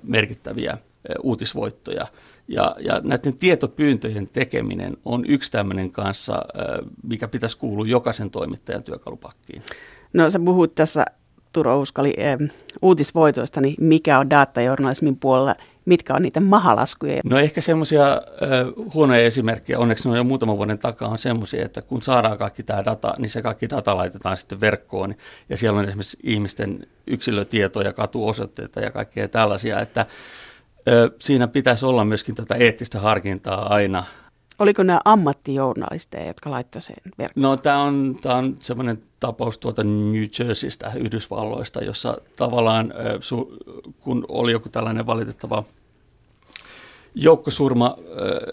merkittäviä 0.02 0.78
uutisvoittoja. 1.22 2.06
Ja, 2.48 2.76
ja 2.78 3.00
näiden 3.04 3.38
tietopyyntöjen 3.38 4.28
tekeminen 4.28 4.96
on 5.04 5.24
yksi 5.28 5.52
tämmöinen 5.52 5.90
kanssa, 5.90 6.42
mikä 7.02 7.28
pitäisi 7.28 7.58
kuulua 7.58 7.86
jokaisen 7.86 8.30
toimittajan 8.30 8.82
työkalupakkiin. 8.82 9.62
No 10.12 10.30
sä 10.30 10.38
puhut 10.44 10.74
tässä 10.74 11.04
Turo 11.52 11.80
Uskali 11.80 12.14
uutisvoitoista, 12.82 13.60
niin 13.60 13.74
mikä 13.80 14.18
on 14.18 14.30
datajournalismin 14.30 15.16
puolella 15.16 15.54
mitkä 15.86 16.14
on 16.14 16.22
niitä 16.22 16.40
mahalaskuja? 16.40 17.20
No 17.24 17.38
ehkä 17.38 17.60
semmoisia 17.60 18.12
äh, 18.12 18.20
huonoja 18.94 19.20
esimerkkejä, 19.20 19.78
onneksi 19.78 20.04
ne 20.04 20.10
on 20.10 20.16
jo 20.16 20.24
muutaman 20.24 20.56
vuoden 20.56 20.78
takaa, 20.78 21.08
on 21.08 21.18
semmoisia, 21.18 21.64
että 21.64 21.82
kun 21.82 22.02
saadaan 22.02 22.38
kaikki 22.38 22.62
tämä 22.62 22.84
data, 22.84 23.14
niin 23.18 23.30
se 23.30 23.42
kaikki 23.42 23.70
data 23.70 23.96
laitetaan 23.96 24.36
sitten 24.36 24.60
verkkoon. 24.60 25.14
Ja 25.48 25.56
siellä 25.56 25.78
on 25.78 25.84
esimerkiksi 25.84 26.18
ihmisten 26.22 26.86
yksilötietoja, 27.06 27.92
katuosoitteita 27.92 28.80
ja 28.80 28.90
kaikkea 28.90 29.28
tällaisia, 29.28 29.80
että 29.80 30.00
äh, 30.00 30.06
siinä 31.18 31.48
pitäisi 31.48 31.86
olla 31.86 32.04
myöskin 32.04 32.34
tätä 32.34 32.54
eettistä 32.54 33.00
harkintaa 33.00 33.74
aina 33.74 34.04
Oliko 34.58 34.82
nämä 34.82 35.00
ammattijournalisteja, 35.04 36.26
jotka 36.26 36.50
laittoivat 36.50 36.84
sen 36.84 36.96
verkkoon? 37.18 37.42
No 37.42 37.56
tämä 37.56 37.82
on, 37.82 38.16
tämä 38.22 38.34
on 38.34 38.56
semmoinen 38.60 39.02
tapaus 39.20 39.58
tuota 39.58 39.84
New 39.84 40.24
Jerseystä, 40.38 40.92
Yhdysvalloista, 40.96 41.84
jossa 41.84 42.18
tavallaan 42.36 42.94
kun 44.00 44.24
oli 44.28 44.52
joku 44.52 44.68
tällainen 44.68 45.06
valitettava 45.06 45.64
joukkosurma 47.14 47.96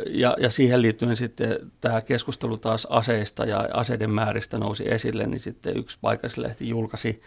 ja, 0.10 0.36
ja 0.40 0.50
siihen 0.50 0.82
liittyen 0.82 1.18
sitten 1.18 1.72
tämä 1.82 2.02
keskustelu 2.02 2.58
taas 2.58 2.88
aseista 2.90 3.46
ja 3.46 3.70
aseiden 3.74 4.10
määristä 4.10 4.58
nousi 4.58 4.92
esille, 4.92 5.28
niin 5.28 5.40
sitten 5.40 5.78
yksi 5.78 5.98
paikallislehti 6.02 6.70
julkaisi 6.70 7.22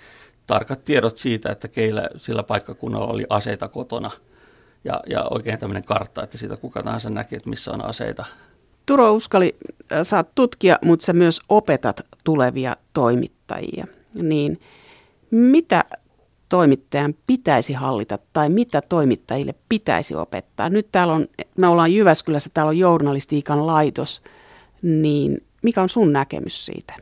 tarkat 0.47 0.85
tiedot 0.85 1.16
siitä, 1.16 1.53
että 1.53 1.68
keillä 1.68 2.09
sillä 2.16 2.43
paikkakunnalla 2.43 3.07
oli 3.07 3.27
aseita 3.31 3.68
kotona 3.68 4.11
ja, 4.85 5.01
ja 5.07 5.24
oikein 5.31 5.59
tämmöinen 5.59 5.85
kartta, 5.85 6.22
että 6.22 6.39
siitä 6.39 6.57
kuka 6.57 6.83
tahansa 6.83 7.11
näki, 7.11 7.37
että 7.37 7.51
missä 7.51 7.72
on 7.72 7.85
aseita 7.85 8.24
Turo 8.87 9.12
Uskali, 9.12 9.57
äh, 9.93 9.99
saat 10.03 10.34
tutkia, 10.34 10.78
mutta 10.82 11.07
sä 11.07 11.12
myös 11.12 11.41
opetat 11.49 12.01
tulevia 12.24 12.76
toimittajia. 12.93 13.87
Niin 14.14 14.61
mitä 15.30 15.84
toimittajan 16.49 17.14
pitäisi 17.26 17.72
hallita 17.72 18.18
tai 18.32 18.49
mitä 18.49 18.82
toimittajille 18.89 19.55
pitäisi 19.68 20.14
opettaa? 20.14 20.68
Nyt 20.68 20.89
täällä 20.93 21.14
on, 21.14 21.26
me 21.57 21.66
ollaan 21.66 21.93
Jyväskylässä, 21.93 22.51
täällä 22.55 22.70
on 22.70 22.78
journalistiikan 22.78 23.66
laitos, 23.66 24.22
niin 24.82 25.45
mikä 25.62 25.82
on 25.82 25.89
sun 25.89 26.12
näkemys 26.12 26.66
siitä? 26.66 26.95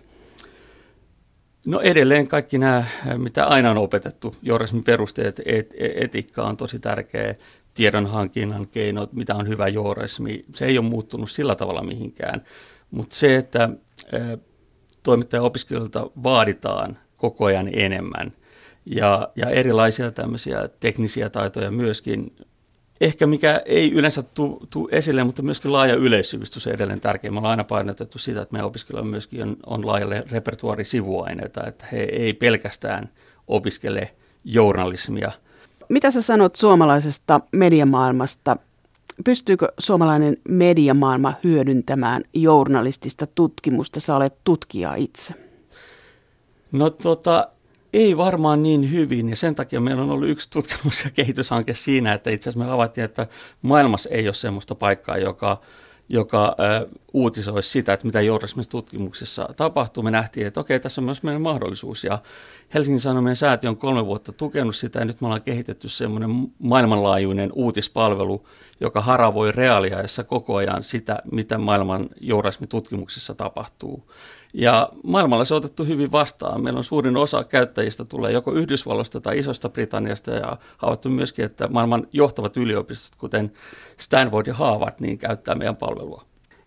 No 1.67 1.81
edelleen 1.81 2.29
kaikki 2.29 2.59
nämä, 2.59 2.85
mitä 3.17 3.47
aina 3.47 3.71
on 3.71 3.79
opetettu, 3.79 4.37
journalismin 4.43 4.85
perusteet, 4.85 5.41
et, 5.47 5.75
etiikka 5.79 6.45
on 6.45 6.57
tosi 6.57 6.79
tärkeä, 6.79 7.35
tiedonhankinnan 7.75 8.69
keinot, 8.69 9.13
mitä 9.13 9.35
on 9.35 9.49
hyvä 9.49 9.69
journalismi, 9.69 10.45
se 10.55 10.67
ei 10.67 10.79
ole 10.79 10.89
muuttunut 10.89 11.31
sillä 11.31 11.55
tavalla 11.55 11.83
mihinkään. 11.83 12.45
Mutta 12.91 13.17
se, 13.17 13.37
että 13.37 13.71
toimittaja-opiskelijoilta 15.03 16.11
vaaditaan 16.23 16.99
koko 17.17 17.45
ajan 17.45 17.69
enemmän 17.73 18.33
ja, 18.87 19.29
ja 19.37 19.51
erilaisia 19.51 20.11
tämmöisiä 20.11 20.69
teknisiä 20.81 21.31
taitoja 21.31 21.71
myöskin, 21.71 22.37
ehkä 23.01 23.27
mikä 23.27 23.63
ei 23.67 23.93
yleensä 23.93 24.23
tule 24.71 24.89
esille, 24.91 25.25
mutta 25.25 25.43
myöskin 25.43 25.73
laaja 25.73 25.95
yleissivistys 25.95 26.67
on 26.67 26.73
edelleen 26.73 27.01
tärkeä. 27.01 27.31
Me 27.31 27.39
ollaan 27.39 27.51
aina 27.51 27.65
painotettu 27.65 28.19
sitä, 28.19 28.43
että 28.43 28.53
meidän 28.53 28.67
opiskelijoilla 28.67 29.11
myöskin 29.11 29.43
on, 29.43 29.57
on 29.67 29.87
laajalle 29.87 30.23
repertuaari 30.31 30.85
sivuaineita, 30.85 31.67
että 31.67 31.87
he 31.93 31.99
ei 31.99 32.33
pelkästään 32.33 33.11
opiskele 33.49 34.15
journalismia– 34.45 35.33
mitä 35.89 36.11
sä 36.11 36.23
sanot 36.23 36.57
suomalaisesta 36.57 37.41
mediamaailmasta? 37.53 38.57
Pystyykö 39.25 39.69
suomalainen 39.79 40.37
mediamaailma 40.49 41.35
hyödyntämään 41.45 42.23
journalistista 42.35 43.27
tutkimusta? 43.27 44.01
Sä 44.01 44.17
olet 44.17 44.39
tutkija 44.45 44.95
itse. 44.95 45.35
No 46.73 46.91
tota, 46.91 47.49
ei 47.93 48.17
varmaan 48.17 48.63
niin 48.63 48.93
hyvin 48.93 49.29
ja 49.29 49.37
sen 49.37 49.55
takia 49.55 49.81
meillä 49.81 50.03
on 50.03 50.11
ollut 50.11 50.29
yksi 50.29 50.51
tutkimus- 50.51 51.05
ja 51.05 51.11
kehityshanke 51.11 51.75
siinä, 51.75 52.15
että 52.15 52.31
itse 52.31 52.51
asiassa 52.51 52.65
me 52.65 52.71
havaittiin, 52.71 53.05
että 53.05 53.27
maailmassa 53.63 54.11
ei 54.11 54.29
ole 54.29 54.35
sellaista 54.35 54.75
paikkaa, 54.75 55.19
joka, 55.19 55.61
joka 56.09 56.57
uutisoisi 57.13 57.71
sitä, 57.71 57.93
että 57.93 58.07
mitä 58.07 58.21
journalismin 58.21 58.69
tutkimuksessa 58.69 59.49
tapahtuu. 59.57 60.03
Me 60.03 60.11
nähtiin, 60.11 60.47
että 60.47 60.61
okei, 60.61 60.81
tässä 60.81 61.01
on 61.01 61.05
myös 61.05 61.23
meidän 61.23 61.43
mahdollisuus. 61.43 62.05
Ja 62.05 62.19
Helsingin 62.75 63.01
Sanomien 63.01 63.37
säätiö 63.37 63.71
on 63.71 63.77
kolme 63.77 64.07
vuotta 64.07 64.33
tukenut 64.33 64.77
sitä, 64.77 64.99
ja 64.99 65.05
nyt 65.05 65.21
me 65.21 65.27
ollaan 65.27 65.43
kehitetty 65.43 65.89
semmoinen 65.89 66.31
maailmanlaajuinen 66.59 67.51
uutispalvelu, 67.53 68.47
joka 68.81 69.01
haravoi 69.01 69.53
reaaliajassa 69.53 70.25
koko 70.25 70.57
ajan 70.57 70.83
sitä, 70.83 71.19
mitä 71.33 71.59
maailman 71.59 72.09
journalismin 72.21 72.69
tutkimuksessa 72.69 73.35
tapahtuu. 73.35 74.11
Ja 74.55 74.89
maailmalla 75.03 75.45
se 75.45 75.55
on 75.55 75.59
otettu 75.59 75.85
hyvin 75.85 76.13
vastaan. 76.13 76.63
Meillä 76.63 76.79
on 76.79 76.85
suurin 76.85 77.17
osa 77.17 77.45
käyttäjistä 77.45 78.05
tulee 78.09 78.33
joko 78.33 78.53
Yhdysvalloista 78.53 79.21
tai 79.21 79.39
Isosta 79.39 79.69
Britanniasta 79.69 80.31
ja 80.31 80.57
havaittu 80.79 81.11
myöskin, 81.11 81.45
että 81.45 81.69
maailman 81.69 82.07
johtavat 82.13 82.57
yliopistot, 82.57 83.17
kuten 83.17 83.53
Stanford 83.97 84.47
ja 84.47 84.55
Harvard, 84.55 84.95
niin 85.01 85.19
käyttää 85.19 85.55
meidän 85.55 85.77
palvelua. 85.77 86.25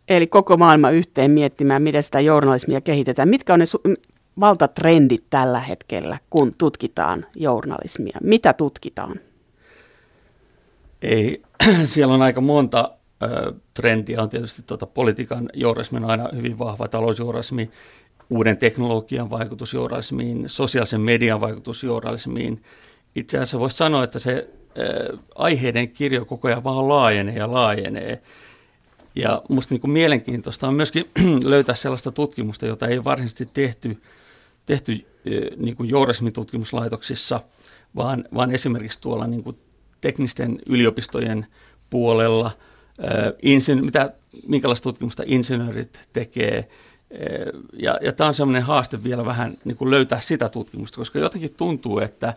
Eli 0.08 0.28
koko 0.28 0.58
maailma 0.58 0.90
yhteen 0.90 1.32
miettimään, 1.32 1.82
miten 1.82 2.04
sitä 2.04 2.20
journalismia 2.20 2.82
kehitetään. 2.82 3.30
Mitkä 3.30 3.54
on 3.54 3.60
ne 3.60 3.66
su- 3.66 3.96
valtatrendit 4.40 5.24
tällä 5.30 5.60
hetkellä, 5.60 6.18
kun 6.30 6.54
tutkitaan 6.58 7.26
journalismia? 7.36 8.18
Mitä 8.24 8.54
tutkitaan? 8.54 9.20
Ei, 11.02 11.42
siellä 11.86 12.14
on 12.14 12.22
aika 12.22 12.42
monta 12.42 12.97
trendiä 13.74 14.22
on 14.22 14.30
tietysti 14.30 14.61
tuota, 14.61 14.86
politiikan 14.86 15.49
journalismi 15.53 15.99
aina 16.05 16.30
hyvin 16.36 16.59
vahva, 16.59 16.88
talousjournalismi, 16.88 17.70
uuden 18.30 18.57
teknologian 18.57 19.30
vaikutus 19.30 19.76
sosiaalisen 20.47 21.01
median 21.01 21.41
vaikutus 21.41 21.84
journalismiin. 21.84 22.63
Itse 23.15 23.38
asiassa 23.38 23.59
voisi 23.59 23.78
sanoa, 23.78 24.03
että 24.03 24.20
se 24.20 24.49
äh, 24.80 25.20
aiheiden 25.36 25.89
kirjo 25.89 26.26
koko 26.26 26.47
ajan 26.47 26.63
vaan 26.63 26.89
laajenee 26.89 27.36
ja 27.36 27.51
laajenee. 27.51 28.22
Ja 29.15 29.41
minusta 29.49 29.76
niin 29.76 29.91
mielenkiintoista 29.91 30.68
on 30.68 30.74
myöskin 30.74 31.09
löytää 31.43 31.76
sellaista 31.76 32.11
tutkimusta, 32.11 32.65
jota 32.65 32.88
ei 32.88 33.03
varsinaisesti 33.03 33.49
tehty, 33.53 33.97
tehty 34.65 35.05
niin 35.57 35.76
kuin 35.76 35.89
journalismitutkimuslaitoksissa, 35.89 37.41
vaan, 37.95 38.26
vaan 38.34 38.51
esimerkiksi 38.51 39.01
tuolla 39.01 39.28
niin 39.28 39.43
kuin 39.43 39.57
teknisten 40.01 40.59
yliopistojen 40.65 41.47
puolella– 41.89 42.51
insin, 43.41 43.86
mitä, 43.86 44.14
minkälaista 44.48 44.84
tutkimusta 44.84 45.24
insinöörit 45.26 46.00
tekee. 46.14 46.70
Ja, 47.74 48.00
ja 48.02 48.12
tämä 48.12 48.28
on 48.28 48.34
sellainen 48.34 48.64
haaste 48.64 49.04
vielä 49.04 49.26
vähän 49.26 49.58
niin 49.66 49.78
kuin 49.78 49.91
löytää 49.91 50.20
sitä 50.20 50.50
tutkimusta, 50.50 50.98
koska 50.98 51.20
jotenkin 51.20 51.54
tuntuu, 51.58 52.00
että 52.00 52.34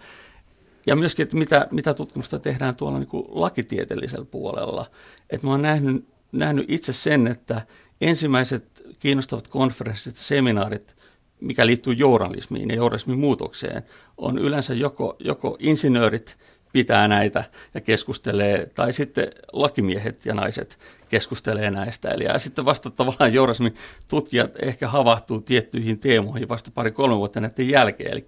ja 0.86 0.96
myöskin, 0.96 1.22
että 1.22 1.36
mitä, 1.36 1.68
mitä 1.70 1.94
tutkimusta 1.94 2.38
tehdään 2.38 2.76
tuolla 2.76 2.98
niin 2.98 3.08
kuin 3.08 3.26
lakitieteellisellä 3.28 4.24
puolella. 4.24 4.90
Että 5.30 5.46
mä 5.46 5.50
oon 5.50 5.62
nähnyt, 5.62 6.04
nähnyt 6.32 6.66
itse 6.68 6.92
sen, 6.92 7.26
että 7.26 7.62
ensimmäiset 8.00 8.64
kiinnostavat 9.00 9.48
konferenssit 9.48 10.16
ja 10.16 10.22
seminaarit, 10.22 10.96
mikä 11.40 11.66
liittyy 11.66 11.92
journalismiin 11.92 12.70
ja 12.70 12.76
journalismin 12.76 13.18
muutokseen, 13.18 13.82
on 14.18 14.38
yleensä 14.38 14.74
joko, 14.74 15.16
joko 15.18 15.56
insinöörit, 15.60 16.38
pitää 16.72 17.08
näitä 17.08 17.44
ja 17.74 17.80
keskustelee, 17.80 18.70
tai 18.74 18.92
sitten 18.92 19.28
lakimiehet 19.52 20.26
ja 20.26 20.34
naiset 20.34 20.78
keskustelee 21.08 21.70
näistä. 21.70 22.10
Eli 22.10 22.24
ja 22.24 22.38
sitten 22.38 22.64
vasta 22.64 22.90
tavallaan 22.90 23.34
journalismin 23.34 23.74
tutkijat 24.10 24.50
ehkä 24.62 24.88
havahtuu 24.88 25.40
tiettyihin 25.40 25.98
teemoihin 25.98 26.48
vasta 26.48 26.70
pari-kolme 26.74 27.16
vuotta 27.16 27.40
näiden 27.40 27.68
jälkeen. 27.68 28.12
Eli 28.12 28.26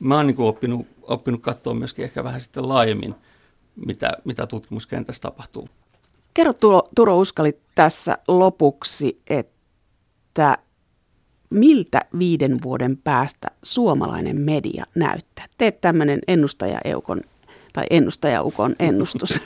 mä 0.00 0.16
oon 0.16 0.26
niin 0.26 0.36
oppinut, 0.38 0.86
oppinut 1.02 1.42
katsoa 1.42 1.74
myöskin 1.74 2.04
ehkä 2.04 2.24
vähän 2.24 2.40
sitten 2.40 2.68
laajemmin, 2.68 3.14
mitä, 3.76 4.12
mitä 4.24 4.46
tutkimuskentässä 4.46 5.22
tapahtuu. 5.22 5.68
Kerro 6.34 6.52
Turo, 6.52 6.82
Turo 6.96 7.18
Uskali 7.18 7.58
tässä 7.74 8.18
lopuksi, 8.28 9.20
että 9.30 10.58
miltä 11.50 12.00
viiden 12.18 12.58
vuoden 12.62 12.96
päästä 12.96 13.48
suomalainen 13.62 14.40
media 14.40 14.84
näyttää? 14.94 15.46
Teet 15.58 15.80
tämmöinen 15.80 16.20
ennustaja 16.28 16.80
Eukon 16.84 17.20
tai 17.76 17.84
ennustajaukon 17.90 18.76
ennustus? 18.78 19.40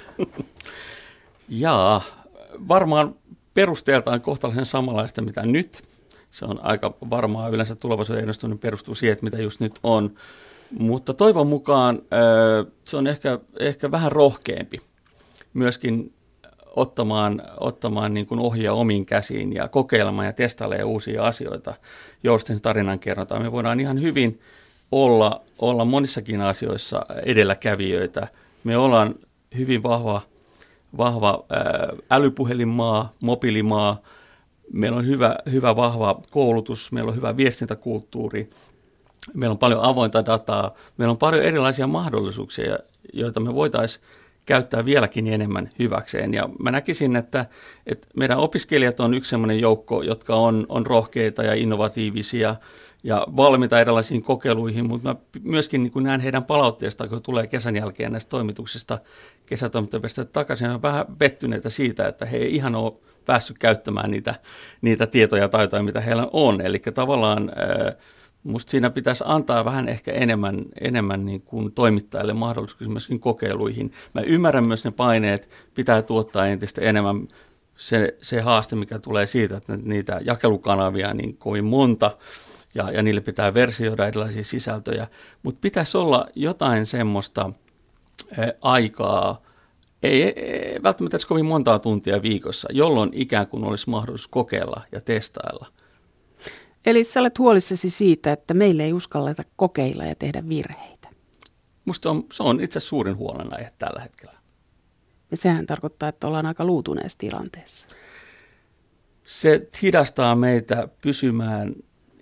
Jaa, 1.49 2.03
varmaan 2.69 3.15
perusteeltaan 3.55 4.21
kohtalaisen 4.21 4.67
samanlaista 4.67 5.23
mitä 5.23 5.47
nyt. 5.47 5.83
Se 6.31 6.45
on 6.45 6.65
aika 6.65 6.95
varmaa. 7.11 7.49
Yleensä 7.49 7.75
tulevaisuuden 7.75 8.23
ennustuminen 8.23 8.59
perustuu 8.59 8.95
siihen, 8.95 9.19
mitä 9.23 9.43
just 9.43 9.61
nyt 9.61 9.79
on. 9.83 10.15
Mutta 10.79 11.15
toivon 11.15 11.47
mukaan 11.47 12.03
se 12.85 12.97
on 12.97 13.07
ehkä, 13.07 13.39
ehkä 13.59 13.91
vähän 13.91 14.13
rohkeampi 14.13 14.81
myöskin 15.55 16.13
ottamaan, 16.77 17.43
ottamaan 17.61 18.15
niin 18.15 18.27
kuin 18.27 18.41
ohjaa 18.41 18.75
omiin 18.75 19.07
käsiin 19.07 19.53
ja 19.53 19.69
kokeilemaan 19.69 20.27
ja 20.27 20.33
testailemaan 20.33 20.89
uusia 20.89 21.23
asioita, 21.23 21.75
joista 22.23 22.53
tarinan 22.63 22.99
kerrotaan. 22.99 23.43
Me 23.43 23.53
voidaan 23.53 23.81
ihan 23.81 24.03
hyvin 24.03 24.41
olla, 24.93 25.41
olla 25.59 25.85
monissakin 25.85 26.41
asioissa 26.41 27.07
edelläkävijöitä. 27.25 28.29
Me 28.65 28.77
ollaan 28.77 29.15
hyvin 29.57 29.83
vahva, 29.83 30.23
vahva 30.97 31.45
älypuhelinmaa, 32.11 33.13
mobiilimaa, 33.23 34.01
meillä 34.73 34.99
on 34.99 35.07
hyvä, 35.07 35.37
hyvä 35.53 35.77
vahva 35.77 36.21
koulutus, 36.31 36.93
meillä 36.93 37.09
on 37.09 37.17
hyvä 37.17 37.37
viestintäkulttuuri, 37.37 38.51
meillä 39.35 39.53
on 39.53 39.59
paljon 39.59 39.83
avointa 39.83 40.27
dataa, 40.27 40.75
meillä 40.97 41.11
on 41.11 41.19
paljon 41.19 41.45
erilaisia 41.45 41.87
mahdollisuuksia, 41.87 42.79
joita 43.13 43.41
me 43.41 43.55
voitaisiin 43.55 44.05
käyttää 44.51 44.85
vieläkin 44.85 45.27
enemmän 45.27 45.71
hyväkseen. 45.79 46.35
Ja 46.35 46.49
mä 46.59 46.71
näkisin, 46.71 47.17
että, 47.17 47.47
että 47.87 48.09
meidän 48.17 48.39
opiskelijat 48.39 49.01
on 49.01 49.15
yksi 49.15 49.29
sellainen 49.29 49.61
joukko, 49.61 50.03
jotka 50.03 50.35
on, 50.35 50.67
on 50.69 50.87
rohkeita 50.87 51.43
ja 51.43 51.55
innovatiivisia– 51.55 52.57
ja 53.05 53.27
valmiita 53.37 53.81
erilaisiin 53.81 54.23
kokeiluihin, 54.23 54.87
mutta 54.87 55.09
mä 55.09 55.17
myöskin 55.43 55.83
niin 55.83 56.05
näen 56.05 56.21
heidän 56.21 56.45
palautteesta, 56.45 57.09
kun 57.09 57.23
tulee 57.23 57.47
kesän 57.47 57.77
jälkeen 57.77 58.13
näistä 58.13 58.31
toimituksista 58.31 58.99
kesätoimittajista 59.47 60.25
takaisin, 60.25 60.71
ja 60.71 60.83
vähän 60.83 61.07
pettyneitä 61.19 61.71
siitä, 61.71 62.09
että 62.09 62.27
he 62.27 62.37
ei 62.37 62.55
ihan 62.55 62.75
ole 62.75 62.93
päässyt 63.27 63.59
käyttämään 63.59 64.11
niitä, 64.11 64.35
niitä 64.83 65.07
tietoja 65.07 65.43
ja 65.43 65.49
taitoja, 65.49 65.83
mitä 65.83 66.01
heillä 66.01 66.29
on. 66.33 66.61
Eli 66.61 66.79
tavallaan 66.79 67.53
Musta 68.45 68.71
siinä 68.71 68.91
pitäisi 68.91 69.25
antaa 69.27 69.65
vähän 69.65 69.89
ehkä 69.89 70.13
enemmän, 70.13 70.65
enemmän 70.81 71.21
niin 71.21 71.43
kuin 71.43 71.73
toimittajille 71.73 72.33
mahdollisuus 72.33 72.89
myöskin 72.89 73.21
kokeiluihin. 73.21 73.93
Mä 74.15 74.21
ymmärrän 74.21 74.65
myös 74.65 74.85
ne 74.85 74.91
paineet, 74.91 75.51
pitää 75.75 76.03
tuottaa 76.03 76.47
entistä 76.47 76.81
enemmän 76.81 77.29
se, 77.77 78.17
se 78.23 78.41
haaste, 78.41 78.77
mikä 78.77 78.99
tulee 78.99 79.27
siitä, 79.27 79.57
että 79.57 79.77
niitä 79.77 80.21
jakelukanavia 80.25 81.15
niin 81.15 81.37
kovin 81.37 81.65
monta, 81.65 82.17
ja, 82.75 82.91
ja 82.91 83.03
niille 83.03 83.21
pitää 83.21 83.55
versioida 83.55 84.07
erilaisia 84.07 84.45
sisältöjä, 84.45 85.07
mutta 85.43 85.59
pitäisi 85.61 85.99
olla 85.99 86.27
jotain 86.35 86.87
semmoista 86.87 87.53
ä, 88.39 88.53
aikaa, 88.63 89.43
ei, 90.03 90.23
ei 90.23 90.83
välttämättä 90.83 91.17
edes 91.17 91.27
kovin 91.27 91.47
montaa 91.47 91.79
tuntia 91.79 92.23
viikossa, 92.23 92.69
jolloin 92.73 93.11
ikään 93.13 93.47
kuin 93.47 93.65
olisi 93.65 93.91
mahdollisuus 93.91 94.29
kokeilla 94.29 94.83
ja 94.93 95.01
testailla. 95.01 95.67
Eli 96.87 97.05
sä 97.05 97.21
olet 97.21 97.39
huolissasi 97.39 97.91
siitä, 97.91 98.33
että 98.33 98.55
meille 98.55 98.85
ei 98.85 98.93
uskalleta 98.93 99.43
kokeilla 99.57 100.05
ja 100.05 100.15
tehdä 100.15 100.49
virheitä. 100.49 101.09
Musta 101.85 102.11
on, 102.11 102.25
se 102.33 102.43
on 102.43 102.61
itse 102.61 102.79
asiassa 102.79 102.89
suurin 102.89 103.17
huolenaihe 103.17 103.73
tällä 103.79 104.01
hetkellä. 104.01 104.41
Ja 105.31 105.37
sehän 105.37 105.67
tarkoittaa, 105.67 106.09
että 106.09 106.27
ollaan 106.27 106.47
aika 106.47 106.65
luutuneessa 106.65 107.19
tilanteessa. 107.19 107.89
Se 109.25 109.69
hidastaa 109.83 110.35
meitä 110.35 110.89
pysymään 111.03 111.75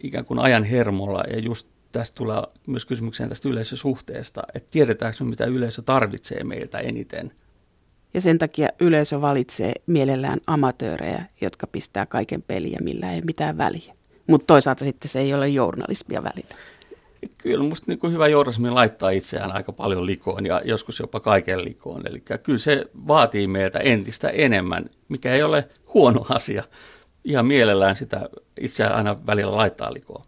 ikään 0.02 0.24
kuin 0.24 0.38
ajan 0.38 0.64
hermolla 0.64 1.22
ja 1.30 1.38
just 1.38 1.68
tästä 1.92 2.14
tulee 2.14 2.42
myös 2.66 2.86
kysymykseen 2.86 3.28
tästä 3.28 3.48
yleisösuhteesta, 3.48 4.42
että 4.54 4.68
tiedetäänkö 4.70 5.24
mitä 5.24 5.44
yleisö 5.44 5.82
tarvitsee 5.82 6.44
meiltä 6.44 6.78
eniten. 6.78 7.32
Ja 8.14 8.20
sen 8.20 8.38
takia 8.38 8.68
yleisö 8.80 9.20
valitsee 9.20 9.72
mielellään 9.86 10.40
amatöörejä, 10.46 11.24
jotka 11.40 11.66
pistää 11.66 12.06
kaiken 12.06 12.42
peliä, 12.42 12.78
millä 12.82 13.12
ei 13.12 13.20
mitään 13.20 13.58
väliä. 13.58 13.97
Mutta 14.28 14.46
toisaalta 14.46 14.84
sitten 14.84 15.08
se 15.08 15.20
ei 15.20 15.34
ole 15.34 15.48
journalismia 15.48 16.22
välillä. 16.22 16.54
Kyllä 17.38 17.62
minusta 17.62 17.84
niin 17.86 18.12
hyvä 18.12 18.28
journalismi 18.28 18.70
laittaa 18.70 19.10
itseään 19.10 19.52
aika 19.52 19.72
paljon 19.72 20.06
likoon 20.06 20.46
ja 20.46 20.62
joskus 20.64 21.00
jopa 21.00 21.20
kaiken 21.20 21.64
likoon. 21.64 22.06
Eli 22.06 22.22
kyllä 22.42 22.58
se 22.58 22.84
vaatii 23.08 23.46
meiltä 23.46 23.78
entistä 23.78 24.28
enemmän, 24.28 24.84
mikä 25.08 25.34
ei 25.34 25.42
ole 25.42 25.68
huono 25.94 26.26
asia 26.28 26.64
ihan 27.24 27.46
mielellään 27.46 27.96
sitä 27.96 28.28
itseään 28.60 28.94
aina 28.94 29.16
välillä 29.26 29.56
laittaa 29.56 29.92
likoon. 29.92 30.24